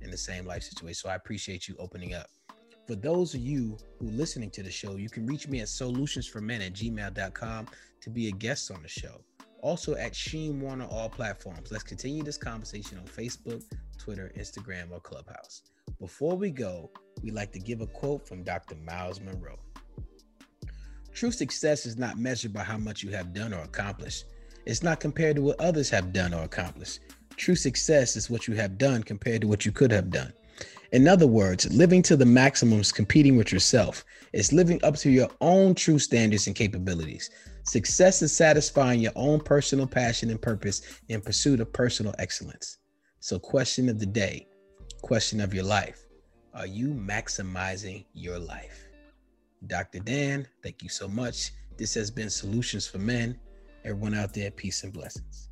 in 0.02 0.12
the 0.12 0.18
same 0.18 0.46
life 0.46 0.64
situation. 0.64 0.96
So 0.96 1.10
I 1.10 1.16
appreciate 1.16 1.68
you 1.68 1.76
opening 1.80 2.14
up. 2.14 2.28
For 2.88 2.96
those 2.96 3.34
of 3.34 3.42
you 3.42 3.78
who 4.00 4.08
listening 4.08 4.52
to 4.52 4.64
the 4.64 4.70
show, 4.70 4.96
you 4.96 5.10
can 5.10 5.26
reach 5.26 5.48
me 5.48 5.60
at 5.62 5.68
solutionsformen 5.68 6.66
at 6.66 6.74
gmail.com 6.74 7.68
to 8.02 8.10
be 8.10 8.28
a 8.28 8.32
guest 8.32 8.70
on 8.72 8.82
the 8.84 8.88
show. 8.88 9.22
Also 9.62 9.96
at 9.96 10.16
Sheen 10.16 10.62
Warner 10.62 10.86
all 10.86 11.10
platforms. 11.10 11.72
Let's 11.72 11.84
continue 11.84 12.22
this 12.22 12.38
conversation 12.38 13.00
on 13.00 13.06
Facebook, 13.06 13.64
Twitter, 13.98 14.32
Instagram, 14.38 14.92
or 14.92 15.00
Clubhouse. 15.00 15.64
Before 16.00 16.36
we 16.36 16.52
go, 16.52 16.92
we 17.24 17.32
like 17.32 17.52
to 17.54 17.60
give 17.60 17.82
a 17.82 17.88
quote 17.88 18.28
from 18.28 18.44
Dr. 18.44 18.76
Myles 18.76 19.20
Munroe. 19.20 19.58
True 21.14 21.32
success 21.32 21.86
is 21.86 21.98
not 21.98 22.18
measured 22.18 22.54
by 22.54 22.64
how 22.64 22.78
much 22.78 23.02
you 23.02 23.10
have 23.12 23.34
done 23.34 23.54
or 23.54 23.62
accomplished. 23.62 24.26
It's 24.66 24.84
not 24.84 25.00
compared 25.00 25.38
to 25.38 25.42
what 25.42 25.60
others 25.60 25.90
have 25.90 26.14
done 26.14 26.34
or 26.34 26.44
accomplished. 26.44 27.00
True 27.38 27.56
success 27.56 28.16
is 28.16 28.30
what 28.30 28.48
you 28.48 28.56
have 28.56 28.78
done 28.78 29.04
compared 29.04 29.42
to 29.42 29.48
what 29.48 29.66
you 29.66 29.72
could 29.72 29.92
have 29.92 30.10
done. 30.10 30.34
In 30.92 31.08
other 31.08 31.28
words, 31.28 31.72
living 31.74 32.02
to 32.04 32.16
the 32.16 32.26
maximums, 32.26 32.92
competing 32.92 33.36
with 33.36 33.52
yourself. 33.52 34.06
It's 34.32 34.54
living 34.54 34.80
up 34.84 34.96
to 34.98 35.10
your 35.10 35.30
own 35.42 35.76
true 35.76 36.00
standards 36.00 36.48
and 36.48 36.56
capabilities. 36.56 37.30
Success 37.64 38.22
is 38.22 38.36
satisfying 38.36 39.02
your 39.02 39.12
own 39.16 39.40
personal 39.40 39.88
passion 39.88 40.30
and 40.30 40.42
purpose 40.42 41.02
in 41.10 41.20
pursuit 41.22 41.60
of 41.60 41.74
personal 41.74 42.14
excellence. 42.20 42.78
So, 43.20 43.40
question 43.40 43.90
of 43.90 44.00
the 44.00 44.06
day, 44.06 44.48
question 45.02 45.42
of 45.42 45.54
your 45.54 45.64
life 45.64 46.06
Are 46.54 46.68
you 46.68 46.90
maximizing 46.90 48.06
your 48.14 48.40
life? 48.40 48.88
Dr. 49.68 50.00
Dan, 50.00 50.48
thank 50.62 50.84
you 50.84 50.90
so 50.90 51.08
much. 51.08 51.52
This 51.76 51.94
has 51.96 52.12
been 52.12 52.30
Solutions 52.30 52.88
for 52.88 53.00
Men. 53.00 53.38
Everyone 53.84 54.14
out 54.14 54.34
there, 54.34 54.52
peace 54.52 54.84
and 54.84 54.94
blessings. 54.94 55.45